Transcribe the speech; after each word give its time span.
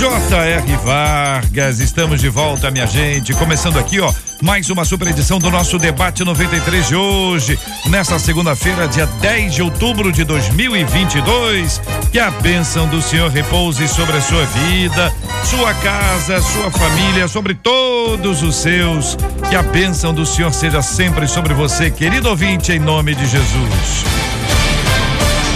J.R. 0.00 0.76
Vargas, 0.82 1.78
estamos 1.78 2.22
de 2.22 2.30
volta, 2.30 2.70
minha 2.70 2.86
gente. 2.86 3.34
Começando 3.34 3.78
aqui, 3.78 4.00
ó, 4.00 4.10
mais 4.40 4.70
uma 4.70 4.82
super 4.82 5.08
edição 5.08 5.38
do 5.38 5.50
nosso 5.50 5.78
debate 5.78 6.24
93 6.24 6.88
de 6.88 6.96
hoje, 6.96 7.58
nesta 7.84 8.18
segunda-feira, 8.18 8.88
dia 8.88 9.04
10 9.04 9.56
de 9.56 9.62
outubro 9.62 10.10
de 10.10 10.24
2022. 10.24 11.82
Que 12.10 12.18
a 12.18 12.30
bênção 12.30 12.88
do 12.88 13.02
Senhor 13.02 13.30
repouse 13.30 13.86
sobre 13.88 14.16
a 14.16 14.22
sua 14.22 14.46
vida, 14.46 15.12
sua 15.44 15.74
casa, 15.74 16.40
sua 16.40 16.70
família, 16.70 17.28
sobre 17.28 17.52
todos 17.52 18.42
os 18.42 18.56
seus. 18.56 19.18
Que 19.50 19.54
a 19.54 19.62
bênção 19.62 20.14
do 20.14 20.24
Senhor 20.24 20.54
seja 20.54 20.80
sempre 20.80 21.28
sobre 21.28 21.52
você, 21.52 21.90
querido 21.90 22.30
ouvinte, 22.30 22.72
em 22.72 22.78
nome 22.78 23.14
de 23.14 23.26
Jesus. 23.26 24.04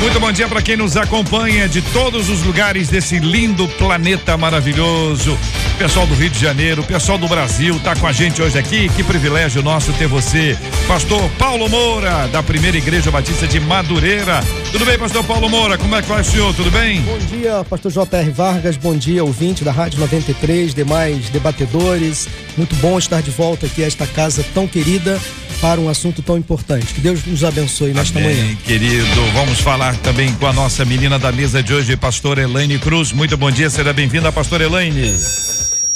Muito 0.04 0.20
bom 0.20 0.30
dia 0.30 0.46
para 0.46 0.60
quem 0.60 0.76
nos 0.76 0.98
acompanha 0.98 1.66
de 1.66 1.80
todos 1.80 2.28
os 2.28 2.42
lugares 2.42 2.88
desse 2.88 3.18
lindo 3.18 3.66
planeta 3.66 4.36
maravilhoso. 4.36 5.36
Pessoal 5.78 6.06
do 6.06 6.14
Rio 6.14 6.28
de 6.28 6.38
Janeiro, 6.38 6.84
pessoal 6.84 7.16
do 7.16 7.26
Brasil, 7.26 7.80
tá 7.80 7.96
com 7.96 8.06
a 8.06 8.12
gente 8.12 8.42
hoje 8.42 8.58
aqui. 8.58 8.90
Que 8.90 9.02
privilégio 9.02 9.62
nosso 9.62 9.94
ter 9.94 10.06
você, 10.06 10.58
Pastor 10.86 11.26
Paulo 11.38 11.70
Moura, 11.70 12.28
da 12.28 12.42
Primeira 12.42 12.76
Igreja 12.76 13.10
Batista 13.10 13.46
de 13.46 13.58
Madureira. 13.58 14.40
Tudo 14.70 14.84
bem, 14.84 14.98
Pastor 14.98 15.24
Paulo 15.24 15.48
Moura? 15.48 15.78
Como 15.78 15.96
é 15.96 16.02
que 16.02 16.08
vai 16.08 16.20
o 16.20 16.24
senhor? 16.24 16.54
Tudo 16.54 16.70
bem? 16.70 17.00
Bom 17.00 17.18
dia, 17.18 17.64
Pastor 17.64 17.90
J.R. 17.90 18.30
Vargas. 18.30 18.76
Bom 18.76 18.94
dia, 18.94 19.24
ouvinte 19.24 19.64
da 19.64 19.72
Rádio 19.72 20.00
93, 20.00 20.74
demais 20.74 21.30
debatedores. 21.30 22.28
Muito 22.58 22.76
bom 22.76 22.98
estar 22.98 23.22
de 23.22 23.30
volta 23.30 23.64
aqui 23.64 23.82
a 23.82 23.86
esta 23.86 24.06
casa 24.06 24.44
tão 24.52 24.68
querida 24.68 25.18
para 25.64 25.80
um 25.80 25.88
assunto 25.88 26.20
tão 26.20 26.36
importante. 26.36 26.92
Que 26.92 27.00
Deus 27.00 27.24
nos 27.24 27.42
abençoe 27.42 27.94
nesta 27.94 28.18
Amém, 28.18 28.36
manhã. 28.36 28.56
querido. 28.66 29.24
Vamos 29.32 29.60
falar 29.60 29.96
também 29.96 30.30
com 30.34 30.46
a 30.46 30.52
nossa 30.52 30.84
menina 30.84 31.18
da 31.18 31.32
mesa 31.32 31.62
de 31.62 31.72
hoje, 31.72 31.96
pastor 31.96 32.36
Elaine 32.36 32.78
Cruz. 32.78 33.12
Muito 33.12 33.34
bom 33.38 33.50
dia, 33.50 33.70
seja 33.70 33.90
bem-vinda, 33.90 34.30
pastor 34.30 34.60
Elaine. 34.60 35.18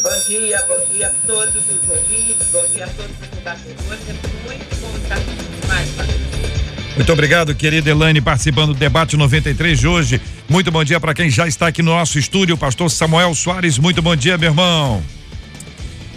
Bom 0.03 0.09
dia, 0.27 0.65
bom 0.67 0.95
dia 0.95 1.09
a 1.09 1.27
todos 1.27 1.55
os 1.55 1.87
ouvintes, 1.87 2.47
bom 2.51 2.65
dia 2.75 2.87
a 2.87 2.89
todos 2.89 3.11
os 3.11 3.29
debatedores. 3.29 4.01
É 4.09 4.49
muito 4.49 4.81
bom 4.81 4.97
estar 5.03 5.17
com 5.17 5.69
mais 5.69 5.89
uma 5.93 6.05
vez. 6.05 6.97
Muito 6.97 7.13
obrigado, 7.13 7.55
querida 7.55 7.91
Elaine, 7.91 8.23
participando 8.23 8.73
do 8.73 8.79
debate 8.79 9.19
93 9.19 9.79
de 9.79 9.87
hoje. 9.87 10.19
Muito 10.49 10.71
bom 10.71 10.83
dia 10.83 10.99
para 10.99 11.13
quem 11.13 11.29
já 11.29 11.47
está 11.47 11.67
aqui 11.67 11.83
no 11.83 11.91
nosso 11.91 12.19
estúdio, 12.19 12.55
o 12.55 12.59
pastor 12.59 12.91
Samuel 12.91 13.35
Soares. 13.35 13.77
Muito 13.77 14.01
bom 14.01 14.17
dia, 14.17 14.39
meu 14.39 14.49
irmão. 14.49 15.03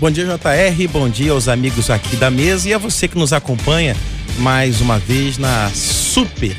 Bom 0.02 0.10
dia, 0.10 0.26
JR. 0.26 0.88
Bom 0.88 1.08
dia 1.08 1.32
aos 1.32 1.48
amigos 1.48 1.92
aqui 1.92 2.16
da 2.16 2.32
mesa 2.32 2.68
e 2.68 2.74
a 2.74 2.80
você 2.80 3.08
que 3.08 3.16
nos 3.16 3.32
acompanha 3.32 3.96
mais 4.40 4.82
uma 4.82 4.98
vez 4.98 5.38
na 5.38 5.70
super 5.70 6.56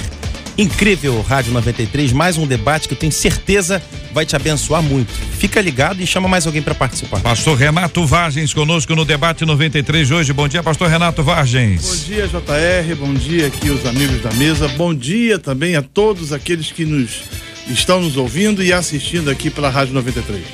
incrível 0.56 1.20
Rádio 1.22 1.52
93. 1.52 2.12
Mais 2.12 2.38
um 2.38 2.46
debate 2.46 2.86
que 2.86 2.94
eu 2.94 2.98
tenho 2.98 3.10
certeza 3.10 3.82
vai 4.12 4.24
te 4.24 4.36
abençoar 4.36 4.80
muito. 4.80 5.12
Fica 5.12 5.60
ligado 5.60 6.00
e 6.00 6.06
chama 6.06 6.28
mais 6.28 6.46
alguém 6.46 6.62
para 6.62 6.72
participar. 6.72 7.18
Pastor 7.18 7.58
Renato 7.58 8.06
Vargens 8.06 8.54
conosco 8.54 8.94
no 8.94 9.04
debate 9.04 9.44
93 9.44 10.06
de 10.06 10.14
hoje. 10.14 10.32
Bom 10.32 10.46
dia, 10.46 10.62
pastor 10.62 10.88
Renato 10.88 11.24
Vargens. 11.24 11.82
Bom 11.84 12.14
dia, 12.14 12.28
JR. 12.28 12.94
Bom 12.94 13.12
dia 13.12 13.48
aqui 13.48 13.70
os 13.70 13.84
amigos 13.84 14.22
da 14.22 14.32
mesa. 14.34 14.68
Bom 14.68 14.94
dia 14.94 15.36
também 15.36 15.74
a 15.74 15.82
todos 15.82 16.32
aqueles 16.32 16.70
que 16.70 16.84
nos 16.84 17.24
estão 17.68 18.00
nos 18.00 18.16
ouvindo 18.16 18.62
e 18.62 18.72
assistindo 18.72 19.28
aqui 19.30 19.50
pela 19.50 19.68
Rádio 19.68 19.94
93. 19.94 20.44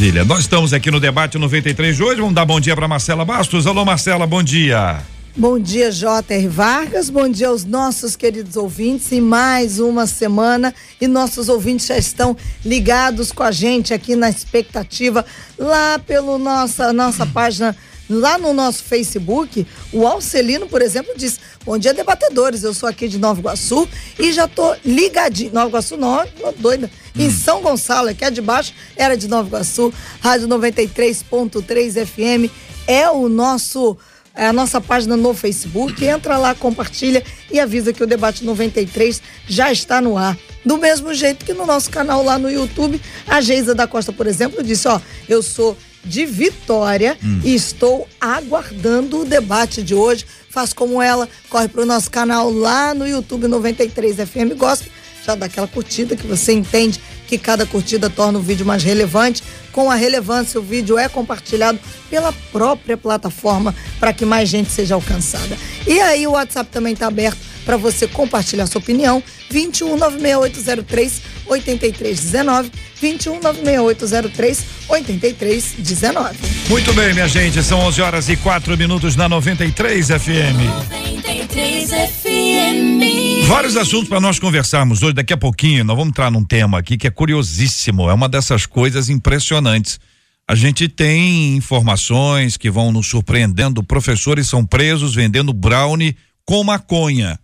Maravilha. 0.00 0.24
Nós 0.24 0.40
estamos 0.40 0.72
aqui 0.72 0.90
no 0.90 0.98
debate 0.98 1.36
93 1.36 1.94
de 1.94 2.02
hoje. 2.02 2.20
Vamos 2.22 2.34
dar 2.34 2.46
bom 2.46 2.58
dia 2.58 2.74
para 2.74 2.88
Marcela 2.88 3.22
Bastos. 3.22 3.66
Alô, 3.66 3.84
Marcela, 3.84 4.26
bom 4.26 4.42
dia. 4.42 5.02
Bom 5.36 5.58
dia, 5.58 5.92
J.R. 5.92 6.48
Vargas. 6.48 7.10
Bom 7.10 7.28
dia 7.28 7.48
aos 7.48 7.66
nossos 7.66 8.16
queridos 8.16 8.56
ouvintes. 8.56 9.12
Em 9.12 9.20
mais 9.20 9.78
uma 9.78 10.06
semana. 10.06 10.74
E 10.98 11.06
nossos 11.06 11.50
ouvintes 11.50 11.86
já 11.86 11.98
estão 11.98 12.34
ligados 12.64 13.30
com 13.30 13.42
a 13.42 13.52
gente 13.52 13.92
aqui 13.92 14.16
na 14.16 14.30
expectativa, 14.30 15.22
lá 15.58 15.98
pela 15.98 16.38
nossa, 16.38 16.94
nossa 16.94 17.26
página, 17.26 17.76
lá 18.10 18.36
no 18.36 18.52
nosso 18.52 18.82
Facebook. 18.82 19.64
O 19.92 20.06
Alcelino, 20.06 20.66
por 20.66 20.82
exemplo, 20.82 21.14
diz: 21.16 21.38
Bom 21.64 21.78
dia, 21.78 21.94
debatedores. 21.94 22.64
Eu 22.64 22.74
sou 22.74 22.88
aqui 22.88 23.06
de 23.06 23.18
Nova 23.18 23.40
Iguaçu 23.40 23.88
e 24.18 24.32
já 24.32 24.48
tô 24.48 24.74
ligadinho. 24.84 25.54
Nova 25.54 25.68
Iguaçu, 25.68 25.96
não, 25.96 26.26
doida. 26.58 26.90
Em 27.16 27.30
São 27.30 27.62
Gonçalo, 27.62 28.14
que 28.14 28.24
é 28.24 28.30
de 28.30 28.40
baixo, 28.40 28.74
era 28.96 29.16
de 29.16 29.28
Nova 29.28 29.48
Iguaçu. 29.48 29.94
Rádio 30.20 30.48
93.3 30.48 32.04
FM 32.04 32.52
é 32.86 33.08
o 33.08 33.28
nosso 33.28 33.96
é 34.34 34.46
a 34.46 34.52
nossa 34.52 34.80
página 34.80 35.16
no 35.16 35.34
Facebook. 35.34 36.04
Entra 36.04 36.38
lá, 36.38 36.54
compartilha 36.54 37.22
e 37.50 37.58
avisa 37.58 37.92
que 37.92 38.02
o 38.02 38.06
Debate 38.06 38.44
93 38.44 39.20
já 39.46 39.72
está 39.72 40.00
no 40.00 40.16
ar. 40.16 40.36
Do 40.64 40.78
mesmo 40.78 41.12
jeito 41.12 41.44
que 41.44 41.52
no 41.52 41.66
nosso 41.66 41.90
canal 41.90 42.22
lá 42.22 42.38
no 42.38 42.50
YouTube, 42.50 43.00
a 43.26 43.40
Geisa 43.40 43.74
da 43.74 43.86
Costa, 43.86 44.12
por 44.12 44.26
exemplo, 44.26 44.62
disse: 44.62 44.86
Ó, 44.88 45.00
eu 45.28 45.42
sou 45.42 45.76
de 46.04 46.24
Vitória 46.26 47.18
e 47.44 47.54
estou 47.54 48.08
aguardando 48.20 49.20
o 49.20 49.24
debate 49.24 49.82
de 49.82 49.94
hoje. 49.94 50.24
Faz 50.48 50.72
como 50.72 51.00
ela, 51.00 51.28
corre 51.48 51.68
para 51.68 51.82
o 51.82 51.86
nosso 51.86 52.10
canal 52.10 52.50
lá 52.50 52.92
no 52.94 53.06
YouTube 53.06 53.46
93 53.46 54.16
FM 54.16 54.56
Gospel 54.56 54.90
já 55.24 55.34
dá 55.34 55.46
aquela 55.46 55.66
curtida 55.66 56.16
que 56.16 56.26
você 56.26 56.52
entende 56.52 57.00
que 57.26 57.38
cada 57.38 57.64
curtida 57.64 58.10
torna 58.10 58.38
o 58.38 58.42
vídeo 58.42 58.66
mais 58.66 58.82
relevante. 58.82 59.42
Com 59.70 59.90
a 59.90 59.94
relevância, 59.94 60.58
o 60.58 60.62
vídeo 60.62 60.98
é 60.98 61.08
compartilhado 61.08 61.78
pela 62.08 62.32
própria 62.50 62.96
plataforma 62.96 63.74
para 64.00 64.12
que 64.12 64.24
mais 64.24 64.48
gente 64.48 64.70
seja 64.70 64.94
alcançada. 64.94 65.56
E 65.86 66.00
aí 66.00 66.26
o 66.26 66.32
WhatsApp 66.32 66.70
também 66.70 66.94
está 66.94 67.06
aberto 67.06 67.38
para 67.70 67.76
você 67.76 68.08
compartilhar 68.08 68.66
sua 68.66 68.80
opinião. 68.80 69.22
21 69.48 69.96
96803 69.96 71.22
8319 71.46 72.72
21 73.00 73.40
96803 73.40 74.64
8319. 74.88 76.38
Muito 76.68 76.92
bem, 76.92 77.14
minha 77.14 77.28
gente. 77.28 77.62
São 77.62 77.78
11 77.78 78.02
horas 78.02 78.28
e 78.28 78.36
4 78.36 78.76
minutos 78.76 79.14
na 79.14 79.28
93 79.28 80.08
FM. 80.08 80.58
93 80.88 81.90
FM. 81.90 83.46
Vários 83.46 83.76
assuntos 83.76 84.08
para 84.08 84.20
nós 84.20 84.40
conversarmos 84.40 85.00
hoje. 85.00 85.14
Daqui 85.14 85.32
a 85.32 85.36
pouquinho 85.36 85.84
nós 85.84 85.96
vamos 85.96 86.10
entrar 86.10 86.28
num 86.28 86.44
tema 86.44 86.80
aqui 86.80 86.98
que 86.98 87.06
é 87.06 87.10
curiosíssimo. 87.10 88.10
É 88.10 88.14
uma 88.14 88.28
dessas 88.28 88.66
coisas 88.66 89.08
impressionantes. 89.08 90.00
A 90.48 90.56
gente 90.56 90.88
tem 90.88 91.54
informações 91.54 92.56
que 92.56 92.68
vão 92.68 92.90
nos 92.90 93.06
surpreendendo. 93.06 93.80
Professores 93.80 94.48
são 94.48 94.66
presos 94.66 95.14
vendendo 95.14 95.52
brownie 95.52 96.16
com 96.44 96.64
maconha 96.64 97.38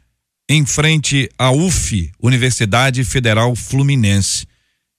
em 0.49 0.65
frente 0.65 1.29
à 1.39 1.51
UF, 1.51 2.11
Universidade 2.23 3.05
Federal 3.05 3.55
Fluminense. 3.57 4.47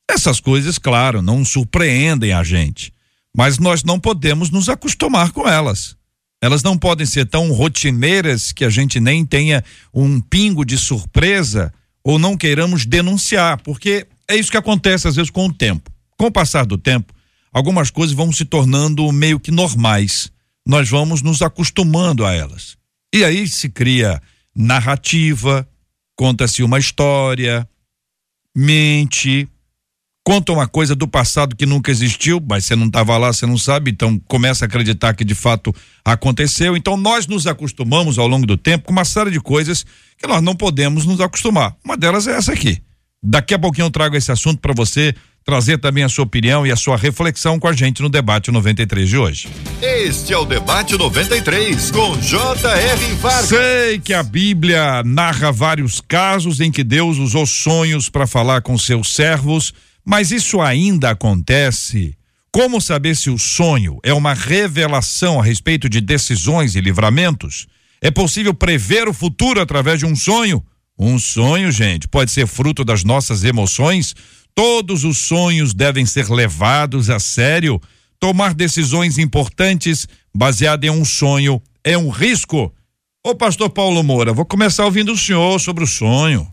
Essas 0.09 0.39
coisas, 0.39 0.77
claro, 0.77 1.21
não 1.21 1.45
surpreendem 1.45 2.33
a 2.33 2.43
gente, 2.43 2.93
mas 3.35 3.57
nós 3.57 3.83
não 3.83 3.99
podemos 3.99 4.49
nos 4.49 4.67
acostumar 4.67 5.31
com 5.31 5.47
elas. 5.47 5.95
Elas 6.41 6.61
não 6.61 6.77
podem 6.77 7.05
ser 7.05 7.25
tão 7.25 7.51
rotineiras 7.51 8.51
que 8.51 8.63
a 8.63 8.69
gente 8.69 8.99
nem 8.99 9.25
tenha 9.25 9.63
um 9.93 10.19
pingo 10.19 10.63
de 10.63 10.77
surpresa 10.77 11.73
ou 12.03 12.19
não 12.19 12.37
queiramos 12.37 12.85
denunciar, 12.85 13.61
porque 13.61 14.05
é 14.29 14.35
isso 14.35 14.51
que 14.51 14.57
acontece 14.57 15.07
às 15.07 15.15
vezes 15.15 15.31
com 15.31 15.47
o 15.47 15.53
tempo. 15.53 15.91
Com 16.17 16.27
o 16.27 16.31
passar 16.31 16.65
do 16.65 16.77
tempo, 16.77 17.13
algumas 17.51 17.89
coisas 17.89 18.15
vão 18.15 18.31
se 18.31 18.45
tornando 18.45 19.11
meio 19.11 19.39
que 19.39 19.51
normais. 19.51 20.31
Nós 20.65 20.89
vamos 20.89 21.21
nos 21.21 21.41
acostumando 21.41 22.25
a 22.25 22.33
elas. 22.33 22.77
E 23.13 23.23
aí 23.23 23.47
se 23.47 23.69
cria 23.69 24.21
narrativa, 24.57 25.67
conta-se 26.15 26.63
uma 26.63 26.79
história, 26.79 27.67
mente, 28.55 29.47
conta 30.25 30.51
uma 30.51 30.67
coisa 30.67 30.95
do 30.95 31.07
passado 31.07 31.55
que 31.55 31.65
nunca 31.65 31.91
existiu, 31.91 32.43
mas 32.49 32.65
você 32.65 32.75
não 32.75 32.87
estava 32.87 33.17
lá, 33.17 33.31
você 33.31 33.45
não 33.45 33.57
sabe, 33.57 33.91
então 33.91 34.19
começa 34.27 34.65
a 34.65 34.67
acreditar 34.67 35.13
que 35.13 35.23
de 35.23 35.35
fato 35.35 35.73
aconteceu. 36.03 36.75
Então 36.75 36.97
nós 36.97 37.27
nos 37.27 37.45
acostumamos 37.45 38.17
ao 38.17 38.27
longo 38.27 38.47
do 38.47 38.57
tempo 38.57 38.85
com 38.85 38.91
uma 38.91 39.05
série 39.05 39.29
de 39.29 39.39
coisas 39.39 39.85
que 40.17 40.25
nós 40.25 40.41
não 40.41 40.55
podemos 40.55 41.05
nos 41.05 41.21
acostumar. 41.21 41.77
Uma 41.85 41.95
delas 41.95 42.27
é 42.27 42.31
essa 42.31 42.51
aqui. 42.51 42.81
Daqui 43.23 43.53
a 43.53 43.59
pouquinho 43.59 43.85
eu 43.85 43.91
trago 43.91 44.15
esse 44.15 44.31
assunto 44.31 44.59
para 44.59 44.73
você 44.73 45.13
trazer 45.43 45.77
também 45.77 46.03
a 46.03 46.09
sua 46.09 46.25
opinião 46.25 46.67
e 46.67 46.71
a 46.71 46.75
sua 46.75 46.97
reflexão 46.97 47.57
com 47.57 47.67
a 47.67 47.73
gente 47.73 48.01
no 48.01 48.09
debate 48.09 48.51
93 48.51 49.09
de 49.09 49.17
hoje. 49.17 49.47
Este 49.81 50.33
é 50.33 50.37
o 50.37 50.45
debate 50.45 50.97
93 50.97 51.89
com 51.91 52.17
J.R. 52.17 53.13
Vargas. 53.15 53.47
Sei 53.47 53.97
que 53.97 54.13
a 54.13 54.21
Bíblia 54.21 55.01
narra 55.03 55.51
vários 55.51 56.01
casos 56.01 56.59
em 56.59 56.69
que 56.69 56.83
Deus 56.83 57.17
usou 57.17 57.45
sonhos 57.45 58.09
para 58.09 58.27
falar 58.27 58.61
com 58.61 58.77
seus 58.77 59.13
servos, 59.13 59.73
mas 60.05 60.31
isso 60.31 60.59
ainda 60.61 61.11
acontece. 61.11 62.15
Como 62.51 62.81
saber 62.81 63.15
se 63.15 63.29
o 63.29 63.37
sonho 63.37 63.99
é 64.03 64.13
uma 64.13 64.33
revelação 64.33 65.39
a 65.39 65.43
respeito 65.43 65.87
de 65.87 66.01
decisões 66.01 66.75
e 66.75 66.81
livramentos? 66.81 67.67
É 68.01 68.11
possível 68.11 68.53
prever 68.53 69.07
o 69.07 69.13
futuro 69.13 69.61
através 69.61 69.99
de 69.99 70.05
um 70.05 70.15
sonho? 70.15 70.63
Um 70.97 71.19
sonho, 71.19 71.71
gente, 71.71 72.07
pode 72.07 72.31
ser 72.31 72.47
fruto 72.47 72.83
das 72.83 73.03
nossas 73.03 73.43
emoções 73.43 74.15
Todos 74.57 75.03
os 75.03 75.19
sonhos 75.19 75.71
devem 75.71 76.03
ser 76.03 76.31
levados 76.31 77.11
a 77.11 77.19
sério. 77.19 77.79
Tomar 78.19 78.55
decisões 78.55 79.19
importantes 79.19 80.07
baseado 80.33 80.83
em 80.83 80.89
um 80.89 81.05
sonho 81.05 81.61
é 81.83 81.95
um 81.95 82.09
risco. 82.09 82.73
Ô 83.23 83.35
pastor 83.35 83.69
Paulo 83.69 84.01
Moura, 84.01 84.33
vou 84.33 84.45
começar 84.45 84.85
ouvindo 84.85 85.11
o 85.11 85.17
senhor 85.17 85.59
sobre 85.59 85.83
o 85.83 85.87
sonho. 85.87 86.51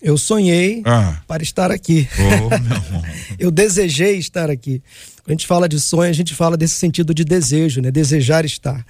Eu 0.00 0.16
sonhei 0.16 0.80
ah. 0.86 1.20
para 1.26 1.42
estar 1.42 1.72
aqui. 1.72 2.08
Oh, 2.20 3.36
eu 3.36 3.50
desejei 3.50 4.18
estar 4.18 4.48
aqui. 4.48 4.80
Quando 5.24 5.30
a 5.30 5.32
gente 5.32 5.48
fala 5.48 5.68
de 5.68 5.80
sonho, 5.80 6.10
a 6.10 6.14
gente 6.14 6.36
fala 6.36 6.56
desse 6.56 6.74
sentido 6.74 7.12
de 7.12 7.24
desejo, 7.24 7.80
né? 7.80 7.90
Desejar 7.90 8.44
estar. 8.44 8.86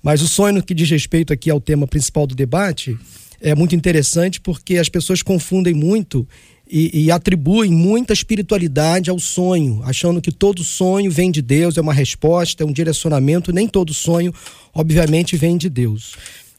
Mas 0.00 0.22
o 0.22 0.28
sonho 0.28 0.62
que 0.62 0.72
diz 0.72 0.88
respeito 0.88 1.32
aqui 1.32 1.50
ao 1.50 1.60
tema 1.60 1.86
principal 1.86 2.28
do 2.28 2.34
debate 2.34 2.96
é 3.40 3.54
muito 3.54 3.74
interessante 3.74 4.40
porque 4.40 4.78
as 4.78 4.88
pessoas 4.88 5.22
confundem 5.22 5.74
muito 5.74 6.26
e, 6.66 7.04
e, 7.04 7.10
atribuem 7.10 7.70
muita 7.70 8.12
espiritualidade 8.12 9.10
ao 9.10 9.18
sonho, 9.18 9.82
achando 9.84 10.20
que 10.20 10.32
todo 10.32 10.64
sonho 10.64 11.10
vem 11.10 11.30
de 11.30 11.42
Deus, 11.42 11.76
é 11.76 11.80
uma 11.80 11.92
resposta, 11.92 12.62
é 12.62 12.66
um 12.66 12.72
direcionamento. 12.72 13.52
Nem 13.52 13.68
todo 13.68 13.92
sonho, 13.92 14.32
obviamente, 14.72 15.36
vem 15.36 15.58
de 15.58 15.68
Deus. 15.68 16.14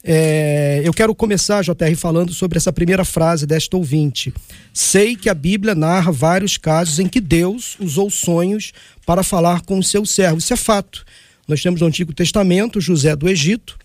É, 0.08 0.80
eu 0.84 0.92
quero 0.92 1.12
começar, 1.16 1.64
JR, 1.64 1.96
falando 1.96 2.32
sobre 2.32 2.56
essa 2.56 2.72
primeira 2.72 3.04
frase 3.04 3.44
desta 3.44 3.76
ouvinte. 3.76 4.32
Sei 4.72 5.16
que 5.16 5.28
a 5.28 5.34
Bíblia 5.34 5.74
narra 5.74 6.12
vários 6.12 6.56
casos 6.56 7.00
em 7.00 7.08
que 7.08 7.20
Deus 7.20 7.76
usou 7.80 8.08
sonhos 8.08 8.72
para 9.04 9.24
falar 9.24 9.62
com 9.62 9.76
os 9.76 9.88
seus 9.88 10.10
servos. 10.10 10.44
Isso 10.44 10.52
é 10.52 10.56
fato. 10.56 11.04
Nós 11.48 11.60
temos 11.60 11.80
no 11.80 11.88
Antigo 11.88 12.12
Testamento 12.14 12.80
José 12.80 13.16
do 13.16 13.28
Egito, 13.28 13.76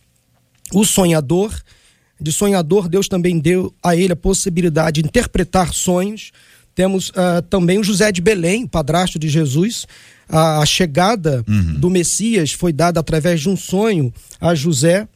o 0.72 0.86
sonhador 0.86 1.60
de 2.22 2.32
sonhador, 2.32 2.88
Deus 2.88 3.08
também 3.08 3.40
deu 3.40 3.74
a 3.84 3.96
ele 3.96 4.14
a 4.14 4.16
possibilidade 4.16 5.02
de 5.02 5.08
interpretar 5.08 5.74
sonhos. 5.74 6.32
Temos 6.76 7.10
uh, 7.10 7.42
também 7.50 7.80
o 7.80 7.84
José 7.84 8.12
de 8.12 8.22
Belém, 8.22 8.66
padrasto 8.66 9.20
de 9.20 9.28
Jesus. 9.28 9.86
A, 10.30 10.60
a 10.60 10.66
chegada 10.66 11.44
uhum. 11.48 11.74
do 11.80 11.90
Messias 11.90 12.54
foi 12.54 12.72
dada 12.72 13.00
através 13.00 13.42
de 13.42 13.50
um 13.50 13.58
sonho 13.58 14.14
a 14.40 14.56
José. 14.56 15.08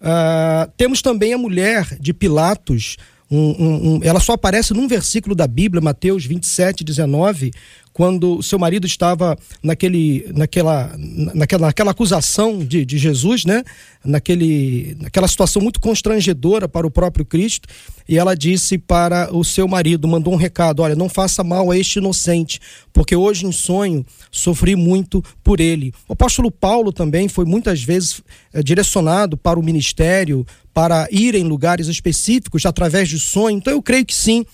Uh, 0.00 0.70
temos 0.76 1.00
também 1.00 1.32
a 1.32 1.38
mulher 1.38 1.96
de 2.00 2.12
Pilatos. 2.12 2.96
Um, 3.30 3.38
um, 3.38 3.94
um, 3.94 4.00
ela 4.02 4.20
só 4.20 4.32
aparece 4.32 4.74
num 4.74 4.86
versículo 4.86 5.34
da 5.34 5.46
Bíblia, 5.46 5.80
Mateus 5.80 6.24
27, 6.26 6.84
19, 6.84 7.52
quando 7.94 8.42
seu 8.42 8.58
marido 8.58 8.88
estava 8.88 9.38
naquele, 9.62 10.26
naquela, 10.34 10.92
naquela, 10.98 11.66
naquela 11.68 11.90
acusação 11.92 12.58
de, 12.58 12.84
de 12.84 12.98
Jesus, 12.98 13.44
né? 13.44 13.62
Naquele, 14.04 14.96
naquela 15.00 15.28
situação 15.28 15.62
muito 15.62 15.80
constrangedora 15.80 16.68
para 16.68 16.84
o 16.84 16.90
próprio 16.90 17.24
Cristo, 17.24 17.68
e 18.08 18.18
ela 18.18 18.34
disse 18.34 18.76
para 18.76 19.34
o 19.34 19.44
seu 19.44 19.68
marido, 19.68 20.08
mandou 20.08 20.34
um 20.34 20.36
recado: 20.36 20.82
olha, 20.82 20.96
não 20.96 21.08
faça 21.08 21.44
mal 21.44 21.70
a 21.70 21.78
este 21.78 22.00
inocente, 22.00 22.60
porque 22.92 23.14
hoje 23.14 23.46
em 23.46 23.52
sonho 23.52 24.04
sofri 24.28 24.74
muito 24.74 25.22
por 25.44 25.60
ele. 25.60 25.94
O 26.08 26.14
apóstolo 26.14 26.50
Paulo 26.50 26.92
também 26.92 27.28
foi 27.28 27.44
muitas 27.44 27.80
vezes 27.80 28.20
é, 28.52 28.60
direcionado 28.60 29.36
para 29.36 29.58
o 29.58 29.62
ministério, 29.62 30.44
para 30.74 31.06
ir 31.12 31.36
em 31.36 31.44
lugares 31.44 31.86
específicos 31.86 32.66
através 32.66 33.08
de 33.08 33.20
sonho. 33.20 33.56
Então 33.56 33.72
eu 33.72 33.80
creio 33.80 34.04
que 34.04 34.14
sim, 34.14 34.44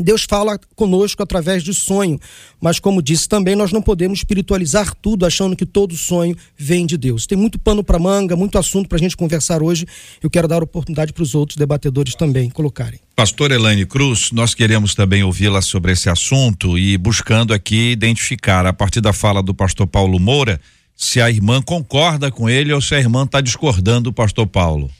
Deus 0.00 0.24
fala 0.28 0.58
conosco 0.74 1.22
através 1.22 1.62
de 1.62 1.72
sonho, 1.72 2.18
mas 2.60 2.80
como 2.80 3.00
disse 3.00 3.28
também, 3.28 3.54
nós 3.54 3.70
não 3.70 3.80
podemos 3.80 4.18
espiritualizar 4.18 4.92
tudo 4.96 5.24
achando 5.24 5.54
que 5.54 5.64
todo 5.64 5.96
sonho 5.96 6.36
vem 6.56 6.84
de 6.84 6.96
Deus. 6.96 7.26
Tem 7.26 7.38
muito 7.38 7.58
pano 7.60 7.84
para 7.84 7.98
manga, 7.98 8.34
muito 8.34 8.58
assunto 8.58 8.88
para 8.88 8.96
a 8.96 9.00
gente 9.00 9.16
conversar 9.16 9.62
hoje. 9.62 9.86
Eu 10.20 10.28
quero 10.28 10.48
dar 10.48 10.62
oportunidade 10.62 11.12
para 11.12 11.22
os 11.22 11.34
outros 11.34 11.56
debatedores 11.56 12.16
também 12.16 12.50
colocarem. 12.50 12.98
Pastor 13.14 13.52
Elaine 13.52 13.86
Cruz, 13.86 14.32
nós 14.32 14.52
queremos 14.52 14.94
também 14.96 15.22
ouvi-la 15.22 15.62
sobre 15.62 15.92
esse 15.92 16.10
assunto 16.10 16.76
e 16.76 16.98
buscando 16.98 17.54
aqui 17.54 17.92
identificar, 17.92 18.66
a 18.66 18.72
partir 18.72 19.00
da 19.00 19.12
fala 19.12 19.40
do 19.40 19.54
pastor 19.54 19.86
Paulo 19.86 20.18
Moura, 20.18 20.60
se 20.96 21.20
a 21.20 21.30
irmã 21.30 21.62
concorda 21.62 22.32
com 22.32 22.50
ele 22.50 22.72
ou 22.72 22.80
se 22.80 22.96
a 22.96 22.98
irmã 22.98 23.24
está 23.24 23.40
discordando 23.40 24.10
do 24.10 24.12
pastor 24.12 24.48
Paulo. 24.48 24.90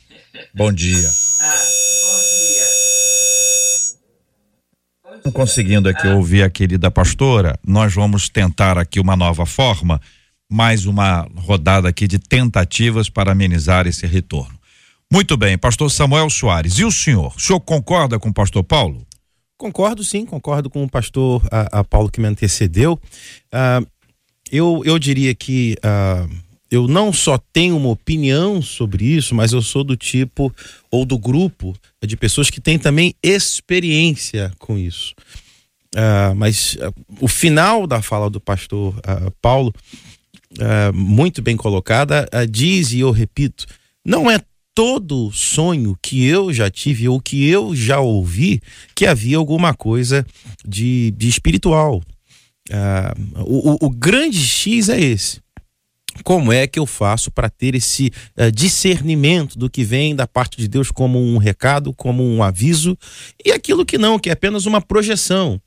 Bom 0.55 0.73
dia. 0.73 1.11
Ah. 1.40 1.74
Conseguindo 5.32 5.88
aqui 5.88 6.06
ouvir 6.06 6.43
a 6.43 6.50
querida 6.50 6.91
pastora, 6.91 7.59
nós 7.67 7.94
vamos 7.94 8.29
tentar 8.29 8.76
aqui 8.76 9.00
uma 9.00 9.17
nova 9.17 9.47
forma, 9.47 10.00
mais 10.50 10.87
uma 10.87 11.26
rodada 11.37 11.88
aqui 11.88 12.06
de 12.06 12.19
tentativas 12.19 13.09
para 13.09 13.32
amenizar 13.32 13.87
esse 13.87 14.06
retorno. 14.06 14.59
Muito 15.11 15.37
bem, 15.37 15.56
pastor 15.56 15.91
Samuel 15.91 16.29
Soares. 16.29 16.79
E 16.79 16.85
o 16.85 16.91
senhor? 16.91 17.32
O 17.37 17.41
senhor 17.41 17.61
concorda 17.61 18.19
com 18.19 18.29
o 18.29 18.35
pastor 18.35 18.62
Paulo? 18.65 19.06
Concordo 19.56 20.03
sim, 20.03 20.26
concordo 20.26 20.69
com 20.69 20.82
o 20.82 20.91
pastor 20.91 21.43
a, 21.50 21.81
a 21.81 21.85
Paulo 21.85 22.11
que 22.11 22.21
me 22.21 22.26
antecedeu. 22.26 23.00
Uh, 23.53 23.87
eu, 24.50 24.82
eu 24.85 24.99
diria 24.99 25.35
que 25.35 25.76
uh, 25.79 26.44
eu 26.75 26.88
não 26.88 27.12
só 27.12 27.38
tenho 27.38 27.76
uma 27.76 27.91
opinião 27.91 28.61
sobre 28.61 29.05
isso, 29.05 29.35
mas 29.35 29.53
eu 29.53 29.62
sou 29.62 29.85
do 29.85 29.97
tipo 29.97 30.53
ou 30.91 31.05
do 31.05 31.17
grupo 31.17 31.76
de 32.05 32.17
pessoas 32.17 32.50
que 32.50 32.61
têm 32.61 32.79
também 32.79 33.15
experiência 33.23 34.53
com 34.59 34.76
isso. 34.76 35.15
Uh, 35.94 36.35
mas 36.35 36.75
uh, 36.75 36.93
o 37.21 37.29
final 37.29 37.87
da 37.87 38.03
fala 38.03 38.29
do 38.29 38.41
pastor 38.41 38.94
uh, 38.99 39.31
Paulo, 39.41 39.73
muito 40.94 41.43
bem 41.43 41.56
colocada, 41.56 42.29
diz, 42.49 42.93
e 42.93 43.00
eu 43.00 43.11
repito, 43.11 43.67
não 44.05 44.31
é 44.31 44.41
todo 44.73 45.32
sonho 45.32 45.99
que 46.00 46.25
eu 46.25 46.53
já 46.53 46.71
tive 46.71 47.09
ou 47.09 47.21
que 47.21 47.49
eu 47.49 47.75
já 47.75 47.99
ouvi 47.99 48.62
que 48.94 49.05
havia 49.05 49.37
alguma 49.37 49.75
coisa 49.75 50.25
de, 50.65 51.11
de 51.17 51.29
espiritual. 51.29 52.00
O, 53.44 53.73
o, 53.73 53.87
o 53.87 53.91
grande 53.91 54.38
X 54.38 54.88
é 54.88 55.00
esse 55.00 55.44
como 56.22 56.52
é 56.52 56.66
que 56.66 56.78
eu 56.78 56.87
faço 56.87 57.31
para 57.31 57.50
ter 57.50 57.75
esse 57.75 58.12
uh, 58.38 58.50
discernimento 58.52 59.58
do 59.58 59.69
que 59.69 59.82
vem 59.82 60.14
da 60.14 60.26
parte 60.26 60.56
de 60.56 60.69
Deus 60.69 60.90
como 60.90 61.20
um 61.20 61.38
recado, 61.38 61.93
como 61.93 62.22
um 62.22 62.43
aviso, 62.43 62.96
e 63.44 63.50
aquilo 63.50 63.84
que 63.84 63.99
não, 63.99 64.19
que 64.19 64.31
é 64.31 64.32
apenas 64.32 64.66
uma 64.66 64.80
projeção. 64.80 65.61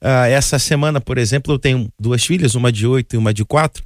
Uh, 0.00 0.26
essa 0.30 0.58
semana, 0.58 1.00
por 1.00 1.18
exemplo, 1.18 1.52
eu 1.54 1.58
tenho 1.58 1.88
duas 1.98 2.24
filhas, 2.24 2.54
uma 2.54 2.72
de 2.72 2.86
oito 2.86 3.14
e 3.14 3.18
uma 3.18 3.34
de 3.34 3.44
quatro, 3.44 3.82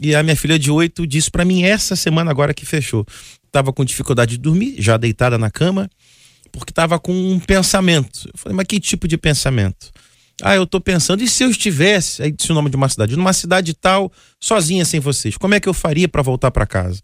e 0.00 0.14
a 0.14 0.22
minha 0.22 0.36
filha 0.36 0.58
de 0.58 0.70
oito 0.70 1.06
disse 1.06 1.30
para 1.30 1.44
mim 1.44 1.64
essa 1.64 1.96
semana 1.96 2.30
agora 2.30 2.54
que 2.54 2.64
fechou, 2.64 3.04
estava 3.46 3.72
com 3.72 3.84
dificuldade 3.84 4.32
de 4.32 4.38
dormir, 4.38 4.76
já 4.78 4.96
deitada 4.96 5.36
na 5.36 5.50
cama, 5.50 5.90
porque 6.52 6.70
estava 6.70 6.98
com 6.98 7.12
um 7.12 7.38
pensamento. 7.40 8.28
Eu 8.32 8.38
falei, 8.38 8.56
mas 8.56 8.66
que 8.66 8.78
tipo 8.78 9.08
de 9.08 9.18
pensamento? 9.18 9.90
Ah, 10.42 10.54
eu 10.54 10.66
tô 10.66 10.80
pensando, 10.80 11.22
e 11.22 11.28
se 11.28 11.42
eu 11.42 11.50
estivesse, 11.50 12.22
aí 12.22 12.30
disse 12.30 12.52
o 12.52 12.54
nome 12.54 12.70
de 12.70 12.76
uma 12.76 12.88
cidade, 12.88 13.16
numa 13.16 13.32
cidade 13.32 13.74
tal, 13.74 14.12
sozinha 14.38 14.84
sem 14.84 15.00
vocês, 15.00 15.36
como 15.36 15.54
é 15.54 15.60
que 15.60 15.68
eu 15.68 15.74
faria 15.74 16.08
para 16.08 16.22
voltar 16.22 16.50
para 16.50 16.66
casa? 16.66 17.02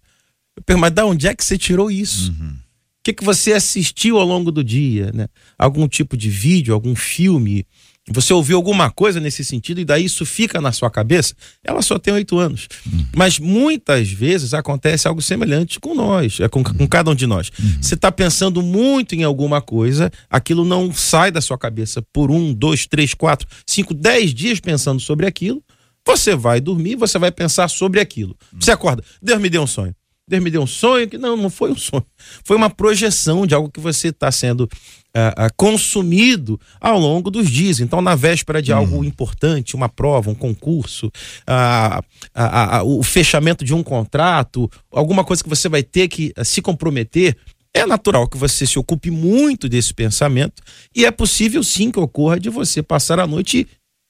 Eu 0.57 0.63
pergunto, 0.63 0.83
mas 0.83 0.93
da 0.93 1.05
onde 1.05 1.27
é 1.27 1.35
que 1.35 1.45
você 1.45 1.59
tirou 1.59 1.91
isso? 1.91 2.31
Uhum. 2.31 2.51
O 2.51 3.05
que, 3.05 3.13
que 3.13 3.25
você 3.25 3.53
assistiu 3.53 4.19
ao 4.19 4.27
longo 4.27 4.51
do 4.51 4.63
dia? 4.63 5.11
Né? 5.13 5.27
Algum 5.59 5.87
tipo 5.89 6.17
de 6.17 6.31
vídeo, 6.31 6.73
algum 6.73 6.95
filme? 6.95 7.67
Você 8.11 8.35
ouviu 8.35 8.57
alguma 8.57 8.91
coisa 8.91 9.19
nesse 9.19 9.43
sentido 9.43 9.81
e 9.81 9.85
daí 9.85 10.05
isso 10.05 10.27
fica 10.27 10.61
na 10.61 10.73
sua 10.73 10.91
cabeça? 10.91 11.35
Ela 11.65 11.81
só 11.81 11.99
tem 11.99 12.13
oito 12.13 12.39
anos. 12.39 12.69
Uhum. 12.85 13.07
Mas 13.17 13.39
muitas 13.39 14.11
vezes 14.11 14.53
acontece 14.53 15.09
algo 15.09 15.23
semelhante 15.23 15.81
com 15.81 15.95
nós, 15.95 16.39
é 16.39 16.49
com, 16.49 16.63
com 16.63 16.87
cada 16.87 17.11
um 17.11 17.15
de 17.15 17.27
nós. 17.27 17.51
Uhum. 17.59 17.79
Você 17.81 17.95
está 17.95 18.13
pensando 18.13 18.61
muito 18.63 19.15
em 19.15 19.23
alguma 19.23 19.63
coisa, 19.63 20.13
aquilo 20.29 20.67
não 20.67 20.93
sai 20.93 21.31
da 21.31 21.41
sua 21.41 21.57
cabeça 21.57 22.03
por 22.13 22.31
um, 22.31 22.53
dois, 22.53 22.87
três, 22.87 23.15
quatro, 23.15 23.49
cinco, 23.67 23.95
dez 23.95 24.35
dias 24.35 24.61
pensando 24.61 25.01
sobre 25.01 25.27
aquilo. 25.27 25.63
Você 26.07 26.37
vai 26.37 26.61
dormir, 26.61 26.97
você 26.97 27.19
vai 27.19 27.33
pensar 27.33 27.69
sobre 27.69 28.01
aquilo. 28.01 28.37
Uhum. 28.53 28.61
Você 28.61 28.71
acorda, 28.71 29.03
Deus 29.23 29.41
me 29.41 29.49
deu 29.49 29.63
um 29.63 29.67
sonho. 29.67 29.95
Deus 30.27 30.43
me 30.43 30.51
deu 30.51 30.63
um 30.63 30.67
sonho 30.67 31.09
que 31.09 31.19
não, 31.19 31.37
não 31.37 31.51
foi 31.51 31.71
um 31.71 31.77
sonho. 31.77 32.07
Foi 32.45 32.57
uma 32.57 32.71
projeção 32.71 33.47
de 33.47 33.55
algo 33.55 33.71
que 33.71 33.81
você 33.81 34.09
está 34.09 34.33
sendo 34.33 34.63
uh, 34.63 35.53
consumido 35.55 36.59
ao 36.81 36.99
longo 36.99 37.31
dos 37.31 37.51
dias. 37.51 37.79
Então, 37.79 38.01
na 38.01 38.15
véspera 38.15 38.63
de 38.63 38.73
algo 38.73 38.97
uhum. 38.97 39.05
importante, 39.05 39.77
uma 39.77 39.89
prova, 39.89 40.31
um 40.31 40.35
concurso, 40.35 41.09
uh, 41.09 42.87
o 42.87 43.03
fechamento 43.03 43.65
de 43.65 43.75
um 43.75 43.83
contrato, 43.83 44.71
alguma 44.91 45.25
coisa 45.25 45.43
que 45.43 45.49
você 45.49 45.69
vai 45.69 45.83
ter 45.83 46.09
que 46.09 46.33
se 46.43 46.63
comprometer, 46.63 47.37
É 47.77 47.85
natural 47.85 48.29
que 48.29 48.39
você 48.39 48.67
se 48.67 48.79
ocupe 48.79 49.11
muito 49.11 49.69
desse 49.69 49.93
pensamento 49.93 50.63
e 50.95 51.05
é 51.05 51.11
possível 51.11 51.63
sim 51.65 51.91
que 51.91 51.99
ocorra 51.99 52.39
de 52.39 52.49
você 52.49 52.83
passar 52.83 53.19
a 53.19 53.27
noite 53.27 53.67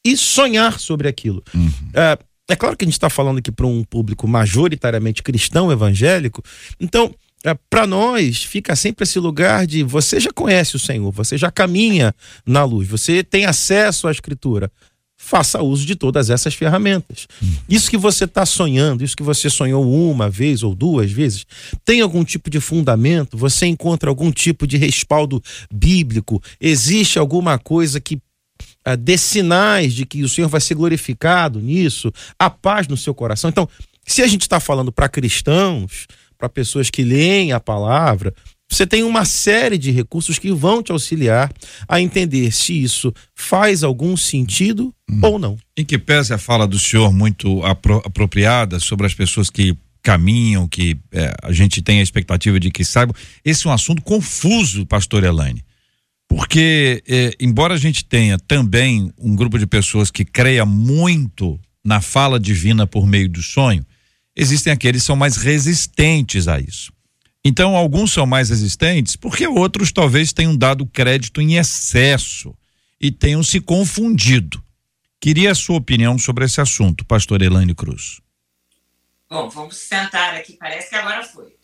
e 0.06 0.16
sonhar 0.18 0.78
sobre 0.78 1.08
aquilo. 1.08 1.42
É, 1.94 2.18
é 2.48 2.56
claro 2.56 2.76
que 2.76 2.84
a 2.84 2.86
gente 2.86 2.94
está 2.94 3.08
falando 3.08 3.38
aqui 3.38 3.50
para 3.50 3.66
um 3.66 3.82
público 3.82 4.28
majoritariamente 4.28 5.22
cristão, 5.22 5.72
evangélico, 5.72 6.42
então 6.78 7.14
é, 7.44 7.54
para 7.68 7.86
nós 7.86 8.42
fica 8.42 8.74
sempre 8.74 9.04
esse 9.04 9.18
lugar 9.18 9.66
de 9.66 9.82
você 9.82 10.18
já 10.18 10.32
conhece 10.32 10.76
o 10.76 10.78
Senhor, 10.78 11.10
você 11.12 11.36
já 11.36 11.50
caminha 11.50 12.14
na 12.46 12.64
luz, 12.64 12.88
você 12.88 13.22
tem 13.22 13.44
acesso 13.44 14.08
à 14.08 14.10
Escritura. 14.10 14.72
Faça 15.16 15.62
uso 15.62 15.86
de 15.86 15.94
todas 15.94 16.28
essas 16.28 16.54
ferramentas. 16.54 17.26
Isso 17.68 17.88
que 17.88 17.96
você 17.96 18.24
está 18.24 18.44
sonhando, 18.44 19.02
isso 19.02 19.16
que 19.16 19.22
você 19.22 19.48
sonhou 19.48 19.88
uma 20.10 20.28
vez 20.28 20.62
ou 20.62 20.74
duas 20.74 21.10
vezes, 21.10 21.46
tem 21.82 22.00
algum 22.02 22.24
tipo 22.24 22.50
de 22.50 22.60
fundamento? 22.60 23.36
Você 23.36 23.64
encontra 23.64 24.10
algum 24.10 24.30
tipo 24.30 24.66
de 24.66 24.76
respaldo 24.76 25.42
bíblico? 25.72 26.42
Existe 26.60 27.18
alguma 27.18 27.58
coisa 27.58 28.00
que 28.00 28.18
ah, 28.84 28.96
dê 28.96 29.16
sinais 29.16 29.94
de 29.94 30.04
que 30.04 30.22
o 30.22 30.28
Senhor 30.28 30.48
vai 30.48 30.60
ser 30.60 30.74
glorificado 30.74 31.60
nisso? 31.60 32.12
A 32.38 32.50
paz 32.50 32.86
no 32.86 32.96
seu 32.96 33.14
coração? 33.14 33.50
Então, 33.50 33.68
se 34.06 34.22
a 34.22 34.26
gente 34.26 34.42
está 34.42 34.60
falando 34.60 34.92
para 34.92 35.08
cristãos, 35.08 36.06
para 36.36 36.48
pessoas 36.48 36.90
que 36.90 37.02
leem 37.02 37.52
a 37.52 37.60
palavra, 37.60 38.34
você 38.68 38.86
tem 38.86 39.02
uma 39.02 39.24
série 39.24 39.78
de 39.78 39.90
recursos 39.90 40.38
que 40.38 40.50
vão 40.52 40.82
te 40.82 40.90
auxiliar 40.90 41.52
a 41.88 42.00
entender 42.00 42.50
se 42.52 42.82
isso 42.82 43.12
faz 43.34 43.84
algum 43.84 44.16
sentido 44.16 44.92
ou 45.22 45.38
não. 45.38 45.56
Em 45.76 45.84
que 45.84 45.98
pese 45.98 46.34
a 46.34 46.38
fala 46.38 46.66
do 46.66 46.78
senhor 46.78 47.12
muito 47.12 47.62
apro- 47.64 48.02
apropriada 48.04 48.80
sobre 48.80 49.06
as 49.06 49.14
pessoas 49.14 49.48
que 49.48 49.76
caminham, 50.02 50.68
que 50.68 50.98
eh, 51.12 51.34
a 51.42 51.52
gente 51.52 51.80
tem 51.80 52.00
a 52.00 52.02
expectativa 52.02 52.60
de 52.60 52.70
que 52.70 52.84
saibam. 52.84 53.14
Esse 53.44 53.66
é 53.66 53.70
um 53.70 53.72
assunto 53.72 54.02
confuso, 54.02 54.84
pastor 54.84 55.24
Elaine. 55.24 55.64
Porque, 56.36 57.00
eh, 57.06 57.30
embora 57.38 57.74
a 57.74 57.76
gente 57.76 58.04
tenha 58.04 58.36
também 58.36 59.12
um 59.16 59.36
grupo 59.36 59.56
de 59.56 59.68
pessoas 59.68 60.10
que 60.10 60.24
creia 60.24 60.66
muito 60.66 61.60
na 61.84 62.00
fala 62.00 62.40
divina 62.40 62.88
por 62.88 63.06
meio 63.06 63.28
do 63.28 63.40
sonho, 63.40 63.86
existem 64.34 64.72
aqueles 64.72 65.02
que 65.02 65.06
são 65.06 65.14
mais 65.14 65.36
resistentes 65.36 66.48
a 66.48 66.58
isso. 66.58 66.92
Então, 67.44 67.76
alguns 67.76 68.12
são 68.12 68.26
mais 68.26 68.50
resistentes 68.50 69.14
porque 69.14 69.46
outros 69.46 69.92
talvez 69.92 70.32
tenham 70.32 70.56
dado 70.56 70.84
crédito 70.86 71.40
em 71.40 71.54
excesso 71.54 72.52
e 73.00 73.12
tenham 73.12 73.44
se 73.44 73.60
confundido. 73.60 74.60
Queria 75.20 75.52
a 75.52 75.54
sua 75.54 75.76
opinião 75.76 76.18
sobre 76.18 76.46
esse 76.46 76.60
assunto, 76.60 77.04
pastor 77.04 77.42
Elaine 77.42 77.76
Cruz. 77.76 78.20
Bom, 79.30 79.48
vamos 79.48 79.76
sentar 79.76 80.34
aqui, 80.34 80.54
parece 80.54 80.90
que 80.90 80.96
agora 80.96 81.22
foi. 81.22 81.54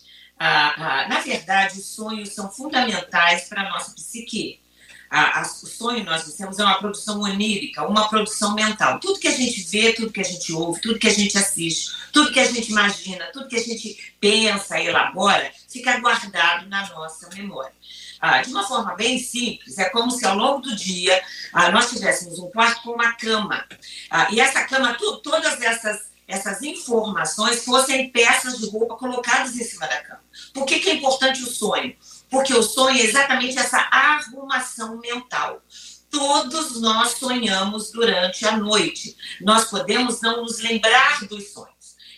Ah, 0.43 0.73
ah, 1.03 1.07
na 1.07 1.19
verdade, 1.19 1.77
os 1.79 1.85
sonhos 1.85 2.29
são 2.33 2.49
fundamentais 2.49 3.43
para 3.47 3.61
a 3.61 3.69
nossa 3.69 3.91
psique. 3.91 4.59
Ah, 5.07 5.41
as- 5.41 5.61
o 5.61 5.67
sonho, 5.67 6.03
nós 6.03 6.25
dissemos, 6.25 6.57
é 6.57 6.63
uma 6.63 6.79
produção 6.79 7.21
onírica, 7.21 7.85
uma 7.85 8.07
produção 8.09 8.55
mental. 8.55 8.99
Tudo 8.99 9.19
que 9.19 9.27
a 9.27 9.31
gente 9.37 9.61
vê, 9.63 9.93
tudo 9.93 10.11
que 10.11 10.21
a 10.21 10.23
gente 10.23 10.51
ouve, 10.53 10.81
tudo 10.81 10.97
que 10.97 11.07
a 11.07 11.13
gente 11.13 11.37
assiste, 11.37 11.91
tudo 12.11 12.31
que 12.31 12.39
a 12.39 12.45
gente 12.51 12.71
imagina, 12.71 13.25
tudo 13.33 13.47
que 13.47 13.57
a 13.57 13.61
gente 13.63 14.15
pensa 14.19 14.79
elabora, 14.79 15.51
fica 15.69 15.99
guardado 15.99 16.67
na 16.69 16.87
nossa 16.89 17.29
memória. 17.35 17.73
Ah, 18.19 18.41
de 18.41 18.49
uma 18.51 18.63
forma 18.63 18.95
bem 18.95 19.19
simples, 19.19 19.77
é 19.77 19.89
como 19.89 20.09
se 20.11 20.25
ao 20.25 20.35
longo 20.35 20.61
do 20.61 20.75
dia 20.75 21.21
ah, 21.53 21.69
nós 21.71 21.89
tivéssemos 21.89 22.39
um 22.39 22.49
quarto 22.49 22.81
com 22.83 22.91
uma 22.91 23.11
cama. 23.13 23.63
Ah, 24.09 24.27
e 24.31 24.39
essa 24.39 24.63
cama, 24.63 24.93
tu- 24.93 25.17
todas 25.17 25.61
essas 25.61 26.10
essas 26.31 26.61
informações 26.61 27.65
fossem 27.65 28.09
peças 28.09 28.57
de 28.57 28.69
roupa 28.69 28.95
colocadas 28.95 29.53
em 29.55 29.63
cima 29.63 29.85
da 29.85 30.01
cama. 30.01 30.21
Por 30.53 30.65
que, 30.65 30.79
que 30.79 30.89
é 30.89 30.93
importante 30.95 31.43
o 31.43 31.47
sonho? 31.47 31.93
Porque 32.29 32.53
o 32.53 32.63
sonho 32.63 32.97
é 32.97 33.03
exatamente 33.03 33.59
essa 33.59 33.77
arrumação 33.91 34.97
mental. 34.99 35.61
Todos 36.09 36.79
nós 36.79 37.11
sonhamos 37.11 37.91
durante 37.91 38.47
a 38.47 38.55
noite. 38.55 39.15
Nós 39.41 39.65
podemos 39.65 40.21
não 40.21 40.41
nos 40.43 40.59
lembrar 40.59 41.25
dos 41.25 41.51
sonhos. 41.51 41.71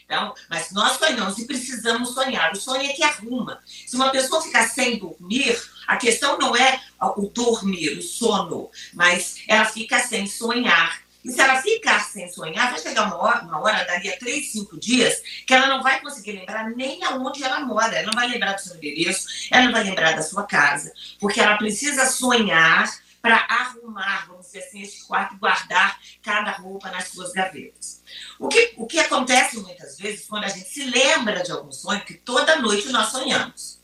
Então, 0.05 0.33
mas 0.49 0.71
nós 0.71 0.97
sonhamos 0.97 1.37
e 1.39 1.45
precisamos 1.45 2.13
sonhar. 2.13 2.51
O 2.51 2.55
sonho 2.55 2.83
é 2.83 2.93
que 2.93 3.03
arruma. 3.03 3.59
Se 3.65 3.95
uma 3.95 4.11
pessoa 4.11 4.41
ficar 4.41 4.69
sem 4.69 4.99
dormir, 4.99 5.59
a 5.87 5.97
questão 5.97 6.37
não 6.37 6.55
é 6.55 6.81
o 7.17 7.27
dormir, 7.29 7.97
o 7.97 8.01
sono, 8.01 8.69
mas 8.93 9.37
ela 9.47 9.65
fica 9.65 9.99
sem 9.99 10.27
sonhar. 10.27 11.02
E 11.23 11.31
se 11.31 11.39
ela 11.39 11.61
ficar 11.61 12.03
sem 12.03 12.29
sonhar, 12.31 12.71
vai 12.71 12.79
chegar 12.79 13.03
uma 13.03 13.17
hora, 13.17 13.43
uma 13.43 13.61
hora, 13.61 13.85
daria 13.85 14.17
três, 14.19 14.51
cinco 14.51 14.77
dias, 14.77 15.21
que 15.47 15.53
ela 15.53 15.67
não 15.67 15.81
vai 15.81 16.01
conseguir 16.01 16.33
lembrar 16.33 16.69
nem 16.71 17.03
aonde 17.03 17.43
ela 17.43 17.61
mora. 17.61 17.95
Ela 17.95 18.07
não 18.07 18.13
vai 18.13 18.27
lembrar 18.27 18.53
do 18.53 18.61
seu 18.61 18.75
endereço, 18.75 19.27
ela 19.49 19.65
não 19.65 19.71
vai 19.71 19.83
lembrar 19.83 20.15
da 20.15 20.21
sua 20.21 20.43
casa, 20.43 20.91
porque 21.19 21.39
ela 21.39 21.57
precisa 21.57 22.05
sonhar 22.05 22.89
para 23.23 23.37
arrumar, 23.37 24.25
vamos 24.27 24.47
dizer 24.47 24.59
assim, 24.59 24.81
esse 24.81 25.07
quarto 25.07 25.35
e 25.35 25.37
guardar 25.37 25.97
cada 26.21 26.51
roupa 26.51 26.91
nas 26.91 27.07
suas 27.07 27.31
gavetas. 27.31 28.03
O 28.37 28.49
que, 28.49 28.73
o 28.75 28.85
que 28.85 28.99
acontece 28.99 29.57
muitas 29.59 29.97
vezes 29.97 30.27
quando 30.27 30.43
a 30.43 30.49
gente 30.49 30.67
se 30.67 30.83
lembra 30.83 31.41
de 31.41 31.49
algum 31.49 31.71
sonho, 31.71 32.03
que 32.03 32.15
toda 32.15 32.59
noite 32.59 32.89
nós 32.89 33.11
sonhamos. 33.11 33.81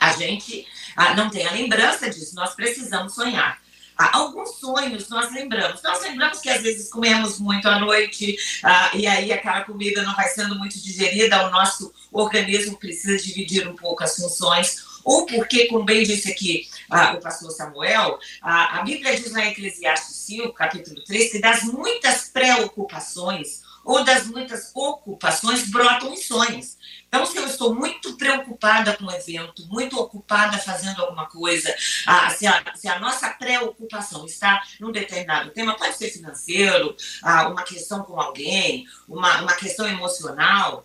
A 0.00 0.12
gente 0.14 0.66
ah, 0.96 1.14
não 1.14 1.30
tem 1.30 1.46
a 1.46 1.52
lembrança 1.52 2.10
disso, 2.10 2.34
nós 2.34 2.52
precisamos 2.56 3.14
sonhar. 3.14 3.62
Ah, 3.96 4.18
alguns 4.18 4.56
sonhos 4.56 5.08
nós 5.08 5.32
lembramos. 5.32 5.82
Nós 5.82 6.02
lembramos 6.02 6.40
que 6.40 6.48
às 6.48 6.62
vezes 6.62 6.90
comemos 6.90 7.38
muito 7.38 7.68
à 7.68 7.78
noite 7.78 8.36
ah, 8.62 8.90
e 8.94 9.06
aí 9.06 9.32
aquela 9.32 9.62
comida 9.62 10.02
não 10.02 10.14
vai 10.14 10.28
sendo 10.28 10.56
muito 10.56 10.78
digerida, 10.80 11.46
o 11.46 11.50
nosso 11.50 11.92
organismo 12.12 12.76
precisa 12.76 13.16
dividir 13.16 13.68
um 13.68 13.76
pouco 13.76 14.02
as 14.02 14.16
funções. 14.16 14.94
Ou 15.04 15.26
porque, 15.26 15.66
como 15.66 15.84
bem 15.84 16.02
disse 16.02 16.30
aqui 16.30 16.66
ah, 16.90 17.12
o 17.12 17.20
pastor 17.20 17.50
Samuel, 17.50 18.18
ah, 18.40 18.78
a 18.78 18.82
Bíblia 18.82 19.14
diz 19.14 19.34
em 19.36 19.48
Eclesiastes 19.48 20.16
5, 20.16 20.52
capítulo 20.54 21.04
3, 21.04 21.32
que 21.32 21.38
das 21.40 21.62
muitas 21.64 22.30
preocupações 22.30 23.62
ou 23.84 24.02
das 24.02 24.26
muitas 24.26 24.70
ocupações 24.74 25.68
brotam 25.70 26.16
sonhos. 26.16 26.76
Então, 27.06 27.26
se 27.26 27.36
eu 27.36 27.46
estou 27.46 27.74
muito 27.74 28.16
preocupada 28.16 28.96
com 28.96 29.04
o 29.04 29.12
evento, 29.12 29.66
muito 29.68 29.98
ocupada 29.98 30.58
fazendo 30.58 31.00
alguma 31.00 31.26
coisa, 31.26 31.72
ah, 32.06 32.30
se, 32.30 32.46
a, 32.46 32.62
se, 32.74 32.88
a, 32.88 32.98
nossa 32.98 33.28
preocupação 33.30 34.26
está 34.26 34.62
num 34.80 34.90
determinado 34.90 35.50
tema, 35.50 35.76
pode 35.76 35.96
ser 35.96 36.10
financeiro, 36.10 36.96
ah, 37.22 37.48
uma 37.48 37.62
questão 37.62 38.02
com 38.02 38.20
alguém, 38.20 38.86
uma, 39.08 39.42
uma 39.42 39.54
questão 39.54 39.86
emocional, 39.86 40.84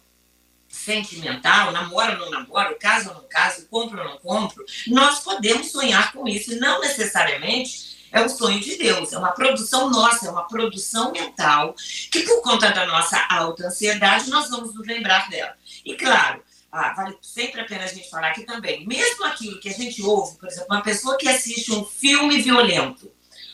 sentimental, 0.67 1.71
namoro 1.71 2.13
ou 2.13 2.19
não 2.19 2.29
namoro, 2.29 2.77
caso 2.79 3.09
ou 3.09 3.15
não 3.15 3.27
caso, 3.27 3.67
compro 3.67 3.97
ou 3.97 4.05
não 4.05 4.17
compro, 4.19 4.63
nós 4.87 5.19
podemos 5.21 5.71
sonhar 5.71 6.11
com 6.11 6.27
isso, 6.27 6.55
não 6.59 6.79
necessariamente 6.79 7.98
é 8.11 8.21
o 8.21 8.29
sonho 8.29 8.59
de 8.59 8.77
Deus, 8.77 9.13
é 9.13 9.17
uma 9.17 9.31
produção 9.31 9.89
nossa, 9.89 10.27
é 10.27 10.31
uma 10.31 10.47
produção 10.47 11.11
mental, 11.11 11.75
que 12.11 12.23
por 12.23 12.41
conta 12.41 12.71
da 12.71 12.85
nossa 12.85 13.17
alta 13.29 13.67
ansiedade, 13.67 14.29
nós 14.29 14.49
vamos 14.49 14.73
nos 14.73 14.85
lembrar 14.85 15.29
dela. 15.29 15.53
E 15.85 15.95
claro, 15.95 16.41
ah, 16.71 16.93
vale 16.93 17.17
sempre 17.21 17.61
a 17.61 17.65
pena 17.65 17.83
a 17.83 17.87
gente 17.87 18.09
falar 18.09 18.29
aqui 18.29 18.45
também, 18.45 18.85
mesmo 18.85 19.25
aquilo 19.25 19.59
que 19.59 19.69
a 19.69 19.73
gente 19.73 20.01
ouve, 20.01 20.37
por 20.37 20.47
exemplo, 20.47 20.67
uma 20.69 20.81
pessoa 20.81 21.17
que 21.17 21.27
assiste 21.27 21.71
um 21.71 21.83
filme 21.83 22.41
violento, 22.41 23.11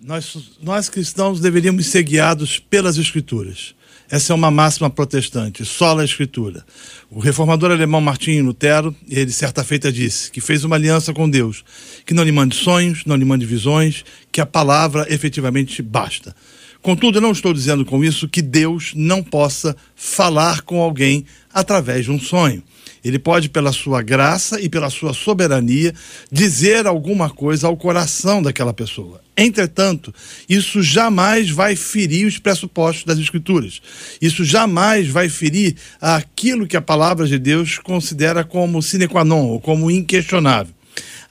Nós, 0.00 0.34
nós 0.62 0.88
cristãos 0.88 1.40
deveríamos 1.40 1.84
ser 1.84 2.04
guiados 2.04 2.58
pelas 2.58 2.96
escrituras. 2.96 3.74
Essa 4.10 4.32
é 4.32 4.34
uma 4.34 4.50
máxima 4.50 4.88
protestante, 4.88 5.66
sola 5.66 6.00
a 6.00 6.04
escritura. 6.04 6.64
O 7.10 7.20
reformador 7.20 7.70
alemão 7.70 8.00
Martinho 8.00 8.42
Lutero, 8.42 8.96
ele 9.06 9.30
certa 9.30 9.62
feita 9.62 9.92
disse 9.92 10.30
que 10.30 10.40
fez 10.40 10.64
uma 10.64 10.76
aliança 10.76 11.12
com 11.12 11.28
Deus, 11.28 11.62
que 12.06 12.14
não 12.14 12.24
lhe 12.24 12.32
mande 12.32 12.56
sonhos, 12.56 13.04
não 13.04 13.16
lhe 13.16 13.24
mande 13.26 13.44
visões, 13.44 14.06
que 14.32 14.40
a 14.40 14.46
palavra 14.46 15.06
efetivamente 15.12 15.82
basta. 15.82 16.34
Contudo, 16.80 17.18
eu 17.18 17.22
não 17.22 17.32
estou 17.32 17.52
dizendo 17.52 17.84
com 17.84 18.02
isso 18.02 18.28
que 18.28 18.40
Deus 18.40 18.92
não 18.94 19.22
possa 19.22 19.76
falar 19.94 20.62
com 20.62 20.80
alguém 20.80 21.26
através 21.52 22.06
de 22.06 22.10
um 22.10 22.18
sonho. 22.18 22.62
Ele 23.04 23.18
pode, 23.18 23.50
pela 23.50 23.72
sua 23.72 24.00
graça 24.00 24.58
e 24.58 24.70
pela 24.70 24.88
sua 24.88 25.12
soberania, 25.12 25.92
dizer 26.32 26.86
alguma 26.86 27.28
coisa 27.28 27.66
ao 27.66 27.76
coração 27.76 28.40
daquela 28.40 28.72
pessoa. 28.72 29.20
Entretanto, 29.40 30.12
isso 30.48 30.82
jamais 30.82 31.48
vai 31.48 31.76
ferir 31.76 32.26
os 32.26 32.38
pressupostos 32.38 33.04
das 33.04 33.20
Escrituras. 33.20 33.80
Isso 34.20 34.44
jamais 34.44 35.06
vai 35.06 35.28
ferir 35.28 35.76
aquilo 36.00 36.66
que 36.66 36.76
a 36.76 36.82
palavra 36.82 37.24
de 37.24 37.38
Deus 37.38 37.78
considera 37.78 38.42
como 38.42 38.82
sine 38.82 39.06
qua 39.06 39.24
non, 39.24 39.46
ou 39.46 39.60
como 39.60 39.92
inquestionável. 39.92 40.74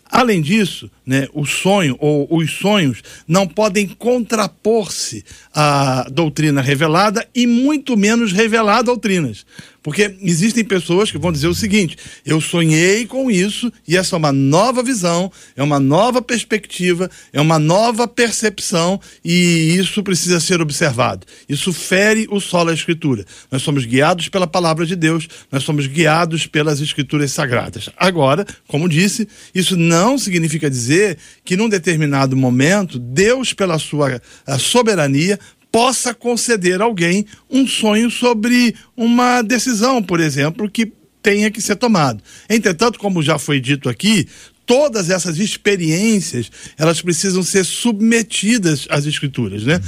Além 0.09 0.41
disso, 0.41 0.89
né, 1.05 1.27
o 1.33 1.45
sonho 1.45 1.97
ou 1.99 2.27
os 2.37 2.49
sonhos 2.49 3.01
não 3.27 3.45
podem 3.45 3.85
contrapor-se 3.85 5.25
à 5.53 6.07
doutrina 6.09 6.61
revelada 6.61 7.27
e 7.35 7.45
muito 7.45 7.97
menos 7.97 8.31
revelar 8.31 8.83
doutrinas. 8.83 9.45
Porque 9.87 10.17
existem 10.21 10.65
pessoas 10.65 11.09
que 11.09 11.17
vão 11.17 11.31
dizer 11.31 11.47
o 11.47 11.55
seguinte: 11.55 11.95
eu 12.25 12.41
sonhei 12.41 13.05
com 13.05 13.31
isso 13.31 13.71
e 13.87 13.95
essa 13.95 14.17
é 14.17 14.19
uma 14.19 14.33
nova 14.33 14.83
visão, 14.83 15.31
é 15.55 15.63
uma 15.63 15.79
nova 15.79 16.21
perspectiva, 16.21 17.09
é 17.31 17.39
uma 17.39 17.57
nova 17.57 18.05
percepção 18.05 18.99
e 19.23 19.77
isso 19.79 20.03
precisa 20.03 20.41
ser 20.41 20.59
observado. 20.59 21.25
Isso 21.47 21.71
fere 21.71 22.27
o 22.29 22.41
solo 22.41 22.65
da 22.65 22.73
Escritura. 22.73 23.23
Nós 23.49 23.61
somos 23.61 23.85
guiados 23.85 24.27
pela 24.27 24.45
palavra 24.45 24.85
de 24.85 24.93
Deus, 24.93 25.25
nós 25.49 25.63
somos 25.63 25.87
guiados 25.87 26.45
pelas 26.45 26.81
Escrituras 26.81 27.31
sagradas. 27.31 27.89
Agora, 27.95 28.45
como 28.67 28.89
disse, 28.89 29.25
isso 29.55 29.77
não 29.77 30.17
significa 30.17 30.69
dizer 30.69 31.17
que 31.45 31.55
num 31.55 31.69
determinado 31.69 32.35
momento 32.35 32.99
Deus, 32.99 33.53
pela 33.53 33.79
sua 33.79 34.21
soberania, 34.59 35.39
possa 35.77 36.11
conceder 36.11 36.81
a 36.81 36.85
alguém 36.85 37.23
um 37.47 37.67
sonho 37.67 38.09
sobre 38.09 38.73
uma 38.95 39.43
decisão, 39.43 40.01
por 40.01 40.19
exemplo, 40.19 40.67
que 40.67 40.91
tenha 41.21 41.51
que 41.51 41.61
ser 41.61 41.75
tomado. 41.75 42.19
Entretanto, 42.49 42.97
como 42.97 43.21
já 43.21 43.37
foi 43.37 43.59
dito 43.59 43.87
aqui, 43.87 44.27
todas 44.65 45.11
essas 45.11 45.37
experiências, 45.37 46.49
elas 46.79 46.99
precisam 46.99 47.43
ser 47.43 47.63
submetidas 47.63 48.87
às 48.89 49.05
escrituras, 49.05 49.61
né? 49.65 49.79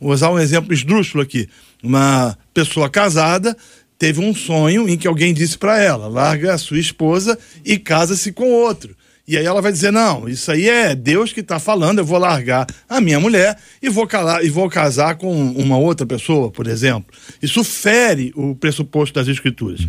Vou 0.00 0.10
usar 0.10 0.32
um 0.32 0.38
exemplo 0.40 0.74
esdrúxulo 0.74 1.22
aqui. 1.22 1.48
Uma 1.80 2.36
pessoa 2.52 2.90
casada 2.90 3.56
teve 3.96 4.20
um 4.20 4.34
sonho 4.34 4.88
em 4.88 4.98
que 4.98 5.06
alguém 5.06 5.32
disse 5.32 5.56
para 5.56 5.80
ela: 5.80 6.08
larga 6.08 6.54
a 6.54 6.58
sua 6.58 6.80
esposa 6.80 7.38
e 7.64 7.78
casa-se 7.78 8.32
com 8.32 8.50
outro. 8.50 8.96
E 9.26 9.36
aí 9.36 9.44
ela 9.44 9.60
vai 9.60 9.72
dizer: 9.72 9.90
não, 9.90 10.28
isso 10.28 10.50
aí 10.50 10.68
é 10.68 10.94
Deus 10.94 11.32
que 11.32 11.40
está 11.40 11.58
falando, 11.58 11.98
eu 11.98 12.04
vou 12.04 12.18
largar 12.18 12.66
a 12.88 13.00
minha 13.00 13.18
mulher 13.18 13.56
e 13.82 13.88
vou, 13.88 14.06
calar, 14.06 14.44
e 14.44 14.48
vou 14.48 14.68
casar 14.70 15.16
com 15.16 15.50
uma 15.52 15.76
outra 15.76 16.06
pessoa, 16.06 16.50
por 16.50 16.66
exemplo. 16.66 17.12
Isso 17.42 17.64
fere 17.64 18.32
o 18.36 18.54
pressuposto 18.54 19.14
das 19.14 19.28
escrituras. 19.28 19.80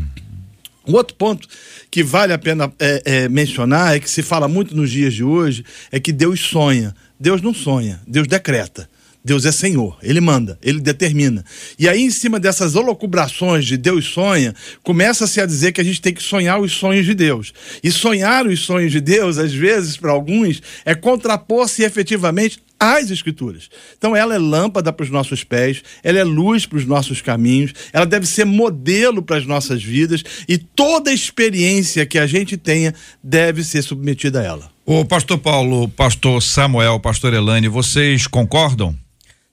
Um 0.88 0.94
outro 0.94 1.16
ponto 1.16 1.48
que 1.92 2.02
vale 2.02 2.32
a 2.32 2.38
pena 2.38 2.72
é, 2.80 3.02
é, 3.06 3.30
mencionar 3.30 3.96
é 3.96 4.00
que 4.00 4.10
se 4.10 4.24
fala 4.24 4.48
muito 4.48 4.76
nos 4.76 4.90
dias 4.90 5.14
de 5.14 5.24
hoje 5.24 5.66
é 5.92 6.00
que 6.00 6.14
Deus 6.14 6.40
sonha. 6.40 6.96
Deus 7.20 7.42
não 7.42 7.54
sonha, 7.54 8.00
Deus 8.08 8.28
decreta. 8.28 8.90
Deus 9.28 9.46
é 9.46 9.52
Senhor, 9.52 9.98
Ele 10.02 10.22
manda, 10.22 10.58
Ele 10.64 10.80
determina. 10.80 11.44
E 11.78 11.88
aí, 11.88 12.02
em 12.02 12.10
cima 12.10 12.40
dessas 12.40 12.76
holocubrações 12.78 13.66
de 13.66 13.76
Deus 13.76 14.06
sonha, 14.06 14.56
começa-se 14.82 15.42
a 15.42 15.46
dizer 15.46 15.74
que 15.74 15.82
a 15.82 15.84
gente 15.84 16.02
tem 16.02 16.14
que 16.14 16.24
sonhar 16.24 16.62
os 16.62 16.72
sonhos 16.72 17.06
de 17.06 17.14
Deus. 17.14 17.54
E 17.84 17.92
sonhar 17.92 18.48
os 18.48 18.62
sonhos 18.62 18.94
de 18.94 19.02
Deus, 19.02 19.38
às 19.38 19.54
vezes, 19.54 19.98
para 19.98 20.12
alguns, 20.12 20.62
é 20.86 20.96
contrapor-se 20.96 21.84
efetivamente 21.84 22.60
às 22.80 23.12
Escrituras. 23.12 23.70
Então, 23.98 24.16
ela 24.16 24.34
é 24.34 24.38
lâmpada 24.38 24.94
para 24.94 25.04
os 25.04 25.10
nossos 25.10 25.44
pés, 25.44 25.84
ela 26.02 26.20
é 26.20 26.24
luz 26.24 26.66
para 26.66 26.78
os 26.78 26.86
nossos 26.86 27.22
caminhos, 27.22 27.74
ela 27.92 28.06
deve 28.06 28.26
ser 28.26 28.46
modelo 28.46 29.22
para 29.22 29.36
as 29.36 29.46
nossas 29.46 29.84
vidas 29.84 30.24
e 30.48 30.58
toda 30.58 31.12
experiência 31.12 32.06
que 32.06 32.18
a 32.18 32.26
gente 32.26 32.56
tenha 32.56 32.94
deve 33.22 33.62
ser 33.62 33.82
submetida 33.82 34.40
a 34.40 34.44
ela. 34.44 34.72
O 34.86 35.04
pastor 35.04 35.38
Paulo, 35.38 35.90
pastor 35.90 36.42
Samuel, 36.42 36.98
pastor 37.02 37.34
Elane, 37.34 37.68
vocês 37.68 38.26
concordam? 38.26 38.96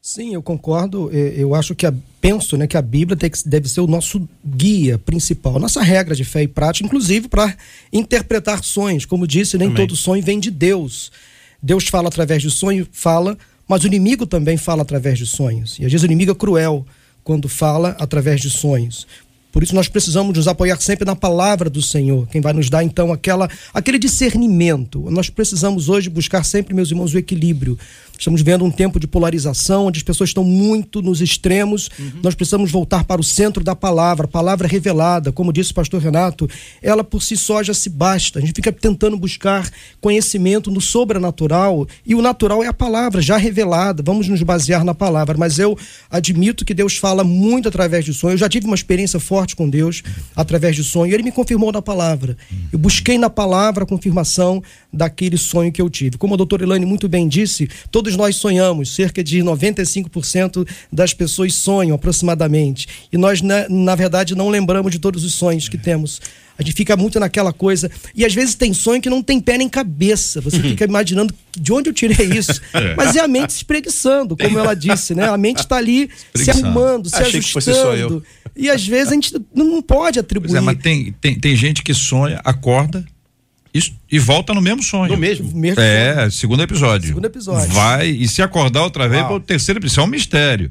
Sim, 0.06 0.34
eu 0.34 0.42
concordo. 0.42 1.10
Eu 1.10 1.54
acho 1.54 1.74
que 1.74 1.86
a, 1.86 1.94
penso 2.20 2.58
né, 2.58 2.66
que 2.66 2.76
a 2.76 2.82
Bíblia 2.82 3.16
que, 3.16 3.48
deve 3.48 3.66
ser 3.70 3.80
o 3.80 3.86
nosso 3.86 4.28
guia 4.44 4.98
principal, 4.98 5.58
nossa 5.58 5.80
regra 5.80 6.14
de 6.14 6.26
fé 6.26 6.42
e 6.42 6.46
prática, 6.46 6.84
inclusive 6.84 7.26
para 7.26 7.56
interpretar 7.90 8.62
sonhos. 8.62 9.06
Como 9.06 9.26
disse, 9.26 9.56
nem 9.56 9.68
Amém. 9.68 9.78
todo 9.78 9.96
sonho 9.96 10.22
vem 10.22 10.38
de 10.38 10.50
Deus. 10.50 11.10
Deus 11.62 11.88
fala 11.88 12.08
através 12.08 12.42
de 12.42 12.50
sonho, 12.50 12.86
fala, 12.92 13.38
mas 13.66 13.82
o 13.82 13.86
inimigo 13.86 14.26
também 14.26 14.58
fala 14.58 14.82
através 14.82 15.16
de 15.16 15.24
sonhos. 15.24 15.78
E 15.78 15.86
às 15.86 15.90
vezes 15.90 16.02
o 16.02 16.06
inimigo 16.06 16.32
é 16.32 16.34
cruel 16.34 16.84
quando 17.22 17.48
fala 17.48 17.96
através 17.98 18.42
de 18.42 18.50
sonhos. 18.50 19.06
Por 19.54 19.62
isso 19.62 19.72
nós 19.72 19.86
precisamos 19.86 20.36
nos 20.36 20.48
apoiar 20.48 20.80
sempre 20.80 21.04
na 21.04 21.14
palavra 21.14 21.70
do 21.70 21.80
Senhor, 21.80 22.26
quem 22.26 22.40
vai 22.40 22.52
nos 22.52 22.68
dar 22.68 22.82
então 22.82 23.12
aquela 23.12 23.48
aquele 23.72 24.00
discernimento. 24.00 25.08
Nós 25.10 25.30
precisamos 25.30 25.88
hoje 25.88 26.10
buscar 26.10 26.44
sempre, 26.44 26.74
meus 26.74 26.90
irmãos, 26.90 27.14
o 27.14 27.18
equilíbrio. 27.18 27.78
Estamos 28.18 28.42
vendo 28.42 28.64
um 28.64 28.70
tempo 28.70 29.00
de 29.00 29.06
polarização, 29.06 29.86
onde 29.86 29.98
as 29.98 30.02
pessoas 30.02 30.30
estão 30.30 30.44
muito 30.44 31.02
nos 31.02 31.20
extremos. 31.20 31.90
Uhum. 31.98 32.20
Nós 32.22 32.34
precisamos 32.34 32.70
voltar 32.70 33.04
para 33.04 33.20
o 33.20 33.24
centro 33.24 33.62
da 33.64 33.74
palavra, 33.74 34.28
palavra 34.28 34.68
revelada. 34.68 35.32
Como 35.32 35.52
disse 35.52 35.72
o 35.72 35.74
pastor 35.74 36.00
Renato, 36.00 36.48
ela 36.80 37.02
por 37.02 37.22
si 37.22 37.36
só 37.36 37.62
já 37.62 37.74
se 37.74 37.90
basta. 37.90 38.38
A 38.38 38.42
gente 38.42 38.54
fica 38.54 38.72
tentando 38.72 39.18
buscar 39.18 39.68
conhecimento 40.00 40.70
no 40.70 40.80
sobrenatural 40.80 41.86
e 42.06 42.14
o 42.14 42.22
natural 42.22 42.62
é 42.62 42.68
a 42.68 42.72
palavra 42.72 43.20
já 43.20 43.36
revelada. 43.36 44.02
Vamos 44.02 44.28
nos 44.28 44.42
basear 44.42 44.84
na 44.84 44.94
palavra. 44.94 45.36
Mas 45.36 45.58
eu 45.58 45.76
admito 46.10 46.64
que 46.64 46.72
Deus 46.72 46.96
fala 46.96 47.24
muito 47.24 47.68
através 47.68 48.04
de 48.04 48.14
sonho. 48.14 48.34
Eu 48.34 48.38
já 48.38 48.48
tive 48.48 48.66
uma 48.66 48.76
experiência 48.76 49.18
forte 49.18 49.56
com 49.56 49.68
Deus 49.68 50.02
através 50.36 50.76
de 50.76 50.84
sonho. 50.84 51.12
Ele 51.12 51.22
me 51.22 51.32
confirmou 51.32 51.72
na 51.72 51.82
palavra. 51.82 52.36
Eu 52.72 52.78
busquei 52.78 53.18
na 53.18 53.28
palavra 53.28 53.84
a 53.84 53.86
confirmação 53.86 54.62
daquele 54.94 55.36
sonho 55.36 55.72
que 55.72 55.82
eu 55.82 55.90
tive. 55.90 56.16
Como 56.16 56.34
a 56.34 56.36
doutora 56.36 56.62
Elane 56.62 56.86
muito 56.86 57.08
bem 57.08 57.26
disse, 57.26 57.68
todo 57.90 58.04
Todos 58.04 58.18
nós 58.18 58.36
sonhamos, 58.36 58.94
cerca 58.94 59.24
de 59.24 59.38
95% 59.38 60.68
das 60.92 61.14
pessoas 61.14 61.54
sonham 61.54 61.94
aproximadamente. 61.94 62.86
E 63.10 63.16
nós, 63.16 63.40
na, 63.40 63.66
na 63.66 63.94
verdade, 63.94 64.34
não 64.34 64.50
lembramos 64.50 64.92
de 64.92 64.98
todos 64.98 65.24
os 65.24 65.32
sonhos 65.32 65.70
que 65.70 65.78
temos. 65.78 66.20
A 66.58 66.62
gente 66.62 66.74
fica 66.74 66.94
muito 66.98 67.18
naquela 67.18 67.50
coisa. 67.50 67.90
E 68.14 68.26
às 68.26 68.34
vezes 68.34 68.54
tem 68.54 68.74
sonho 68.74 69.00
que 69.00 69.08
não 69.08 69.22
tem 69.22 69.40
pé 69.40 69.56
nem 69.56 69.70
cabeça. 69.70 70.38
Você 70.42 70.60
fica 70.60 70.84
imaginando 70.84 71.34
de 71.58 71.72
onde 71.72 71.88
eu 71.88 71.94
tirei 71.94 72.26
isso. 72.26 72.60
É. 72.74 72.94
Mas 72.94 73.16
é 73.16 73.20
a 73.20 73.28
mente 73.28 73.52
se 73.52 73.58
espreguiçando, 73.58 74.36
como 74.36 74.58
ela 74.58 74.74
disse, 74.74 75.14
né? 75.14 75.28
A 75.28 75.38
mente 75.38 75.60
está 75.60 75.76
ali 75.76 76.10
se 76.34 76.50
arrumando, 76.50 77.08
se 77.08 77.14
Achei 77.16 77.38
ajustando. 77.38 78.22
E 78.54 78.68
às 78.68 78.86
vezes 78.86 79.12
a 79.12 79.14
gente 79.14 79.32
não 79.54 79.80
pode 79.80 80.18
atribuir. 80.18 80.56
É, 80.56 80.60
mas 80.60 80.76
tem, 80.78 81.14
tem, 81.20 81.38
tem 81.38 81.56
gente 81.56 81.82
que 81.82 81.94
sonha, 81.94 82.40
acorda, 82.44 83.04
isso, 83.74 83.92
e 84.10 84.20
volta 84.20 84.54
no 84.54 84.60
mesmo 84.60 84.84
sonho. 84.84 85.10
No 85.10 85.18
mesmo? 85.18 85.50
mesmo 85.52 85.80
é, 85.80 86.14
sonho. 86.14 86.30
segundo 86.30 86.62
episódio. 86.62 87.08
Segundo 87.08 87.24
episódio. 87.24 87.74
Vai, 87.74 88.06
e 88.06 88.28
se 88.28 88.40
acordar 88.40 88.84
outra 88.84 89.08
vez, 89.08 89.24
para 89.24 89.34
o 89.34 89.40
terceiro 89.40 89.80
episódio. 89.80 89.94
Isso 89.94 90.00
é 90.00 90.04
um 90.04 90.06
mistério. 90.06 90.70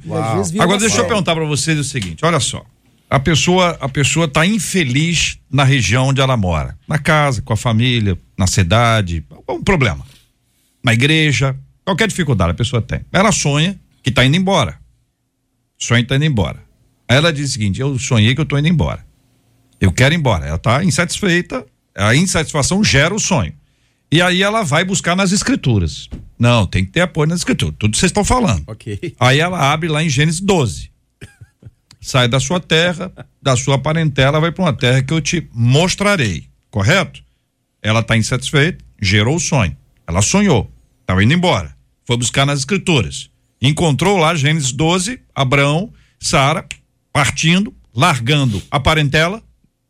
Agora, 0.57 0.79
deixa 0.79 0.99
eu 0.99 1.05
perguntar 1.05 1.35
para 1.35 1.43
vocês 1.43 1.77
o 1.77 1.83
seguinte: 1.83 2.23
olha 2.23 2.39
só. 2.39 2.65
A 3.09 3.19
pessoa, 3.19 3.77
a 3.79 3.89
pessoa 3.89 4.27
tá 4.27 4.45
infeliz 4.45 5.37
na 5.51 5.63
região 5.63 6.07
onde 6.07 6.21
ela 6.21 6.35
mora. 6.35 6.75
Na 6.87 6.97
casa, 6.97 7.41
com 7.41 7.53
a 7.53 7.57
família, 7.57 8.17
na 8.37 8.47
cidade. 8.47 9.23
Um 9.47 9.61
problema. 9.61 10.03
Na 10.81 10.93
igreja. 10.93 11.55
Qualquer 11.85 12.07
dificuldade 12.07 12.51
a 12.51 12.55
pessoa 12.55 12.81
tem. 12.81 13.01
Ela 13.11 13.31
sonha 13.31 13.77
que 14.01 14.09
está 14.09 14.25
indo 14.25 14.37
embora. 14.37 14.79
Sonha 15.77 16.01
que 16.01 16.07
tá 16.07 16.15
indo 16.15 16.25
embora. 16.25 16.57
Aí 17.07 17.17
ela 17.17 17.33
diz 17.33 17.49
o 17.49 17.53
seguinte: 17.53 17.81
eu 17.81 17.99
sonhei 17.99 18.33
que 18.33 18.39
eu 18.39 18.43
estou 18.43 18.57
indo 18.57 18.69
embora. 18.69 19.05
Eu 19.79 19.91
quero 19.91 20.15
ir 20.15 20.17
embora. 20.17 20.45
Ela 20.47 20.55
está 20.55 20.83
insatisfeita 20.83 21.65
a 21.95 22.15
insatisfação 22.15 22.84
gera 22.84 23.13
o 23.13 23.19
sonho. 23.19 23.53
E 24.12 24.21
aí 24.21 24.43
ela 24.43 24.63
vai 24.63 24.84
buscar 24.84 25.15
nas 25.15 25.32
escrituras. 25.32 26.08
Não, 26.38 26.67
tem 26.67 26.86
que 26.86 26.91
ter 26.91 27.01
apoio 27.01 27.27
nas 27.27 27.39
escrituras. 27.39 27.75
Tudo 27.79 27.93
que 27.93 27.97
vocês 27.97 28.10
estão 28.10 28.23
falando. 28.23 28.63
Ok. 28.67 29.15
Aí 29.19 29.39
ela 29.39 29.71
abre 29.71 29.88
lá 29.88 30.03
em 30.03 30.10
Gênesis 30.10 30.39
12. 30.39 30.91
Sai 31.99 32.27
da 32.27 32.39
sua 32.39 32.60
terra, 32.60 33.12
da 33.41 33.56
sua 33.56 33.79
parentela, 33.79 34.39
vai 34.39 34.51
para 34.51 34.65
uma 34.65 34.73
terra 34.73 35.01
que 35.01 35.13
eu 35.13 35.21
te 35.21 35.47
mostrarei. 35.53 36.47
Correto? 36.69 37.23
Ela 37.82 38.01
está 38.01 38.17
insatisfeita, 38.17 38.84
gerou 39.01 39.38
o 39.38 39.39
sonho. 39.39 39.75
Ela 40.06 40.21
sonhou, 40.21 40.71
estava 41.01 41.23
indo 41.23 41.34
embora. 41.34 41.75
Foi 42.06 42.17
buscar 42.17 42.45
nas 42.45 42.60
escrituras. 42.60 43.29
Encontrou 43.62 44.17
lá 44.17 44.36
Gênesis 44.36 44.73
12, 44.73 45.21
Abraão, 45.34 45.93
Sara, 46.19 46.67
partindo, 47.12 47.73
largando 47.95 48.62
a 48.69 48.79
parentela. 48.79 49.41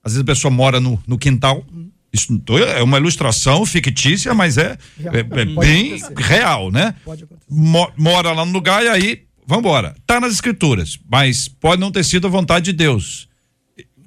Às 0.03 0.13
vezes 0.13 0.21
a 0.21 0.25
pessoa 0.25 0.51
mora 0.51 0.79
no, 0.79 1.01
no 1.07 1.17
quintal. 1.17 1.65
Isso 2.13 2.39
é 2.77 2.83
uma 2.83 2.97
ilustração 2.99 3.65
fictícia, 3.65 4.33
mas 4.35 4.57
é, 4.57 4.77
é- 5.05 5.19
é 5.19 5.23
bem 5.23 5.95
acontecer. 5.95 6.13
real, 6.17 6.71
né? 6.71 6.93
Pode 7.03 7.23
acontecer. 7.23 7.47
Mo- 7.51 7.91
mora 7.97 8.31
lá 8.31 8.45
no 8.45 8.51
lugar 8.51 8.83
e 8.83 8.87
aí, 8.87 9.23
vambora. 9.47 9.95
Tá 10.05 10.19
nas 10.19 10.31
escrituras, 10.33 10.99
mas 11.09 11.47
pode 11.47 11.81
não 11.81 11.91
ter 11.91 12.03
sido 12.05 12.27
a 12.27 12.29
vontade 12.29 12.65
de 12.65 12.73
Deus. 12.73 13.27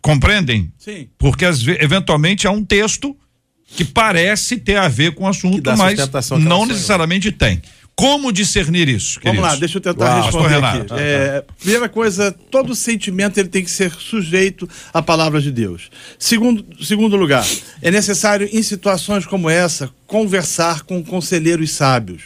Compreendem? 0.01 0.73
Sim. 0.79 1.09
Porque 1.19 1.45
às 1.45 1.67
eventualmente 1.67 2.47
há 2.47 2.51
um 2.53 2.65
texto 2.65 3.17
que 3.67 3.85
parece 3.85 4.57
ter 4.57 4.77
a 4.77 4.87
ver 4.87 5.13
com 5.15 5.25
o 5.25 5.29
assunto, 5.29 5.61
mas 5.77 5.99
não 5.99 6.23
sonhou. 6.23 6.67
necessariamente 6.67 7.33
tem. 7.33 7.61
Como 7.99 8.31
discernir 8.31 8.91
isso? 8.91 9.19
Vamos 9.25 9.41
lá, 9.41 9.49
queridos? 9.49 9.61
deixa 9.61 9.79
eu 9.79 9.81
tentar 9.81 10.17
Uau, 10.17 10.23
responder 10.25 10.55
aqui. 10.57 10.77
Renato. 10.77 10.95
É, 10.99 11.45
primeira 11.59 11.89
coisa, 11.89 12.31
todo 12.31 12.75
sentimento 12.75 13.39
ele 13.39 13.49
tem 13.49 13.65
que 13.65 13.71
ser 13.71 13.91
sujeito 13.91 14.69
à 14.93 15.01
palavra 15.01 15.41
de 15.41 15.51
Deus. 15.51 15.91
Segundo, 16.19 16.67
segundo 16.85 17.17
lugar, 17.17 17.47
é 17.81 17.91
necessário 17.91 18.51
em 18.53 18.63
situações 18.63 19.25
como 19.25 19.49
essa 19.49 19.91
conversar 20.07 20.83
com 20.83 21.03
conselheiros 21.03 21.73
sábios. 21.73 22.23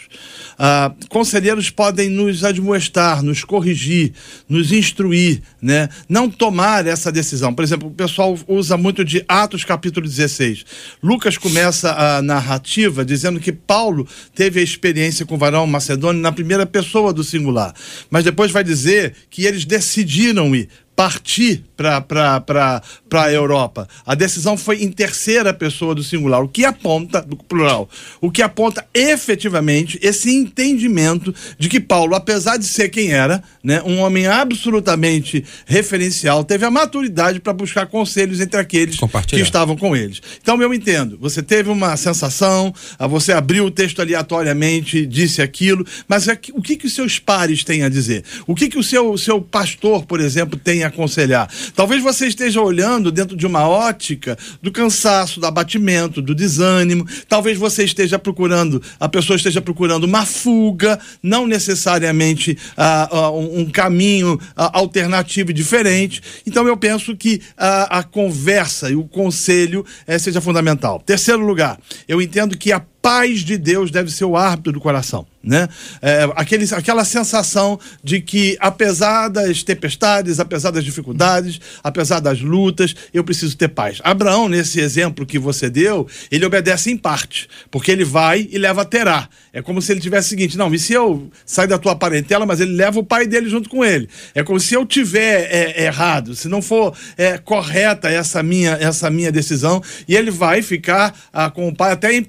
Ah, 0.58 0.92
conselheiros 1.08 1.70
podem 1.70 2.10
nos 2.10 2.44
admoestar, 2.44 3.22
nos 3.22 3.44
corrigir, 3.44 4.12
nos 4.46 4.70
instruir, 4.72 5.40
né? 5.60 5.88
Não 6.06 6.28
tomar 6.28 6.86
essa 6.86 7.10
decisão. 7.10 7.54
Por 7.54 7.64
exemplo, 7.64 7.88
o 7.88 7.92
pessoal 7.92 8.38
usa 8.46 8.76
muito 8.76 9.02
de 9.02 9.24
Atos 9.26 9.64
capítulo 9.64 10.06
16. 10.06 10.64
Lucas 11.02 11.38
começa 11.38 11.92
a 11.92 12.20
narrativa 12.20 13.04
dizendo 13.04 13.40
que 13.40 13.52
Paulo 13.52 14.06
teve 14.34 14.60
a 14.60 14.62
experiência 14.62 15.24
com 15.24 15.34
o 15.34 15.38
varão 15.38 15.66
macedônio 15.66 16.20
na 16.20 16.30
primeira 16.30 16.66
pessoa 16.66 17.12
do 17.12 17.24
singular. 17.24 17.74
Mas 18.10 18.24
depois 18.24 18.50
vai 18.50 18.62
dizer 18.62 19.14
que 19.30 19.46
eles 19.46 19.64
decidiram 19.64 20.54
ir 20.54 20.68
partir 21.00 21.64
para 21.78 22.82
a 23.24 23.32
Europa. 23.32 23.88
A 24.04 24.14
decisão 24.14 24.54
foi 24.54 24.82
em 24.82 24.92
terceira 24.92 25.54
pessoa 25.54 25.94
do 25.94 26.04
singular, 26.04 26.42
o 26.42 26.48
que 26.48 26.62
aponta, 26.62 27.22
do 27.22 27.36
plural, 27.36 27.88
o 28.20 28.30
que 28.30 28.42
aponta 28.42 28.86
efetivamente 28.92 29.98
esse 30.02 30.30
entendimento 30.30 31.34
de 31.58 31.70
que 31.70 31.80
Paulo, 31.80 32.14
apesar 32.14 32.58
de 32.58 32.66
ser 32.66 32.90
quem 32.90 33.12
era, 33.12 33.42
né, 33.64 33.80
um 33.82 34.00
homem 34.00 34.26
absolutamente 34.26 35.42
referencial, 35.64 36.44
teve 36.44 36.66
a 36.66 36.70
maturidade 36.70 37.40
para 37.40 37.54
buscar 37.54 37.86
conselhos 37.86 38.38
entre 38.38 38.60
aqueles 38.60 38.98
que 39.26 39.40
estavam 39.40 39.78
com 39.78 39.96
eles. 39.96 40.20
Então 40.42 40.60
eu 40.60 40.74
entendo, 40.74 41.16
você 41.18 41.42
teve 41.42 41.70
uma 41.70 41.96
sensação, 41.96 42.74
ah, 42.98 43.06
você 43.06 43.32
abriu 43.32 43.64
o 43.64 43.70
texto 43.70 44.02
aleatoriamente, 44.02 45.06
disse 45.06 45.40
aquilo, 45.40 45.86
mas 46.06 46.28
é 46.28 46.38
o 46.52 46.60
que 46.60 46.76
que 46.76 46.86
os 46.86 46.94
seus 46.94 47.18
pares 47.18 47.64
têm 47.64 47.84
a 47.84 47.88
dizer? 47.88 48.22
O 48.46 48.54
que 48.54 48.68
que 48.68 48.78
o 48.78 48.82
seu, 48.82 49.16
seu 49.16 49.40
pastor, 49.40 50.04
por 50.04 50.20
exemplo, 50.20 50.60
tem 50.62 50.84
a 50.84 50.89
aconselhar? 50.90 51.48
Talvez 51.74 52.02
você 52.02 52.26
esteja 52.26 52.60
olhando 52.60 53.10
dentro 53.10 53.36
de 53.36 53.46
uma 53.46 53.68
ótica 53.68 54.36
do 54.62 54.70
cansaço, 54.70 55.40
do 55.40 55.46
abatimento, 55.46 56.20
do 56.20 56.34
desânimo. 56.34 57.06
Talvez 57.28 57.56
você 57.58 57.84
esteja 57.84 58.18
procurando, 58.18 58.82
a 58.98 59.08
pessoa 59.08 59.36
esteja 59.36 59.60
procurando 59.60 60.04
uma 60.04 60.26
fuga, 60.26 60.98
não 61.22 61.46
necessariamente 61.46 62.56
ah, 62.76 63.08
ah, 63.10 63.30
um, 63.30 63.70
caminho 63.70 64.38
ah, 64.56 64.78
alternativo 64.78 65.50
e 65.50 65.54
diferente. 65.54 66.22
Então 66.46 66.66
eu 66.66 66.76
penso 66.76 67.16
que 67.16 67.40
a, 67.56 68.00
a 68.00 68.02
conversa 68.02 68.90
e 68.90 68.96
o 68.96 69.04
conselho 69.04 69.84
eh, 70.06 70.18
seja 70.18 70.40
fundamental. 70.40 71.00
Terceiro 71.04 71.44
lugar, 71.44 71.78
eu 72.08 72.20
entendo 72.20 72.56
que 72.56 72.72
a 72.72 72.80
paz 73.02 73.40
de 73.40 73.56
Deus 73.56 73.90
deve 73.90 74.10
ser 74.10 74.24
o 74.24 74.36
árbitro 74.36 74.72
do 74.72 74.80
coração, 74.80 75.26
né? 75.42 75.68
É, 76.02 76.30
aquele, 76.36 76.66
aquela 76.74 77.04
sensação 77.04 77.78
de 78.04 78.20
que 78.20 78.56
apesar 78.60 79.28
das 79.28 79.62
tempestades, 79.62 80.38
apesar 80.38 80.70
das 80.70 80.84
dificuldades, 80.84 81.60
apesar 81.82 82.20
das 82.20 82.40
lutas, 82.40 82.94
eu 83.12 83.24
preciso 83.24 83.56
ter 83.56 83.68
paz. 83.68 84.00
Abraão, 84.04 84.48
nesse 84.48 84.80
exemplo 84.80 85.24
que 85.24 85.38
você 85.38 85.70
deu, 85.70 86.06
ele 86.30 86.44
obedece 86.44 86.90
em 86.90 86.96
parte, 86.96 87.48
porque 87.70 87.90
ele 87.90 88.04
vai 88.04 88.46
e 88.50 88.58
leva 88.58 88.84
Terá. 88.84 89.28
É 89.52 89.62
como 89.62 89.82
se 89.82 89.92
ele 89.92 90.00
tivesse 90.00 90.28
o 90.28 90.30
seguinte, 90.30 90.56
não, 90.56 90.72
e 90.72 90.78
se 90.78 90.92
eu 90.92 91.30
sair 91.44 91.66
da 91.66 91.78
tua 91.78 91.96
parentela, 91.96 92.46
mas 92.46 92.60
ele 92.60 92.72
leva 92.72 93.00
o 93.00 93.04
pai 93.04 93.26
dele 93.26 93.48
junto 93.48 93.68
com 93.68 93.84
ele. 93.84 94.08
É 94.34 94.44
como 94.44 94.60
se 94.60 94.74
eu 94.74 94.86
tiver 94.86 95.48
é, 95.50 95.84
errado, 95.84 96.34
se 96.34 96.48
não 96.48 96.62
for 96.62 96.94
é, 97.16 97.38
correta 97.38 98.08
essa 98.08 98.42
minha, 98.42 98.72
essa 98.72 99.10
minha 99.10 99.32
decisão, 99.32 99.82
e 100.06 100.14
ele 100.14 100.30
vai 100.30 100.62
ficar 100.62 101.14
ah, 101.32 101.50
com 101.50 101.68
o 101.68 101.74
pai 101.74 101.92
até 101.92 102.14
em 102.14 102.22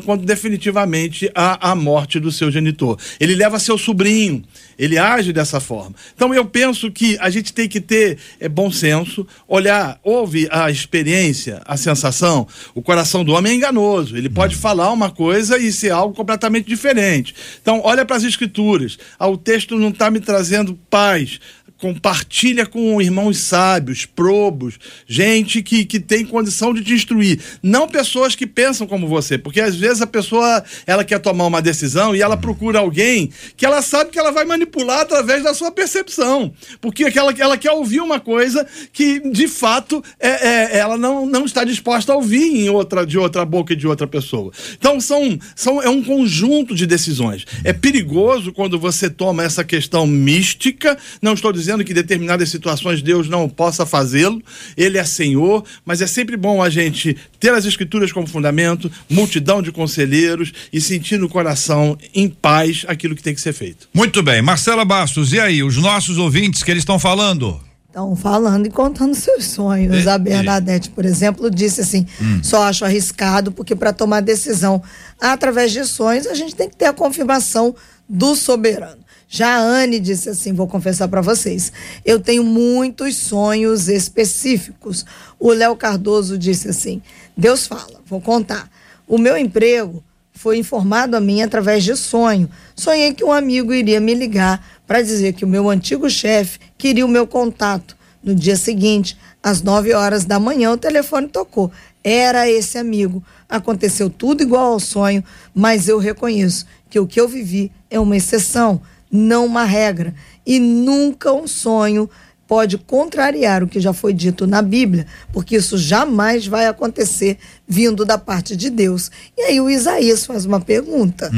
Quando 0.00 0.24
definitivamente 0.24 1.30
há 1.34 1.70
a 1.70 1.74
morte 1.74 2.18
do 2.18 2.32
seu 2.32 2.50
genitor. 2.50 2.98
Ele 3.18 3.34
leva 3.34 3.58
seu 3.58 3.76
sobrinho, 3.76 4.42
ele 4.78 4.98
age 4.98 5.32
dessa 5.32 5.60
forma. 5.60 5.94
Então 6.14 6.32
eu 6.34 6.44
penso 6.44 6.90
que 6.90 7.16
a 7.20 7.30
gente 7.30 7.52
tem 7.52 7.68
que 7.68 7.80
ter 7.80 8.18
é, 8.38 8.48
bom 8.48 8.70
senso, 8.70 9.26
olhar, 9.46 9.98
ouve 10.02 10.48
a 10.50 10.70
experiência, 10.70 11.60
a 11.64 11.76
sensação. 11.76 12.46
O 12.74 12.82
coração 12.82 13.24
do 13.24 13.32
homem 13.32 13.52
é 13.52 13.54
enganoso. 13.56 14.16
Ele 14.16 14.28
pode 14.28 14.56
falar 14.56 14.90
uma 14.92 15.10
coisa 15.10 15.58
e 15.58 15.72
ser 15.72 15.90
algo 15.90 16.14
completamente 16.14 16.66
diferente. 16.66 17.34
Então, 17.60 17.80
olha 17.84 18.04
para 18.04 18.16
as 18.16 18.24
escrituras. 18.24 18.98
Ah, 19.18 19.28
o 19.28 19.36
texto 19.36 19.76
não 19.76 19.88
está 19.90 20.10
me 20.10 20.20
trazendo 20.20 20.78
paz 20.88 21.40
compartilha 21.80 22.66
com 22.66 23.00
irmãos 23.00 23.38
sábios, 23.38 24.04
probos, 24.04 24.78
gente 25.08 25.62
que, 25.62 25.84
que 25.86 25.98
tem 25.98 26.26
condição 26.26 26.74
de 26.74 26.84
te 26.84 26.92
instruir. 26.92 27.40
Não 27.62 27.88
pessoas 27.88 28.36
que 28.36 28.46
pensam 28.46 28.86
como 28.86 29.08
você, 29.08 29.38
porque 29.38 29.60
às 29.60 29.74
vezes 29.74 30.02
a 30.02 30.06
pessoa 30.06 30.62
ela 30.86 31.04
quer 31.04 31.18
tomar 31.18 31.46
uma 31.46 31.62
decisão 31.62 32.14
e 32.14 32.20
ela 32.20 32.36
procura 32.36 32.80
alguém 32.80 33.30
que 33.56 33.64
ela 33.64 33.80
sabe 33.80 34.10
que 34.10 34.18
ela 34.18 34.30
vai 34.30 34.44
manipular 34.44 35.00
através 35.00 35.42
da 35.42 35.54
sua 35.54 35.72
percepção. 35.72 36.52
Porque 36.82 37.04
aquela, 37.04 37.32
ela 37.38 37.56
quer 37.56 37.72
ouvir 37.72 38.00
uma 38.00 38.20
coisa 38.20 38.66
que, 38.92 39.20
de 39.30 39.48
fato, 39.48 40.04
é, 40.20 40.28
é- 40.28 40.78
ela 40.78 40.98
não, 40.98 41.24
não 41.24 41.46
está 41.46 41.64
disposta 41.64 42.12
a 42.12 42.16
ouvir 42.16 42.44
em 42.44 42.68
outra, 42.68 43.06
de 43.06 43.18
outra 43.18 43.44
boca 43.46 43.72
e 43.72 43.76
de 43.76 43.86
outra 43.86 44.06
pessoa. 44.06 44.52
Então, 44.78 45.00
são, 45.00 45.38
são, 45.56 45.82
é 45.82 45.88
um 45.88 46.02
conjunto 46.02 46.74
de 46.74 46.86
decisões. 46.86 47.46
É 47.64 47.72
perigoso 47.72 48.52
quando 48.52 48.78
você 48.78 49.08
toma 49.08 49.42
essa 49.42 49.64
questão 49.64 50.06
mística. 50.06 50.98
Não 51.22 51.32
estou 51.32 51.52
dizendo 51.52 51.69
que 51.78 51.92
em 51.92 51.94
determinadas 51.94 52.48
situações 52.48 53.02
Deus 53.02 53.28
não 53.28 53.48
possa 53.48 53.86
fazê-lo, 53.86 54.42
Ele 54.76 54.98
é 54.98 55.04
Senhor, 55.04 55.64
mas 55.84 56.02
é 56.02 56.06
sempre 56.06 56.36
bom 56.36 56.62
a 56.62 56.68
gente 56.68 57.16
ter 57.38 57.52
as 57.52 57.64
Escrituras 57.64 58.12
como 58.12 58.26
fundamento, 58.26 58.90
multidão 59.08 59.62
de 59.62 59.72
conselheiros 59.72 60.52
e 60.72 60.80
sentir 60.80 61.18
no 61.18 61.28
coração, 61.28 61.96
em 62.14 62.28
paz, 62.28 62.84
aquilo 62.88 63.14
que 63.14 63.22
tem 63.22 63.34
que 63.34 63.40
ser 63.40 63.52
feito. 63.52 63.88
Muito 63.94 64.22
bem, 64.22 64.42
Marcela 64.42 64.84
Bastos, 64.84 65.32
e 65.32 65.40
aí, 65.40 65.62
os 65.62 65.76
nossos 65.76 66.18
ouvintes 66.18 66.62
que 66.62 66.70
eles 66.70 66.82
estão 66.82 66.98
falando? 66.98 67.69
Estão 67.90 68.14
falando 68.14 68.66
e 68.66 68.70
contando 68.70 69.14
seus 69.16 69.46
sonhos. 69.46 70.06
É, 70.06 70.10
A 70.10 70.16
Bernadette, 70.16 70.90
por 70.90 71.04
exemplo, 71.04 71.50
disse 71.50 71.80
assim: 71.80 72.06
Hum. 72.22 72.40
só 72.40 72.62
acho 72.62 72.84
arriscado, 72.84 73.50
porque 73.50 73.74
para 73.74 73.92
tomar 73.92 74.20
decisão 74.20 74.80
através 75.20 75.72
de 75.72 75.84
sonhos, 75.84 76.28
a 76.28 76.34
gente 76.34 76.54
tem 76.54 76.68
que 76.68 76.76
ter 76.76 76.86
a 76.86 76.92
confirmação 76.92 77.74
do 78.08 78.36
soberano. 78.36 79.00
Já 79.28 79.56
a 79.56 79.60
Anne 79.60 79.98
disse 79.98 80.28
assim: 80.28 80.52
vou 80.52 80.68
confessar 80.68 81.08
para 81.08 81.20
vocês, 81.20 81.72
eu 82.04 82.20
tenho 82.20 82.44
muitos 82.44 83.16
sonhos 83.16 83.88
específicos. 83.88 85.04
O 85.38 85.52
Léo 85.52 85.74
Cardoso 85.74 86.38
disse 86.38 86.68
assim: 86.68 87.02
Deus 87.36 87.66
fala, 87.66 88.00
vou 88.06 88.20
contar. 88.20 88.70
O 89.08 89.18
meu 89.18 89.36
emprego 89.36 90.00
foi 90.32 90.58
informado 90.58 91.16
a 91.16 91.20
mim 91.20 91.42
através 91.42 91.84
de 91.84 91.96
sonho. 91.96 92.48
Sonhei 92.74 93.12
que 93.12 93.24
um 93.24 93.32
amigo 93.32 93.72
iria 93.74 94.00
me 94.00 94.14
ligar 94.14 94.64
para 94.86 95.02
dizer 95.02 95.34
que 95.34 95.44
o 95.44 95.48
meu 95.48 95.68
antigo 95.68 96.08
chefe 96.08 96.58
queria 96.78 97.04
o 97.04 97.08
meu 97.08 97.26
contato. 97.26 97.96
No 98.22 98.34
dia 98.34 98.56
seguinte, 98.56 99.16
às 99.42 99.62
9 99.62 99.92
horas 99.94 100.24
da 100.24 100.38
manhã, 100.38 100.72
o 100.72 100.78
telefone 100.78 101.28
tocou. 101.28 101.70
Era 102.02 102.48
esse 102.48 102.78
amigo. 102.78 103.22
Aconteceu 103.48 104.10
tudo 104.10 104.42
igual 104.42 104.72
ao 104.72 104.80
sonho, 104.80 105.24
mas 105.54 105.88
eu 105.88 105.98
reconheço 105.98 106.66
que 106.88 106.98
o 106.98 107.06
que 107.06 107.20
eu 107.20 107.28
vivi 107.28 107.70
é 107.90 107.98
uma 107.98 108.16
exceção, 108.16 108.80
não 109.10 109.46
uma 109.46 109.64
regra. 109.64 110.14
E 110.46 110.58
nunca 110.58 111.32
um 111.32 111.46
sonho 111.46 112.08
pode 112.50 112.76
contrariar 112.78 113.62
o 113.62 113.68
que 113.68 113.78
já 113.78 113.92
foi 113.92 114.12
dito 114.12 114.44
na 114.44 114.60
Bíblia, 114.60 115.06
porque 115.32 115.54
isso 115.54 115.78
jamais 115.78 116.48
vai 116.48 116.66
acontecer 116.66 117.38
vindo 117.66 118.04
da 118.04 118.18
parte 118.18 118.56
de 118.56 118.68
Deus. 118.68 119.08
E 119.38 119.42
aí 119.42 119.60
o 119.60 119.70
Isaías 119.70 120.26
faz 120.26 120.46
uma 120.46 120.60
pergunta. 120.60 121.30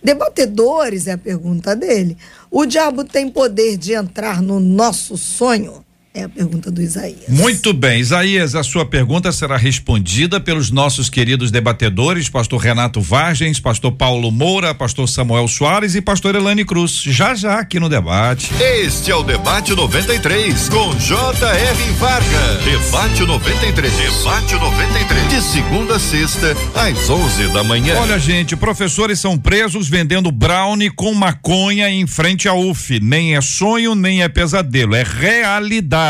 Debatedores 0.00 1.08
é 1.08 1.12
a 1.12 1.18
pergunta 1.18 1.74
dele. 1.74 2.16
O 2.52 2.64
diabo 2.66 3.02
tem 3.02 3.28
poder 3.28 3.76
de 3.76 3.94
entrar 3.94 4.40
no 4.40 4.60
nosso 4.60 5.18
sonho? 5.18 5.83
É 6.16 6.22
a 6.22 6.28
pergunta 6.28 6.70
do 6.70 6.80
Isaías. 6.80 7.24
Muito 7.26 7.72
bem, 7.72 7.98
Isaías, 7.98 8.54
a 8.54 8.62
sua 8.62 8.86
pergunta 8.86 9.32
será 9.32 9.56
respondida 9.56 10.38
pelos 10.38 10.70
nossos 10.70 11.10
queridos 11.10 11.50
debatedores, 11.50 12.28
pastor 12.28 12.60
Renato 12.60 13.00
Vargens, 13.00 13.58
pastor 13.58 13.90
Paulo 13.90 14.30
Moura, 14.30 14.72
pastor 14.72 15.08
Samuel 15.08 15.48
Soares 15.48 15.96
e 15.96 16.00
pastor 16.00 16.36
Elane 16.36 16.64
Cruz. 16.64 17.02
Já 17.02 17.34
já 17.34 17.58
aqui 17.58 17.80
no 17.80 17.88
debate. 17.88 18.52
Este 18.60 19.10
é 19.10 19.16
o 19.16 19.24
Debate 19.24 19.74
93, 19.74 20.68
com 20.68 20.94
J.R. 20.98 21.92
Vargas. 21.98 22.62
Debate 22.62 23.26
93. 23.26 23.92
Debate 23.92 24.54
93. 24.54 25.28
De 25.30 25.42
segunda 25.42 25.96
a 25.96 25.98
sexta, 25.98 26.56
às 26.76 27.10
11 27.10 27.48
da 27.48 27.64
manhã. 27.64 27.98
Olha, 27.98 28.20
gente, 28.20 28.54
professores 28.54 29.18
são 29.18 29.36
presos 29.36 29.88
vendendo 29.88 30.30
brownie 30.30 30.90
com 30.90 31.12
maconha 31.12 31.90
em 31.90 32.06
frente 32.06 32.48
à 32.48 32.54
UF. 32.54 33.00
Nem 33.00 33.34
é 33.34 33.40
sonho, 33.40 33.96
nem 33.96 34.22
é 34.22 34.28
pesadelo, 34.28 34.94
é 34.94 35.02
realidade. 35.02 36.03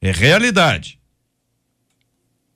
É 0.00 0.10
realidade. 0.10 0.98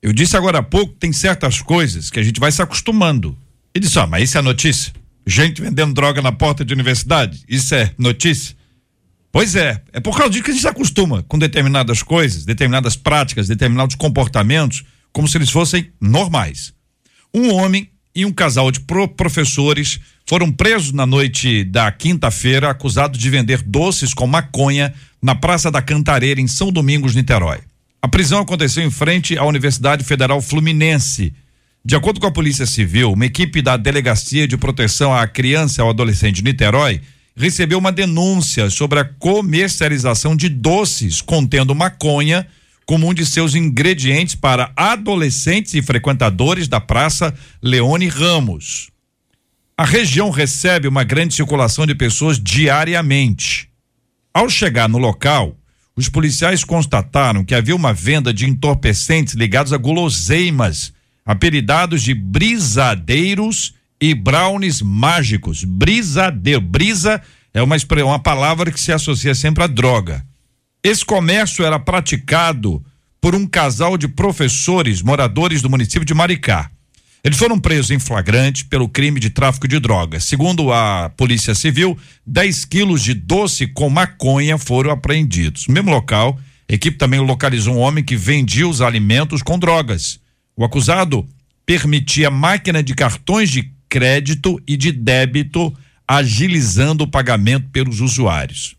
Eu 0.01 0.13
disse 0.13 0.37
agora 0.37 0.59
há 0.59 0.63
pouco, 0.63 0.93
tem 0.93 1.11
certas 1.11 1.61
coisas 1.61 2.09
que 2.09 2.19
a 2.19 2.23
gente 2.23 2.39
vai 2.39 2.51
se 2.51 2.61
acostumando. 2.61 3.37
E 3.73 3.79
disse, 3.79 3.97
ó, 3.97 4.05
mas 4.05 4.29
isso 4.29 4.37
é 4.37 4.41
notícia? 4.41 4.93
Gente 5.25 5.61
vendendo 5.61 5.93
droga 5.93 6.21
na 6.21 6.31
porta 6.31 6.63
de 6.63 6.73
universidade? 6.73 7.43
Isso 7.49 7.73
é 7.73 7.91
notícia? 7.97 8.55
Pois 9.31 9.55
é, 9.55 9.81
é 9.91 9.99
por 9.99 10.15
causa 10.15 10.31
disso 10.31 10.43
que 10.43 10.51
a 10.51 10.53
gente 10.53 10.61
se 10.61 10.67
acostuma 10.67 11.23
com 11.23 11.37
determinadas 11.37 12.01
coisas, 12.01 12.45
determinadas 12.45 12.95
práticas, 12.95 13.47
determinados 13.47 13.95
comportamentos, 13.95 14.83
como 15.11 15.27
se 15.27 15.37
eles 15.37 15.49
fossem 15.49 15.91
normais. 15.99 16.73
Um 17.33 17.51
homem 17.53 17.89
e 18.15 18.25
um 18.25 18.31
casal 18.31 18.71
de 18.71 18.79
pro 18.79 19.07
professores 19.07 19.99
foram 20.25 20.51
presos 20.51 20.93
na 20.93 21.05
noite 21.05 21.65
da 21.65 21.91
quinta-feira, 21.91 22.69
acusados 22.69 23.19
de 23.19 23.29
vender 23.29 23.61
doces 23.61 24.13
com 24.13 24.25
maconha 24.25 24.93
na 25.25 25.33
Praça 25.33 25.71
da 25.71 25.81
Cantareira, 25.81 26.39
em 26.39 26.45
São 26.45 26.71
Domingos, 26.71 27.15
Niterói. 27.15 27.57
A 27.99 28.07
prisão 28.07 28.41
aconteceu 28.41 28.83
em 28.83 28.91
frente 28.91 29.35
à 29.35 29.43
Universidade 29.43 30.03
Federal 30.03 30.39
Fluminense. 30.39 31.33
De 31.83 31.95
acordo 31.95 32.19
com 32.19 32.27
a 32.27 32.31
Polícia 32.31 32.67
Civil, 32.67 33.11
uma 33.11 33.25
equipe 33.25 33.59
da 33.59 33.75
Delegacia 33.75 34.47
de 34.47 34.55
Proteção 34.55 35.11
à 35.11 35.27
Criança 35.27 35.81
e 35.81 35.83
ao 35.83 35.89
Adolescente 35.89 36.35
de 36.35 36.43
Niterói 36.43 37.01
recebeu 37.35 37.79
uma 37.79 37.91
denúncia 37.91 38.69
sobre 38.69 38.99
a 38.99 39.03
comercialização 39.03 40.35
de 40.35 40.47
doces 40.47 41.21
contendo 41.21 41.73
maconha 41.73 42.45
como 42.85 43.09
um 43.09 43.13
de 43.13 43.25
seus 43.25 43.55
ingredientes 43.55 44.35
para 44.35 44.71
adolescentes 44.75 45.73
e 45.73 45.81
frequentadores 45.81 46.67
da 46.67 46.79
Praça 46.79 47.33
Leone 47.63 48.07
Ramos. 48.07 48.91
A 49.75 49.85
região 49.85 50.29
recebe 50.29 50.87
uma 50.87 51.03
grande 51.03 51.33
circulação 51.33 51.87
de 51.87 51.95
pessoas 51.95 52.39
diariamente. 52.39 53.73
Ao 54.35 54.49
chegar 54.49 54.89
no 54.89 54.97
local, 54.97 55.55
os 55.95 56.09
policiais 56.09 56.61
constataram 56.61 57.45
que 57.45 57.55
havia 57.55 57.73
uma 57.73 57.93
venda 57.93 58.33
de 58.33 58.45
entorpecentes 58.45 59.33
ligados 59.33 59.71
a 59.71 59.77
guloseimas, 59.77 60.91
apelidados 61.25 62.03
de 62.03 62.13
brisadeiros 62.13 63.73
e 63.99 64.13
brownies 64.13 64.81
mágicos. 64.81 65.63
Brisadeiro, 65.63 66.59
brisa 66.59 67.21
é 67.53 67.61
uma, 67.61 67.77
uma 68.03 68.19
palavra 68.19 68.71
que 68.71 68.79
se 68.81 68.91
associa 68.91 69.33
sempre 69.33 69.63
à 69.63 69.67
droga. 69.67 70.21
Esse 70.83 71.05
comércio 71.05 71.63
era 71.63 71.79
praticado 71.79 72.83
por 73.21 73.35
um 73.35 73.47
casal 73.47 73.97
de 73.97 74.09
professores 74.09 75.01
moradores 75.01 75.61
do 75.61 75.69
município 75.69 76.03
de 76.03 76.13
Maricá. 76.13 76.69
Eles 77.25 77.39
foram 77.39 77.59
presos 77.59 77.89
em 77.89 77.97
flagrante 77.97 78.65
pelo 78.65 78.87
crime 78.87 79.19
de 79.19 79.31
tráfico 79.31 79.67
de 79.67 79.79
drogas. 79.79 80.25
Segundo 80.25 80.71
a 80.71 81.09
Polícia 81.17 81.55
Civil, 81.55 81.97
10 82.23 82.65
quilos 82.65 83.01
de 83.01 83.15
doce 83.15 83.65
com 83.65 83.89
maconha 83.89 84.59
foram 84.59 84.91
apreendidos. 84.91 85.65
No 85.67 85.73
mesmo 85.73 85.89
local, 85.89 86.39
a 86.69 86.73
equipe 86.73 86.99
também 86.99 87.19
localizou 87.19 87.73
um 87.73 87.79
homem 87.79 88.03
que 88.03 88.15
vendia 88.15 88.67
os 88.67 88.79
alimentos 88.79 89.41
com 89.41 89.57
drogas. 89.57 90.19
O 90.55 90.63
acusado 90.63 91.27
permitia 91.65 92.29
máquina 92.29 92.83
de 92.83 92.93
cartões 92.93 93.49
de 93.49 93.71
crédito 93.89 94.61
e 94.67 94.77
de 94.77 94.91
débito, 94.91 95.75
agilizando 96.07 97.05
o 97.05 97.07
pagamento 97.07 97.69
pelos 97.71 98.01
usuários. 98.01 98.75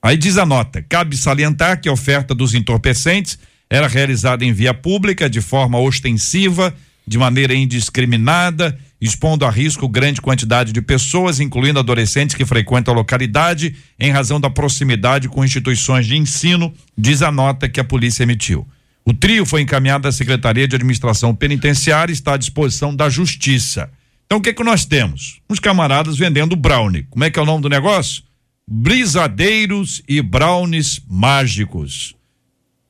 Aí 0.00 0.16
diz 0.16 0.38
a 0.38 0.46
nota: 0.46 0.80
cabe 0.80 1.18
salientar 1.18 1.82
que 1.82 1.90
a 1.90 1.92
oferta 1.92 2.34
dos 2.34 2.54
entorpecentes 2.54 3.38
era 3.68 3.86
realizada 3.86 4.42
em 4.42 4.54
via 4.54 4.72
pública, 4.72 5.28
de 5.28 5.42
forma 5.42 5.78
ostensiva 5.78 6.74
de 7.06 7.18
maneira 7.18 7.54
indiscriminada, 7.54 8.78
expondo 9.00 9.44
a 9.44 9.50
risco 9.50 9.88
grande 9.88 10.20
quantidade 10.20 10.72
de 10.72 10.80
pessoas, 10.80 11.38
incluindo 11.38 11.78
adolescentes 11.78 12.34
que 12.34 12.46
frequentam 12.46 12.94
a 12.94 12.96
localidade, 12.96 13.76
em 14.00 14.10
razão 14.10 14.40
da 14.40 14.48
proximidade 14.48 15.28
com 15.28 15.44
instituições 15.44 16.06
de 16.06 16.16
ensino, 16.16 16.72
diz 16.96 17.20
a 17.20 17.30
nota 17.30 17.68
que 17.68 17.80
a 17.80 17.84
polícia 17.84 18.22
emitiu. 18.22 18.66
O 19.04 19.12
trio 19.12 19.44
foi 19.44 19.60
encaminhado 19.60 20.08
à 20.08 20.12
Secretaria 20.12 20.66
de 20.66 20.74
Administração 20.74 21.34
Penitenciária 21.34 22.10
e 22.10 22.14
está 22.14 22.34
à 22.34 22.36
disposição 22.38 22.96
da 22.96 23.10
Justiça. 23.10 23.90
Então 24.24 24.38
o 24.38 24.40
que 24.40 24.54
que 24.54 24.64
nós 24.64 24.86
temos? 24.86 25.40
Uns 25.50 25.58
camaradas 25.58 26.16
vendendo 26.16 26.56
brownie. 26.56 27.06
Como 27.10 27.22
é 27.22 27.30
que 27.30 27.38
é 27.38 27.42
o 27.42 27.46
nome 27.46 27.62
do 27.62 27.68
negócio? 27.68 28.22
Brisadeiros 28.66 30.02
e 30.08 30.22
brownies 30.22 30.98
mágicos. 31.06 32.14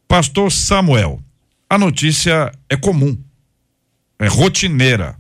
Pastor 0.06 0.52
Samuel, 0.52 1.20
a 1.68 1.76
notícia 1.76 2.52
é 2.70 2.76
comum 2.76 3.18
é 4.18 4.26
rotineira. 4.26 5.16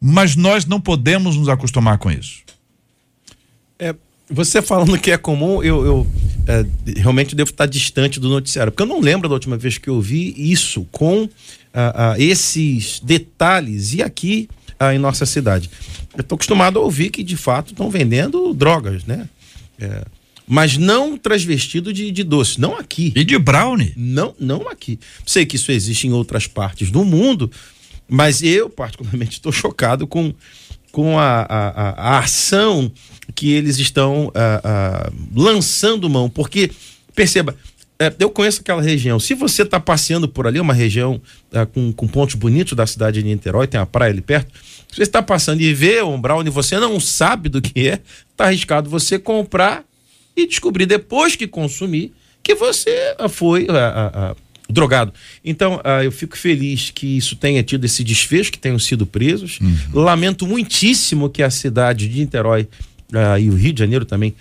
Mas 0.00 0.36
nós 0.36 0.64
não 0.64 0.80
podemos 0.80 1.36
nos 1.36 1.48
acostumar 1.48 1.98
com 1.98 2.10
isso. 2.10 2.42
É, 3.78 3.94
você 4.30 4.62
falando 4.62 4.98
que 4.98 5.10
é 5.10 5.18
comum, 5.18 5.62
eu, 5.62 5.84
eu 5.84 6.06
é, 6.46 6.64
realmente 7.00 7.34
devo 7.34 7.50
estar 7.50 7.66
distante 7.66 8.20
do 8.20 8.28
noticiário, 8.28 8.72
porque 8.72 8.82
eu 8.82 8.86
não 8.86 9.00
lembro 9.00 9.28
da 9.28 9.34
última 9.34 9.56
vez 9.56 9.78
que 9.78 9.88
eu 9.88 10.00
vi 10.00 10.34
isso 10.36 10.86
com 10.92 11.28
ah, 11.72 12.12
ah, 12.12 12.14
esses 12.18 13.00
detalhes 13.00 13.94
e 13.94 14.02
aqui 14.02 14.48
ah, 14.78 14.94
em 14.94 14.98
nossa 14.98 15.26
cidade. 15.26 15.70
Eu 16.14 16.22
estou 16.22 16.36
acostumado 16.36 16.78
a 16.78 16.82
ouvir 16.82 17.10
que 17.10 17.22
de 17.22 17.36
fato 17.36 17.72
estão 17.72 17.90
vendendo 17.90 18.54
drogas, 18.54 19.04
né? 19.04 19.28
É, 19.80 20.04
mas 20.48 20.78
não 20.78 21.16
transvestido 21.16 21.92
de, 21.92 22.10
de 22.10 22.24
doce, 22.24 22.60
não 22.60 22.76
aqui. 22.76 23.12
E 23.14 23.22
de 23.22 23.38
brownie? 23.38 23.92
Não, 23.96 24.34
não 24.40 24.68
aqui. 24.68 24.98
Sei 25.26 25.44
que 25.44 25.56
isso 25.56 25.70
existe 25.70 26.06
em 26.06 26.12
outras 26.12 26.46
partes 26.46 26.90
do 26.90 27.04
mundo, 27.04 27.50
mas 28.08 28.42
eu 28.42 28.70
particularmente 28.70 29.32
estou 29.32 29.52
chocado 29.52 30.06
com, 30.06 30.32
com 30.90 31.18
a, 31.18 31.42
a, 31.42 32.16
a, 32.16 32.18
ação 32.20 32.90
que 33.34 33.52
eles 33.52 33.78
estão 33.78 34.32
a, 34.34 35.10
lançando 35.34 36.08
mão, 36.08 36.30
porque 36.30 36.70
perceba, 37.14 37.54
é, 38.00 38.14
eu 38.18 38.30
conheço 38.30 38.60
aquela 38.60 38.80
região. 38.80 39.18
Se 39.18 39.34
você 39.34 39.62
está 39.62 39.80
passeando 39.80 40.28
por 40.28 40.46
ali, 40.46 40.60
uma 40.60 40.72
região 40.72 41.20
é, 41.52 41.66
com, 41.66 41.92
com 41.92 42.06
pontos 42.06 42.36
bonitos 42.36 42.74
da 42.74 42.86
cidade 42.86 43.20
de 43.20 43.28
Niterói, 43.28 43.66
tem 43.66 43.80
a 43.80 43.84
praia 43.84 44.12
ali 44.12 44.22
perto. 44.22 44.52
Se 44.88 44.96
você 44.96 45.02
está 45.02 45.20
passando 45.20 45.60
e 45.60 45.74
vê 45.74 46.00
um 46.02 46.18
brownie 46.18 46.50
você 46.50 46.78
não 46.78 46.98
sabe 47.00 47.48
do 47.48 47.60
que 47.60 47.88
é, 47.88 48.00
está 48.30 48.46
arriscado 48.46 48.88
você 48.88 49.18
comprar 49.18 49.84
e 50.38 50.46
descobrir 50.46 50.86
depois 50.86 51.34
que 51.34 51.46
consumir 51.46 52.12
que 52.42 52.54
você 52.54 53.14
foi 53.28 53.66
a, 53.68 54.30
a, 54.30 54.36
drogado. 54.70 55.12
Então, 55.44 55.80
eu 56.02 56.12
fico 56.12 56.36
feliz 56.36 56.90
que 56.90 57.16
isso 57.16 57.36
tenha 57.36 57.62
tido 57.62 57.84
esse 57.84 58.04
desfecho, 58.04 58.52
que 58.52 58.58
tenham 58.58 58.78
sido 58.78 59.06
presos. 59.06 59.58
Uhum. 59.60 60.02
Lamento 60.02 60.46
muitíssimo 60.46 61.28
que 61.28 61.42
a 61.42 61.50
cidade 61.50 62.08
de 62.08 62.20
Niterói 62.20 62.68
e 63.40 63.48
o 63.50 63.54
Rio 63.54 63.72
de 63.72 63.80
Janeiro 63.80 64.04
também 64.04 64.34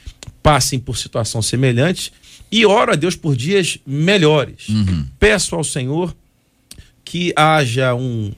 passem 0.44 0.80
por 0.80 0.98
situação 0.98 1.42
semelhante. 1.42 2.12
E 2.52 2.66
oro 2.66 2.92
a 2.92 2.96
Deus 2.96 3.16
por 3.16 3.36
dias 3.36 3.78
melhores. 3.86 4.70
Uhum. 4.70 5.06
Peço 5.20 5.56
ao 5.56 5.64
Senhor 5.64 6.16
que 7.04 7.34
haja 7.36 7.96
um, 7.96 8.32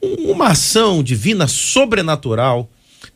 uma 0.00 0.48
ação 0.48 1.02
divina 1.02 1.46
sobrenatural 1.46 2.70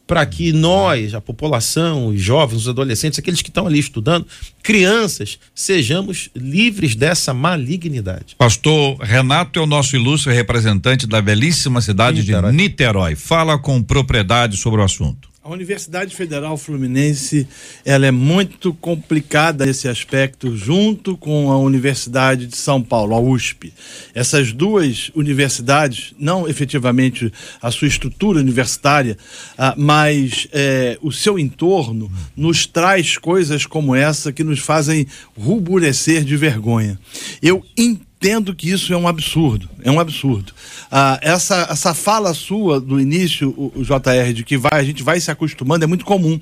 para 0.06 0.24
que 0.26 0.52
nós, 0.52 1.14
a 1.14 1.20
população, 1.20 2.08
os 2.08 2.20
jovens, 2.20 2.62
os 2.62 2.68
adolescentes, 2.68 3.18
aqueles 3.18 3.40
que 3.40 3.48
estão 3.48 3.66
ali 3.66 3.78
estudando, 3.78 4.26
crianças, 4.62 5.38
sejamos 5.54 6.28
livres 6.34 6.94
dessa 6.94 7.32
malignidade. 7.32 8.34
Pastor 8.36 8.98
Renato 8.98 9.58
é 9.58 9.62
o 9.62 9.66
nosso 9.66 9.96
ilustre 9.96 10.32
representante 10.32 11.06
da 11.06 11.20
belíssima 11.20 11.80
cidade 11.80 12.20
Niterói. 12.20 12.50
de 12.50 12.56
Niterói. 12.56 13.16
Fala 13.16 13.58
com 13.58 13.82
propriedade 13.82 14.56
sobre 14.56 14.80
o 14.80 14.84
assunto. 14.84 15.31
A 15.44 15.50
Universidade 15.50 16.14
Federal 16.14 16.56
Fluminense 16.56 17.48
ela 17.84 18.06
é 18.06 18.12
muito 18.12 18.72
complicada 18.74 19.66
nesse 19.66 19.88
aspecto, 19.88 20.56
junto 20.56 21.16
com 21.16 21.50
a 21.50 21.58
Universidade 21.58 22.46
de 22.46 22.56
São 22.56 22.80
Paulo, 22.80 23.12
a 23.12 23.18
USP. 23.18 23.72
Essas 24.14 24.52
duas 24.52 25.10
universidades, 25.16 26.14
não 26.16 26.48
efetivamente 26.48 27.32
a 27.60 27.72
sua 27.72 27.88
estrutura 27.88 28.38
universitária, 28.38 29.18
ah, 29.58 29.74
mas 29.76 30.46
eh, 30.52 30.96
o 31.02 31.10
seu 31.10 31.36
entorno, 31.36 32.08
nos 32.36 32.64
traz 32.64 33.18
coisas 33.18 33.66
como 33.66 33.96
essa 33.96 34.32
que 34.32 34.44
nos 34.44 34.60
fazem 34.60 35.08
ruborecer 35.36 36.22
de 36.22 36.36
vergonha. 36.36 36.96
Eu 37.42 37.64
entendo 37.76 38.11
entendo 38.22 38.54
que 38.54 38.70
isso 38.70 38.92
é 38.92 38.96
um 38.96 39.08
absurdo, 39.08 39.68
é 39.82 39.90
um 39.90 39.98
absurdo. 39.98 40.52
Ah, 40.88 41.18
essa, 41.20 41.66
essa 41.68 41.92
fala 41.92 42.32
sua 42.32 42.80
do 42.80 43.00
início, 43.00 43.50
o, 43.50 43.72
o, 43.74 43.82
JR, 43.82 44.32
de 44.32 44.44
que 44.44 44.56
vai, 44.56 44.70
a 44.74 44.84
gente 44.84 45.02
vai 45.02 45.18
se 45.18 45.28
acostumando, 45.28 45.84
é 45.84 45.88
muito 45.88 46.04
comum 46.04 46.40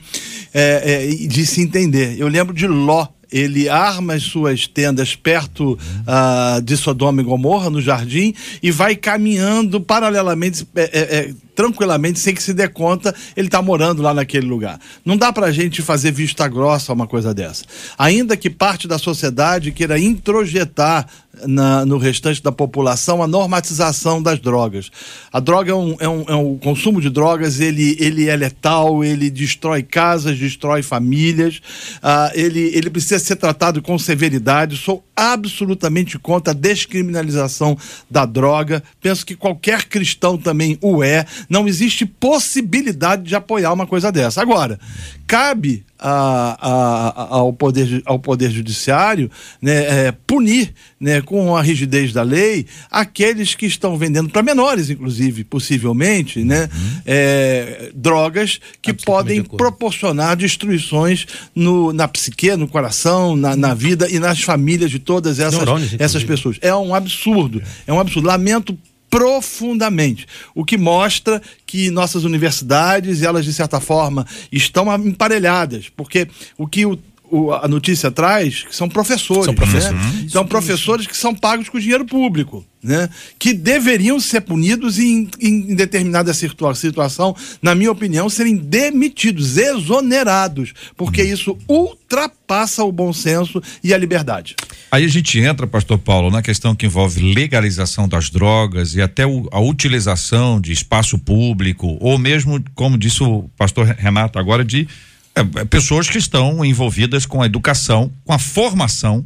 é, 0.52 1.06
é, 1.10 1.26
de 1.26 1.46
se 1.46 1.62
entender. 1.62 2.16
Eu 2.18 2.28
lembro 2.28 2.54
de 2.54 2.66
Ló 2.66 3.08
ele 3.32 3.68
arma 3.68 4.14
as 4.14 4.24
suas 4.24 4.66
tendas 4.66 5.14
perto 5.14 5.78
ah, 6.06 6.60
de 6.62 6.76
Sodoma 6.76 7.20
e 7.20 7.24
Gomorra, 7.24 7.70
no 7.70 7.80
jardim, 7.80 8.34
e 8.62 8.70
vai 8.70 8.96
caminhando 8.96 9.80
paralelamente, 9.80 10.66
é, 10.74 10.82
é, 10.82 11.16
é, 11.16 11.34
tranquilamente, 11.60 12.18
sem 12.18 12.34
que 12.34 12.42
se 12.42 12.54
dê 12.54 12.66
conta, 12.66 13.14
ele 13.36 13.48
está 13.48 13.60
morando 13.60 14.00
lá 14.00 14.14
naquele 14.14 14.46
lugar. 14.46 14.80
Não 15.04 15.14
dá 15.14 15.30
pra 15.30 15.52
gente 15.52 15.82
fazer 15.82 16.10
vista 16.10 16.48
grossa 16.48 16.90
a 16.90 16.94
uma 16.94 17.06
coisa 17.06 17.34
dessa. 17.34 17.64
Ainda 17.98 18.34
que 18.34 18.48
parte 18.48 18.88
da 18.88 18.96
sociedade 18.98 19.70
queira 19.70 19.98
introjetar 19.98 21.06
na- 21.46 21.84
no 21.86 21.96
restante 21.98 22.42
da 22.42 22.50
população 22.50 23.22
a 23.22 23.26
normatização 23.26 24.22
das 24.22 24.38
drogas. 24.40 24.90
A 25.32 25.38
droga 25.38 25.70
é 25.70 25.74
um, 25.74 25.96
é 26.00 26.08
um, 26.08 26.24
é 26.28 26.34
um- 26.34 26.52
o 26.54 26.58
consumo 26.58 27.00
de 27.00 27.08
drogas, 27.10 27.60
ele, 27.60 27.96
ele 28.00 28.28
é 28.28 28.34
letal, 28.36 29.04
ele 29.04 29.30
destrói 29.30 29.82
casas, 29.82 30.38
destrói 30.38 30.82
famílias, 30.82 31.60
ah, 32.02 32.30
ele, 32.34 32.60
ele 32.74 32.90
precisa 32.90 33.18
ser 33.18 33.36
tratado 33.36 33.80
com 33.82 33.98
severidade. 33.98 34.76
Sou 34.76 35.04
absolutamente 35.20 36.18
contra 36.18 36.52
a 36.52 36.56
descriminalização 36.56 37.76
da 38.10 38.24
droga. 38.24 38.82
Penso 39.02 39.26
que 39.26 39.36
qualquer 39.36 39.84
cristão 39.84 40.38
também 40.38 40.78
o 40.80 41.04
é. 41.04 41.26
Não 41.48 41.68
existe 41.68 42.06
possibilidade 42.06 43.24
de 43.24 43.36
apoiar 43.36 43.72
uma 43.72 43.86
coisa 43.86 44.10
dessa. 44.10 44.40
Agora, 44.40 44.80
cabe 45.26 45.84
a- 46.00 46.56
a- 46.60 47.26
ao, 47.36 47.52
poder, 47.52 48.02
ao 48.06 48.18
Poder 48.18 48.50
Judiciário 48.50 49.30
né, 49.60 50.06
é, 50.06 50.12
punir 50.26 50.72
né, 50.98 51.20
com 51.20 51.56
a 51.56 51.62
rigidez 51.62 52.12
da 52.12 52.22
lei 52.22 52.66
aqueles 52.90 53.54
que 53.54 53.66
estão 53.66 53.96
vendendo 53.98 54.28
para 54.30 54.42
menores, 54.42 54.90
inclusive, 54.90 55.44
possivelmente, 55.44 56.42
né, 56.44 56.68
é, 57.06 57.90
drogas 57.94 58.60
que 58.82 58.92
podem 58.92 59.42
proporcionar 59.42 60.36
destruições 60.36 61.26
no, 61.54 61.92
na 61.92 62.06
psique, 62.08 62.54
no 62.56 62.68
coração, 62.68 63.36
na, 63.36 63.54
na 63.56 63.74
vida 63.74 64.08
e 64.10 64.18
nas 64.18 64.40
famílias 64.42 64.90
de 64.90 64.98
todas 64.98 65.38
essas, 65.38 65.54
Neurônios, 65.54 65.94
essas 65.98 66.24
pessoas. 66.24 66.56
É 66.60 66.74
um 66.74 66.94
absurdo. 66.94 67.62
É 67.86 67.92
um 67.92 68.00
absurdo. 68.00 68.26
Lamento 68.28 68.78
profundamente, 69.10 70.26
o 70.54 70.64
que 70.64 70.78
mostra 70.78 71.42
que 71.66 71.90
nossas 71.90 72.24
universidades, 72.24 73.22
elas 73.22 73.44
de 73.44 73.52
certa 73.52 73.80
forma 73.80 74.24
estão 74.52 74.86
emparelhadas, 74.94 75.88
porque 75.94 76.28
o 76.56 76.66
que 76.66 76.86
o- 76.86 76.98
o- 77.30 77.52
a 77.52 77.66
notícia 77.68 78.10
traz 78.10 78.64
que 78.64 78.74
são 78.74 78.88
professores, 78.88 79.44
São 79.44 79.54
professores. 79.54 79.92
né? 80.22 80.26
são 80.28 80.46
professores 80.46 81.06
que 81.06 81.16
são 81.16 81.34
pagos 81.34 81.68
com 81.68 81.78
dinheiro 81.78 82.04
público, 82.04 82.64
né? 82.82 83.08
Que 83.38 83.52
deveriam 83.52 84.18
ser 84.18 84.40
punidos 84.40 84.98
e 84.98 85.04
em, 85.06 85.30
em 85.40 85.74
determinada 85.74 86.32
situa- 86.34 86.74
situação, 86.74 87.34
na 87.62 87.74
minha 87.74 87.90
opinião, 87.92 88.28
serem 88.28 88.56
demitidos, 88.56 89.56
exonerados, 89.56 90.72
porque 90.96 91.22
isso 91.22 91.56
ultrapassa 91.68 92.82
o 92.84 92.90
bom 92.92 93.12
senso 93.12 93.62
e 93.84 93.92
a 93.94 93.98
liberdade. 93.98 94.56
Aí 94.90 95.04
a 95.04 95.08
gente 95.08 95.38
entra, 95.38 95.66
pastor 95.66 95.98
Paulo, 95.98 96.30
na 96.30 96.42
questão 96.42 96.74
que 96.74 96.86
envolve 96.86 97.20
legalização 97.34 98.08
das 98.08 98.30
drogas 98.30 98.94
e 98.94 99.00
até 99.02 99.26
o- 99.26 99.48
a 99.52 99.60
utilização 99.60 100.60
de 100.60 100.72
espaço 100.72 101.18
público, 101.18 101.96
ou 102.00 102.18
mesmo, 102.18 102.62
como 102.74 102.98
disse 102.98 103.22
o 103.22 103.48
pastor 103.56 103.86
Renato 103.86 104.38
agora, 104.38 104.64
de 104.64 104.88
é, 105.34 105.40
é, 105.40 105.64
pessoas 105.64 106.08
que 106.08 106.18
estão 106.18 106.64
envolvidas 106.64 107.24
com 107.26 107.40
a 107.42 107.46
educação, 107.46 108.10
com 108.24 108.32
a 108.32 108.38
formação, 108.38 109.24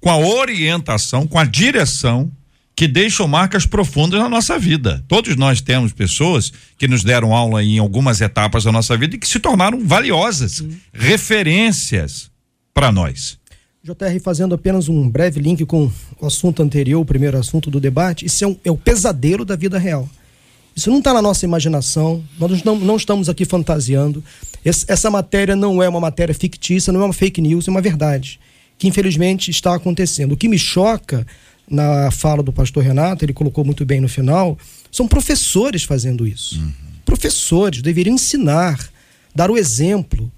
com 0.00 0.10
a 0.10 0.16
orientação, 0.16 1.26
com 1.26 1.38
a 1.38 1.44
direção 1.44 2.30
que 2.74 2.88
deixam 2.88 3.28
marcas 3.28 3.66
profundas 3.66 4.18
na 4.20 4.28
nossa 4.28 4.58
vida. 4.58 5.04
Todos 5.06 5.36
nós 5.36 5.60
temos 5.60 5.92
pessoas 5.92 6.50
que 6.78 6.88
nos 6.88 7.04
deram 7.04 7.34
aula 7.34 7.62
em 7.62 7.78
algumas 7.78 8.22
etapas 8.22 8.64
da 8.64 8.72
nossa 8.72 8.96
vida 8.96 9.16
e 9.16 9.18
que 9.18 9.28
se 9.28 9.38
tornaram 9.38 9.86
valiosas, 9.86 10.64
referências 11.34 12.30
para 12.72 12.90
nós. 12.90 13.38
JR, 13.82 14.18
fazendo 14.22 14.54
apenas 14.54 14.88
um 14.88 15.08
breve 15.08 15.40
link 15.40 15.64
com 15.66 15.90
o 16.20 16.26
assunto 16.26 16.62
anterior, 16.62 17.00
o 17.00 17.04
primeiro 17.04 17.38
assunto 17.38 17.70
do 17.70 17.80
debate, 17.80 18.24
isso 18.26 18.44
é, 18.44 18.46
um- 18.46 18.56
é 18.64 18.70
o 18.70 18.76
pesadelo 18.76 19.44
da 19.44 19.56
vida 19.56 19.78
real. 19.78 20.08
Isso 20.80 20.90
não 20.90 20.98
está 20.98 21.12
na 21.12 21.20
nossa 21.20 21.44
imaginação, 21.44 22.24
nós 22.38 22.62
não, 22.64 22.74
não 22.78 22.96
estamos 22.96 23.28
aqui 23.28 23.44
fantasiando. 23.44 24.24
Esse- 24.64 24.86
essa 24.88 25.10
matéria 25.10 25.54
não 25.54 25.82
é 25.82 25.88
uma 25.88 26.00
matéria 26.00 26.34
fictícia, 26.34 26.90
não 26.90 27.02
é 27.02 27.04
uma 27.04 27.12
fake 27.12 27.38
news, 27.38 27.68
é 27.68 27.70
uma 27.70 27.82
verdade, 27.82 28.40
que 28.78 28.88
infelizmente 28.88 29.50
está 29.50 29.74
acontecendo. 29.74 30.32
O 30.32 30.36
que 30.38 30.48
me 30.48 30.58
choca 30.58 31.26
na 31.68 32.10
fala 32.10 32.42
do 32.42 32.50
pastor 32.50 32.82
Renato, 32.82 33.26
ele 33.26 33.34
colocou 33.34 33.62
muito 33.62 33.84
bem 33.84 34.00
no 34.00 34.08
final, 34.08 34.56
são 34.90 35.06
professores 35.06 35.82
fazendo 35.82 36.26
isso. 36.26 36.58
Professores 37.04 37.82
deveriam 37.82 38.14
ensinar, 38.14 38.78
dar 39.34 39.50
o 39.50 39.58
exemplo, 39.58 40.32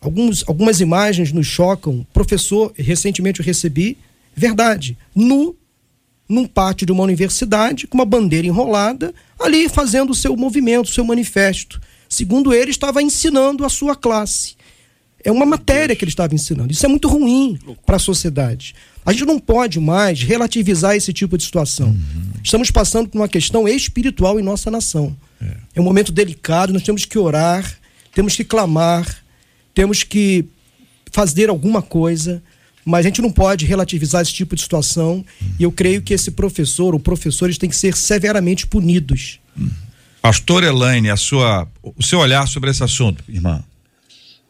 Alguns, 0.00 0.44
algumas 0.46 0.80
imagens 0.80 1.32
nos 1.32 1.48
chocam. 1.48 2.06
Professor, 2.12 2.72
recentemente 2.78 3.40
eu 3.40 3.44
recebi, 3.44 3.98
verdade, 4.32 4.96
nu, 5.12 5.56
num 6.28 6.46
pátio 6.46 6.86
de 6.86 6.92
uma 6.92 7.02
universidade, 7.02 7.88
com 7.88 7.98
uma 7.98 8.04
bandeira 8.04 8.46
enrolada, 8.46 9.12
ali 9.38 9.68
fazendo 9.68 10.10
o 10.10 10.14
seu 10.14 10.36
movimento, 10.36 10.86
o 10.86 10.92
seu 10.92 11.04
manifesto. 11.04 11.80
Segundo 12.08 12.52
ele, 12.54 12.70
estava 12.70 13.02
ensinando 13.02 13.64
a 13.64 13.68
sua 13.68 13.94
classe. 13.94 14.56
É 15.22 15.30
uma 15.30 15.44
matéria 15.44 15.94
que 15.94 16.04
ele 16.04 16.10
estava 16.10 16.34
ensinando. 16.34 16.72
Isso 16.72 16.86
é 16.86 16.88
muito 16.88 17.08
ruim 17.08 17.58
para 17.84 17.96
a 17.96 17.98
sociedade. 17.98 18.74
A 19.04 19.12
gente 19.12 19.24
não 19.24 19.38
pode 19.38 19.80
mais 19.80 20.22
relativizar 20.22 20.94
esse 20.96 21.12
tipo 21.12 21.36
de 21.36 21.44
situação. 21.44 21.96
Estamos 22.42 22.70
passando 22.70 23.08
por 23.08 23.18
uma 23.18 23.28
questão 23.28 23.68
espiritual 23.68 24.38
em 24.38 24.42
nossa 24.42 24.70
nação. 24.70 25.16
É 25.74 25.80
um 25.80 25.84
momento 25.84 26.12
delicado, 26.12 26.72
nós 26.72 26.82
temos 26.82 27.04
que 27.04 27.18
orar, 27.18 27.78
temos 28.14 28.36
que 28.36 28.44
clamar, 28.44 29.22
temos 29.74 30.02
que 30.02 30.44
fazer 31.10 31.48
alguma 31.48 31.80
coisa, 31.82 32.42
mas 32.88 33.04
a 33.04 33.08
gente 33.08 33.20
não 33.20 33.30
pode 33.30 33.66
relativizar 33.66 34.22
esse 34.22 34.32
tipo 34.32 34.56
de 34.56 34.62
situação. 34.62 35.24
E 35.58 35.62
eu 35.62 35.70
creio 35.70 36.00
que 36.00 36.14
esse 36.14 36.30
professor 36.30 36.94
ou 36.94 37.00
professores 37.00 37.58
têm 37.58 37.68
que 37.68 37.76
ser 37.76 37.94
severamente 37.94 38.66
punidos. 38.66 39.38
Pastor 40.22 40.64
Elaine, 40.64 41.10
a 41.10 41.16
sua, 41.16 41.68
o 41.82 42.02
seu 42.02 42.18
olhar 42.18 42.48
sobre 42.48 42.70
esse 42.70 42.82
assunto, 42.82 43.22
irmã. 43.28 43.62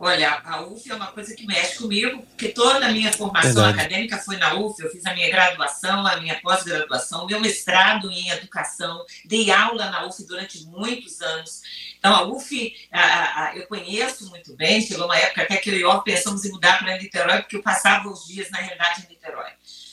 Olha, 0.01 0.41
a 0.45 0.61
UF 0.63 0.89
é 0.89 0.95
uma 0.95 1.09
coisa 1.09 1.35
que 1.35 1.45
mexe 1.45 1.77
comigo, 1.79 2.23
porque 2.23 2.51
toda 2.51 2.87
a 2.87 2.93
minha 2.93 3.13
formação 3.13 3.53
Verdade. 3.65 3.81
acadêmica 3.81 4.19
foi 4.19 4.37
na 4.37 4.55
UF, 4.55 4.81
eu 4.81 4.89
fiz 4.93 5.05
a 5.05 5.13
minha 5.13 5.29
graduação, 5.29 6.07
a 6.07 6.17
minha 6.19 6.41
pós-graduação, 6.41 7.27
meu 7.27 7.41
mestrado 7.41 8.09
em 8.09 8.29
educação, 8.31 9.05
dei 9.25 9.51
aula 9.51 9.91
na 9.91 10.07
UF 10.07 10.25
durante 10.25 10.63
muitos 10.67 11.21
anos. 11.21 11.63
Então, 11.99 12.15
a 12.15 12.23
UF, 12.23 12.77
a- 12.93 13.01
a- 13.01 13.45
a- 13.49 13.57
eu 13.57 13.67
conheço 13.67 14.29
muito 14.31 14.55
bem, 14.55 14.81
chegou 14.81 15.07
uma 15.07 15.19
época 15.19 15.43
até 15.43 15.57
que 15.57 15.69
eu 15.71 15.75
e 15.77 15.85
o 15.85 16.01
pensamos 16.03 16.45
em 16.45 16.53
mudar 16.53 16.79
para 16.79 16.97
Niterói, 16.97 17.39
porque 17.41 17.57
eu 17.57 17.63
passava 17.63 18.09
os 18.09 18.25
dias, 18.25 18.49
na 18.51 18.59
realidade, 18.59 19.05
em 19.05 19.09
Niterói. 19.09 19.51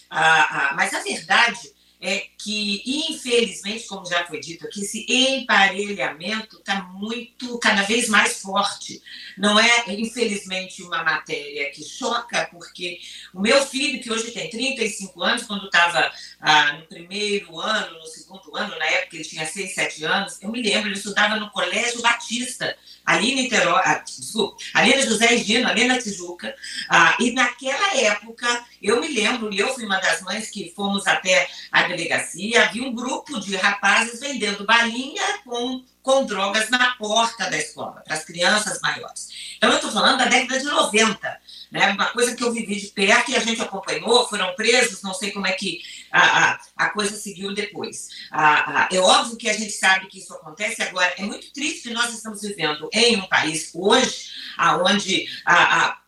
Ah, 0.07 0.69
ah, 0.69 0.73
mas 0.75 0.93
a 0.93 0.99
verdade 0.99 1.73
é 2.05 2.27
que, 2.37 2.83
infelizmente, 2.85 3.87
como 3.87 4.05
já 4.05 4.23
foi 4.25 4.39
dito 4.39 4.67
aqui, 4.67 4.81
esse 4.81 5.05
emparelhamento 5.09 6.57
está 6.57 6.83
muito, 6.83 7.57
cada 7.57 7.81
vez 7.81 8.07
mais 8.07 8.41
forte. 8.41 9.01
Não 9.35 9.59
é, 9.59 9.85
infelizmente, 9.87 10.83
uma 10.83 11.03
matéria 11.03 11.71
que 11.71 11.83
choca, 11.83 12.47
porque 12.51 12.99
o 13.33 13.41
meu 13.41 13.65
filho, 13.65 13.99
que 14.01 14.11
hoje 14.11 14.31
tem 14.31 14.49
35 14.49 15.23
anos, 15.23 15.43
quando 15.43 15.65
estava 15.65 16.11
ah, 16.39 16.73
no 16.73 16.85
primeiro 16.85 17.59
ano, 17.59 17.97
no 17.97 18.05
segundo 18.05 18.55
ano, 18.55 18.77
na 18.77 18.85
época 18.85 19.15
ele 19.15 19.25
tinha 19.25 19.45
6, 19.45 19.73
7 19.73 20.05
anos, 20.05 20.37
eu 20.41 20.51
me 20.51 20.61
lembro, 20.61 20.89
ele 20.89 20.97
estudava 20.97 21.37
no 21.37 21.49
Colégio 21.49 22.01
Batista, 22.01 22.77
ali 23.05 23.31
em 23.31 23.35
Niterói, 23.35 23.81
ah, 23.83 24.03
desculpa, 24.05 24.57
ali 24.73 24.95
na 24.95 25.01
José 25.01 25.37
Gino, 25.37 25.67
ali 25.67 25.85
na 25.85 25.99
Tijuca, 25.99 26.55
ah, 26.89 27.17
e 27.19 27.31
naquela 27.31 27.97
época, 27.97 28.65
eu 28.81 28.99
me 29.01 29.07
lembro, 29.07 29.53
e 29.53 29.59
eu 29.59 29.73
fui 29.73 29.85
uma 29.85 29.99
das 29.99 30.21
mães 30.21 30.49
que 30.49 30.71
fomos 30.75 31.05
até 31.07 31.47
a 31.71 31.87
delegacia, 31.95 32.63
havia 32.63 32.83
um 32.83 32.93
grupo 32.93 33.39
de 33.39 33.55
rapazes 33.55 34.19
vendendo 34.19 34.65
balinha 34.65 35.39
com, 35.43 35.83
com 36.01 36.25
drogas 36.25 36.69
na 36.69 36.91
porta 36.95 37.49
da 37.49 37.57
escola, 37.57 38.01
para 38.05 38.15
as 38.15 38.25
crianças 38.25 38.79
maiores. 38.81 39.55
Então, 39.57 39.69
eu 39.69 39.77
estou 39.77 39.91
falando 39.91 40.17
da 40.17 40.25
década 40.25 40.59
de 40.59 40.65
90, 40.65 41.41
né? 41.71 41.91
uma 41.91 42.07
coisa 42.07 42.35
que 42.35 42.43
eu 42.43 42.51
vivi 42.51 42.75
de 42.75 42.87
perto 42.87 43.31
e 43.31 43.35
a 43.35 43.39
gente 43.39 43.61
acompanhou, 43.61 44.27
foram 44.27 44.53
presos, 44.55 45.01
não 45.01 45.13
sei 45.13 45.31
como 45.31 45.47
é 45.47 45.53
que 45.53 45.81
a, 46.11 46.51
a, 46.51 46.59
a 46.77 46.89
coisa 46.89 47.15
seguiu 47.15 47.53
depois. 47.53 48.09
Ah, 48.31 48.83
ah, 48.83 48.89
é 48.91 48.99
óbvio 48.99 49.37
que 49.37 49.49
a 49.49 49.53
gente 49.53 49.71
sabe 49.71 50.07
que 50.07 50.19
isso 50.19 50.33
acontece 50.33 50.81
agora. 50.83 51.13
É 51.17 51.23
muito 51.23 51.51
triste 51.51 51.89
que 51.89 51.93
nós 51.93 52.13
estamos 52.13 52.41
vivendo 52.41 52.89
em 52.93 53.17
um 53.17 53.27
país 53.27 53.71
hoje, 53.73 54.29
onde 54.83 55.27
a, 55.45 55.85
a 55.85 56.04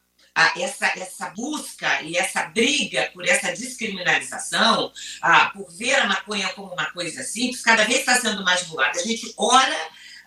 essa, 0.55 0.87
essa 0.97 1.29
busca 1.29 2.01
e 2.01 2.17
essa 2.17 2.43
briga 2.43 3.09
por 3.13 3.27
essa 3.27 3.51
descriminalização, 3.51 4.91
ah, 5.21 5.51
por 5.53 5.71
ver 5.71 5.95
a 5.95 6.07
maconha 6.07 6.49
como 6.49 6.73
uma 6.73 6.91
coisa 6.91 7.23
simples, 7.23 7.61
cada 7.61 7.83
vez 7.85 7.99
está 7.99 8.19
sendo 8.19 8.43
mais 8.43 8.61
divulgada. 8.61 8.99
A 8.99 9.03
gente 9.03 9.33
ora 9.37 9.77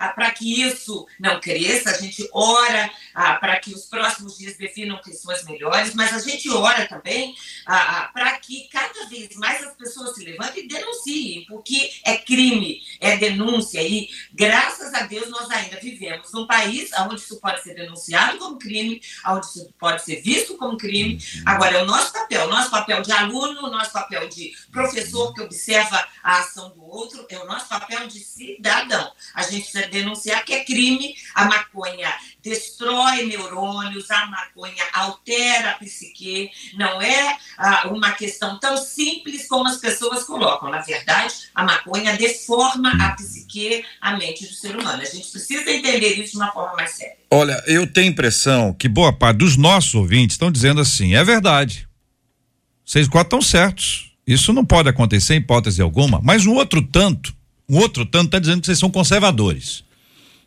para 0.08 0.30
que 0.30 0.62
isso 0.62 1.06
não 1.18 1.40
cresça, 1.40 1.90
a 1.90 1.98
gente 1.98 2.28
ora 2.32 2.90
ah, 3.14 3.34
para 3.34 3.58
que 3.60 3.72
os 3.72 3.84
próximos 3.84 4.38
dias 4.38 4.56
definam 4.56 5.00
questões 5.02 5.44
melhores, 5.44 5.94
mas 5.94 6.12
a 6.12 6.18
gente 6.18 6.48
ora 6.50 6.86
também 6.86 7.34
ah, 7.66 7.98
ah, 7.98 8.10
para 8.12 8.38
que 8.38 8.68
cada 8.68 9.06
vez 9.06 9.36
mais 9.36 9.62
as 9.62 9.74
pessoas 9.74 10.14
se 10.14 10.24
levantem 10.24 10.64
e 10.64 10.68
denunciem, 10.68 11.44
porque 11.46 11.92
é 12.04 12.16
crime 12.16 12.82
é 13.00 13.16
denúncia. 13.16 13.82
E, 13.82 14.08
graças 14.32 14.92
a 14.94 15.02
Deus, 15.02 15.28
nós 15.30 15.50
ainda 15.50 15.78
vivemos 15.80 16.32
num 16.32 16.46
país 16.46 16.90
onde 16.98 17.20
isso 17.20 17.40
pode 17.40 17.62
ser 17.62 17.74
denunciado 17.74 18.38
como 18.38 18.58
crime, 18.58 19.00
onde 19.26 19.46
isso 19.46 19.72
pode 19.78 20.02
ser 20.04 20.20
visto 20.20 20.56
como 20.56 20.76
crime. 20.76 21.18
Agora, 21.46 21.78
é 21.78 21.82
o 21.82 21.86
nosso 21.86 22.12
papel, 22.12 22.48
nosso 22.48 22.70
papel 22.70 23.02
de 23.02 23.12
aluno, 23.12 23.70
nosso 23.70 23.92
papel 23.92 24.28
de 24.28 24.52
professor 24.70 25.32
que 25.34 25.40
observa 25.40 26.06
a 26.22 26.40
ação 26.40 26.70
do 26.70 26.84
outro, 26.84 27.26
é 27.28 27.38
o 27.38 27.46
nosso 27.46 27.68
papel 27.68 28.06
de 28.06 28.20
cidadão. 28.20 29.12
A 29.34 29.42
gente 29.42 29.62
precisa 29.62 29.86
denunciar 29.90 30.44
que 30.44 30.52
é 30.52 30.64
crime, 30.64 31.14
a 31.34 31.44
maconha 31.44 32.08
destrói 32.42 33.26
neurônios, 33.26 34.10
a 34.10 34.26
maconha 34.26 34.84
altera 34.94 35.72
a 35.72 35.74
psique, 35.74 36.50
não 36.74 37.00
é 37.02 37.36
ah, 37.58 37.88
uma 37.88 38.12
questão 38.12 38.58
tão 38.58 38.76
simples 38.76 39.46
como 39.46 39.68
as 39.68 39.76
pessoas 39.76 40.24
colocam. 40.24 40.70
Na 40.70 40.80
verdade, 40.80 41.34
a 41.54 41.64
maconha 41.64 42.16
deforma 42.16 42.92
a 43.00 43.10
psique, 43.10 43.84
a 44.00 44.16
mente 44.16 44.46
do 44.46 44.54
ser 44.54 44.76
humano. 44.76 45.02
A 45.02 45.04
gente 45.04 45.30
precisa 45.30 45.70
entender 45.70 46.14
isso 46.14 46.32
de 46.32 46.36
uma 46.38 46.52
forma 46.52 46.74
mais 46.76 46.92
séria. 46.92 47.16
Olha, 47.30 47.62
eu 47.66 47.86
tenho 47.86 48.10
impressão 48.10 48.72
que 48.72 48.88
boa 48.88 49.12
parte 49.12 49.38
dos 49.38 49.56
nossos 49.56 49.94
ouvintes 49.94 50.34
estão 50.34 50.50
dizendo 50.50 50.80
assim: 50.80 51.14
é 51.14 51.22
verdade. 51.22 51.88
Vocês 52.84 53.06
quatro 53.06 53.38
estão 53.38 53.42
certos. 53.42 54.10
Isso 54.26 54.52
não 54.52 54.64
pode 54.64 54.88
acontecer 54.88 55.34
em 55.34 55.38
hipótese 55.38 55.82
alguma. 55.82 56.20
Mas 56.22 56.46
um 56.46 56.54
outro 56.54 56.82
tanto, 56.82 57.34
um 57.70 57.78
outro 57.78 58.04
tanto 58.04 58.26
está 58.26 58.38
dizendo 58.38 58.60
que 58.60 58.66
vocês 58.66 58.78
são 58.78 58.90
conservadores. 58.90 59.84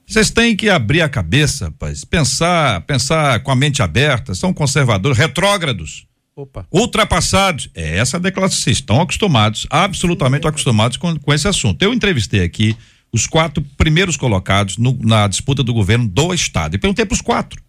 Vocês 0.05 0.29
têm 0.29 0.55
que 0.55 0.69
abrir 0.69 1.01
a 1.01 1.07
cabeça, 1.07 1.65
rapaz, 1.65 2.03
pensar, 2.03 2.81
pensar 2.81 3.39
com 3.41 3.51
a 3.51 3.55
mente 3.55 3.81
aberta, 3.81 4.35
são 4.35 4.53
conservadores, 4.53 5.17
retrógrados. 5.17 6.05
Opa. 6.35 6.67
Ultrapassados. 6.71 7.69
É 7.73 7.97
essa 7.97 8.17
a 8.17 8.19
declaração. 8.19 8.59
Vocês 8.59 8.77
estão 8.77 8.99
acostumados, 9.01 9.65
absolutamente 9.69 10.47
acostumados 10.47 10.97
com, 10.97 11.17
com 11.17 11.33
esse 11.33 11.47
assunto. 11.47 11.81
Eu 11.81 11.93
entrevistei 11.93 12.43
aqui 12.43 12.75
os 13.13 13.27
quatro 13.27 13.63
primeiros 13.77 14.17
colocados 14.17 14.77
no- 14.77 14.97
na 15.01 15.27
disputa 15.27 15.63
do 15.63 15.73
governo 15.73 16.07
do 16.07 16.33
Estado. 16.33 16.75
E 16.75 16.79
perguntei 16.79 17.05
para 17.05 17.13
os 17.15 17.21
quatro 17.21 17.61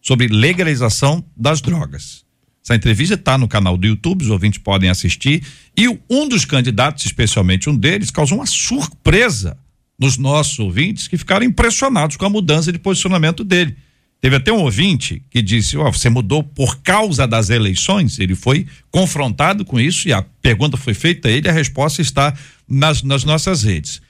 sobre 0.00 0.28
legalização 0.28 1.22
das 1.36 1.60
drogas. 1.60 2.23
Essa 2.64 2.74
entrevista 2.74 3.14
está 3.14 3.36
no 3.36 3.46
canal 3.46 3.76
do 3.76 3.86
YouTube, 3.86 4.22
os 4.22 4.30
ouvintes 4.30 4.58
podem 4.58 4.88
assistir. 4.88 5.44
E 5.76 5.86
um 6.08 6.26
dos 6.26 6.46
candidatos, 6.46 7.04
especialmente 7.04 7.68
um 7.68 7.76
deles, 7.76 8.10
causou 8.10 8.38
uma 8.38 8.46
surpresa 8.46 9.58
nos 9.98 10.16
nossos 10.16 10.58
ouvintes 10.58 11.06
que 11.06 11.18
ficaram 11.18 11.44
impressionados 11.44 12.16
com 12.16 12.24
a 12.24 12.30
mudança 12.30 12.72
de 12.72 12.78
posicionamento 12.78 13.44
dele. 13.44 13.76
Teve 14.18 14.36
até 14.36 14.50
um 14.50 14.62
ouvinte 14.62 15.22
que 15.28 15.42
disse: 15.42 15.76
Ó, 15.76 15.92
você 15.92 16.08
mudou 16.08 16.42
por 16.42 16.80
causa 16.80 17.26
das 17.26 17.50
eleições? 17.50 18.18
Ele 18.18 18.34
foi 18.34 18.66
confrontado 18.90 19.62
com 19.62 19.78
isso 19.78 20.08
e 20.08 20.14
a 20.14 20.22
pergunta 20.22 20.78
foi 20.78 20.94
feita 20.94 21.28
a 21.28 21.30
ele, 21.30 21.50
a 21.50 21.52
resposta 21.52 22.00
está 22.00 22.34
nas, 22.66 23.02
nas 23.02 23.24
nossas 23.24 23.62
redes. 23.62 24.00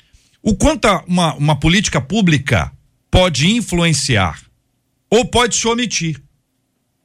O 0.40 0.54
quanto 0.54 0.86
uma, 1.08 1.34
uma 1.34 1.56
política 1.56 2.00
pública 2.00 2.70
pode 3.10 3.48
influenciar 3.48 4.38
ou 5.10 5.24
pode 5.24 5.56
se 5.56 5.66
omitir? 5.66 6.23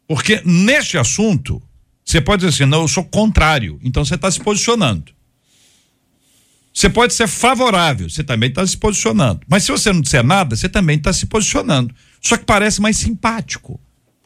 Porque 0.10 0.42
neste 0.44 0.98
assunto, 0.98 1.62
você 2.04 2.20
pode 2.20 2.44
dizer 2.44 2.64
assim: 2.64 2.70
não, 2.70 2.82
eu 2.82 2.88
sou 2.88 3.04
contrário, 3.04 3.80
então 3.84 4.04
você 4.04 4.16
está 4.16 4.30
se 4.32 4.40
posicionando. 4.40 5.14
Você 6.74 6.90
pode 6.90 7.14
ser 7.14 7.28
favorável, 7.28 8.10
você 8.10 8.24
também 8.24 8.50
está 8.50 8.66
se 8.66 8.76
posicionando. 8.76 9.42
Mas 9.48 9.64
se 9.64 9.72
você 9.72 9.94
não 9.94 10.02
disser 10.02 10.24
nada, 10.24 10.56
você 10.56 10.68
também 10.68 10.98
está 10.98 11.14
se 11.14 11.28
posicionando. 11.28 11.94
Só 12.20 12.38
que 12.38 12.44
parece 12.44 12.82
mais 12.82 12.98
simpático. 12.98 13.80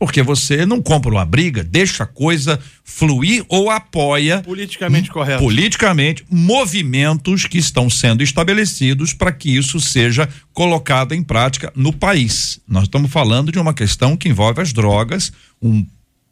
Porque 0.03 0.21
você 0.21 0.65
não 0.65 0.81
compra 0.81 1.09
uma 1.11 1.23
briga, 1.23 1.63
deixa 1.63 2.03
a 2.03 2.05
coisa 2.05 2.59
fluir 2.83 3.45
ou 3.47 3.69
apoia 3.69 4.41
Politicamente 4.41 5.09
correto. 5.09 5.41
politicamente 5.41 6.25
movimentos 6.29 7.45
que 7.45 7.57
estão 7.57 7.89
sendo 7.89 8.21
estabelecidos 8.21 9.13
para 9.13 9.31
que 9.31 9.55
isso 9.55 9.79
seja 9.79 10.27
colocado 10.51 11.13
em 11.13 11.23
prática 11.23 11.71
no 11.73 11.93
país. 11.93 12.59
Nós 12.67 12.83
estamos 12.83 13.09
falando 13.09 13.49
de 13.49 13.57
uma 13.59 13.73
questão 13.73 14.17
que 14.17 14.27
envolve 14.27 14.59
as 14.59 14.73
drogas, 14.73 15.31
um 15.61 15.85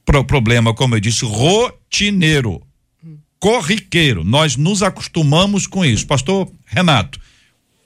pro- 0.03 0.26
problema, 0.26 0.74
como 0.74 0.95
eu 0.95 0.99
disse, 0.99 1.24
rotineiro, 1.24 2.61
corriqueiro. 3.39 4.26
Nós 4.26 4.57
nos 4.57 4.84
acostumamos 4.84 5.65
com 5.65 5.86
isso. 5.86 6.05
Pastor 6.05 6.51
Renato, 6.65 7.17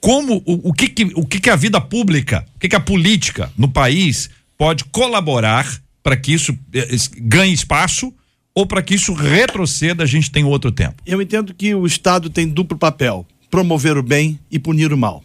como 0.02 0.42
o, 0.48 0.70
o 0.70 0.74
que, 0.74 0.88
que 0.90 1.04
o 1.14 1.24
que, 1.28 1.40
que 1.40 1.50
a 1.52 1.56
vida 1.56 1.80
pública, 1.80 2.44
o 2.56 2.60
que, 2.60 2.70
que 2.70 2.76
a 2.76 2.80
política 2.80 3.52
no 3.56 3.68
país 3.70 4.32
pode 4.58 4.86
colaborar 4.86 5.82
para 6.04 6.16
que 6.16 6.34
isso 6.34 6.58
eh, 6.74 6.96
ganhe 7.18 7.54
espaço 7.54 8.14
ou 8.54 8.66
para 8.66 8.82
que 8.82 8.96
isso 8.96 9.14
retroceda, 9.14 10.04
a 10.04 10.08
gente 10.08 10.32
tem 10.32 10.46
outro 10.46 10.72
tempo. 10.72 11.02
Eu 11.06 11.22
entendo 11.22 11.54
que 11.54 11.76
o 11.76 11.86
Estado 11.86 12.30
tem 12.30 12.48
duplo 12.48 12.78
papel: 12.78 13.26
promover 13.52 13.98
o 13.98 14.04
bem 14.04 14.40
e 14.50 14.58
punir 14.58 14.94
o 14.94 14.98
mal. 14.98 15.24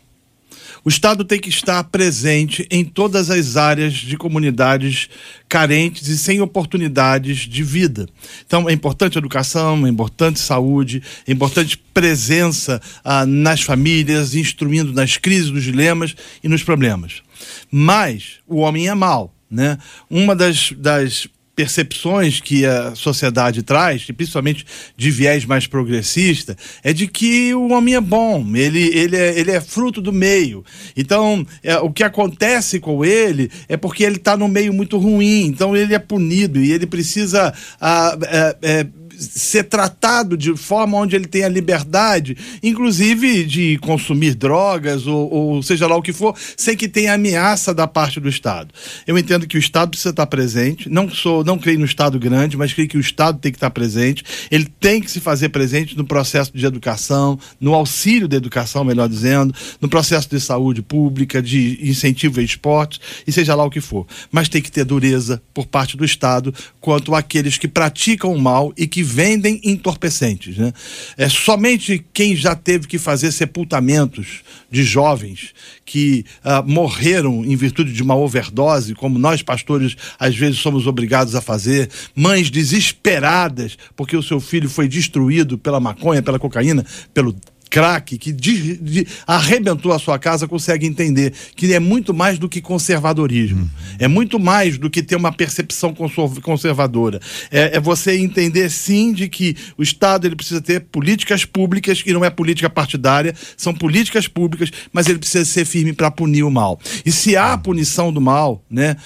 O 0.82 0.88
Estado 0.88 1.24
tem 1.24 1.38
que 1.38 1.50
estar 1.50 1.82
presente 1.84 2.66
em 2.70 2.84
todas 2.84 3.30
as 3.30 3.56
áreas 3.56 3.92
de 3.92 4.16
comunidades 4.16 5.10
carentes 5.46 6.08
e 6.08 6.16
sem 6.16 6.40
oportunidades 6.40 7.40
de 7.40 7.62
vida. 7.62 8.08
Então, 8.46 8.68
é 8.68 8.72
importante 8.72 9.18
educação, 9.18 9.86
é 9.86 9.90
importante 9.90 10.38
saúde, 10.38 11.02
é 11.26 11.32
importante 11.32 11.76
presença 11.92 12.80
ah, 13.04 13.26
nas 13.26 13.60
famílias, 13.60 14.34
instruindo 14.34 14.92
nas 14.92 15.18
crises, 15.18 15.50
nos 15.50 15.64
dilemas 15.64 16.14
e 16.42 16.48
nos 16.48 16.62
problemas. 16.62 17.22
Mas 17.70 18.38
o 18.46 18.58
homem 18.58 18.88
é 18.88 18.94
mau, 18.94 19.34
né? 19.50 19.78
Uma 20.08 20.34
das, 20.34 20.72
das 20.72 21.28
percepções 21.60 22.40
que 22.40 22.64
a 22.64 22.94
sociedade 22.94 23.62
traz, 23.62 24.06
principalmente 24.16 24.64
de 24.96 25.10
viés 25.10 25.44
mais 25.44 25.66
progressista, 25.66 26.56
é 26.82 26.90
de 26.90 27.06
que 27.06 27.54
o 27.54 27.72
homem 27.72 27.96
é 27.96 28.00
bom, 28.00 28.46
ele, 28.54 28.80
ele, 28.96 29.14
é, 29.14 29.38
ele 29.38 29.50
é 29.50 29.60
fruto 29.60 30.00
do 30.00 30.10
meio. 30.10 30.64
Então, 30.96 31.46
é, 31.62 31.76
o 31.76 31.90
que 31.90 32.02
acontece 32.02 32.80
com 32.80 33.04
ele 33.04 33.50
é 33.68 33.76
porque 33.76 34.04
ele 34.04 34.16
está 34.16 34.38
num 34.38 34.48
meio 34.48 34.72
muito 34.72 34.96
ruim, 34.96 35.44
então 35.44 35.76
ele 35.76 35.94
é 35.94 35.98
punido 35.98 36.58
e 36.58 36.72
ele 36.72 36.86
precisa. 36.86 37.52
ah, 37.78 38.16
é, 38.22 38.56
é, 38.62 38.86
ser 39.20 39.64
tratado 39.64 40.36
de 40.36 40.56
forma 40.56 40.96
onde 40.96 41.14
ele 41.14 41.26
tenha 41.26 41.48
liberdade, 41.48 42.36
inclusive 42.62 43.44
de 43.44 43.78
consumir 43.78 44.34
drogas 44.34 45.06
ou, 45.06 45.30
ou 45.30 45.62
seja 45.62 45.86
lá 45.86 45.96
o 45.96 46.02
que 46.02 46.12
for, 46.12 46.34
sem 46.56 46.76
que 46.76 46.88
tenha 46.88 47.14
ameaça 47.14 47.74
da 47.74 47.86
parte 47.86 48.18
do 48.18 48.28
Estado. 48.28 48.72
Eu 49.06 49.18
entendo 49.18 49.46
que 49.46 49.56
o 49.56 49.60
Estado 49.60 49.90
precisa 49.90 50.10
estar 50.10 50.26
presente. 50.26 50.88
Não 50.88 51.08
sou, 51.10 51.44
não 51.44 51.58
creio 51.58 51.78
no 51.78 51.84
Estado 51.84 52.18
grande, 52.18 52.56
mas 52.56 52.72
creio 52.72 52.88
que 52.88 52.96
o 52.96 53.00
Estado 53.00 53.38
tem 53.38 53.52
que 53.52 53.56
estar 53.56 53.70
presente. 53.70 54.24
Ele 54.50 54.66
tem 54.80 55.00
que 55.00 55.10
se 55.10 55.20
fazer 55.20 55.50
presente 55.50 55.96
no 55.96 56.04
processo 56.04 56.52
de 56.54 56.64
educação, 56.64 57.38
no 57.60 57.74
auxílio 57.74 58.28
da 58.28 58.36
educação, 58.36 58.84
melhor 58.84 59.08
dizendo, 59.08 59.54
no 59.80 59.88
processo 59.88 60.28
de 60.28 60.40
saúde 60.40 60.82
pública, 60.82 61.42
de 61.42 61.78
incentivo 61.82 62.40
a 62.40 62.42
esportes 62.42 63.00
e 63.26 63.32
seja 63.32 63.54
lá 63.54 63.64
o 63.64 63.70
que 63.70 63.80
for. 63.80 64.06
Mas 64.30 64.48
tem 64.48 64.62
que 64.62 64.70
ter 64.70 64.84
dureza 64.84 65.42
por 65.52 65.66
parte 65.66 65.96
do 65.96 66.04
Estado 66.04 66.54
quanto 66.80 67.14
àqueles 67.14 67.58
que 67.58 67.68
praticam 67.68 68.32
o 68.32 68.40
mal 68.40 68.72
e 68.76 68.86
que 68.86 69.02
vendem 69.10 69.60
entorpecentes. 69.64 70.56
Né? 70.56 70.72
É 71.16 71.28
somente 71.28 72.04
quem 72.12 72.36
já 72.36 72.54
teve 72.54 72.86
que 72.86 72.98
fazer 72.98 73.32
sepultamentos 73.32 74.42
de 74.70 74.84
jovens 74.84 75.52
que 75.84 76.24
ah, 76.44 76.62
morreram 76.62 77.44
em 77.44 77.56
virtude 77.56 77.92
de 77.92 78.02
uma 78.02 78.14
overdose, 78.14 78.94
como 78.94 79.18
nós 79.18 79.42
pastores 79.42 79.96
às 80.18 80.36
vezes 80.36 80.58
somos 80.58 80.86
obrigados 80.86 81.34
a 81.34 81.40
fazer, 81.40 81.90
mães 82.14 82.50
desesperadas 82.50 83.76
porque 83.96 84.16
o 84.16 84.22
seu 84.22 84.40
filho 84.40 84.70
foi 84.70 84.88
destruído 84.88 85.58
pela 85.58 85.80
maconha, 85.80 86.22
pela 86.22 86.38
cocaína, 86.38 86.84
pelo 87.12 87.34
craque 87.70 88.18
que 88.18 88.32
de- 88.32 88.76
de- 88.76 89.06
arrebentou 89.26 89.92
a 89.92 89.98
sua 89.98 90.18
casa 90.18 90.48
consegue 90.48 90.86
entender 90.86 91.32
que 91.54 91.72
é 91.72 91.78
muito 91.78 92.12
mais 92.12 92.38
do 92.38 92.48
que 92.48 92.60
conservadorismo. 92.60 93.70
É 93.98 94.08
muito 94.08 94.38
mais 94.40 94.76
do 94.76 94.90
que 94.90 95.02
ter 95.02 95.14
uma 95.14 95.30
percepção 95.32 95.94
conservadora. 96.42 97.20
É, 97.50 97.76
é 97.76 97.80
você 97.80 98.18
entender 98.18 98.68
sim 98.70 99.12
de 99.12 99.28
que 99.28 99.56
o 99.78 99.82
Estado 99.82 100.26
ele 100.26 100.34
precisa 100.34 100.60
ter 100.60 100.80
políticas 100.80 101.44
públicas 101.44 102.02
e 102.04 102.12
não 102.12 102.24
é 102.24 102.30
política 102.30 102.68
partidária, 102.68 103.34
são 103.56 103.72
políticas 103.72 104.26
públicas, 104.26 104.70
mas 104.92 105.06
ele 105.06 105.18
precisa 105.18 105.44
ser 105.44 105.64
firme 105.64 105.92
para 105.92 106.10
punir 106.10 106.42
o 106.42 106.50
mal. 106.50 106.80
E 107.06 107.12
se 107.12 107.36
há 107.36 107.56
punição 107.56 108.12
do 108.12 108.20
mal, 108.20 108.64
né, 108.68 108.96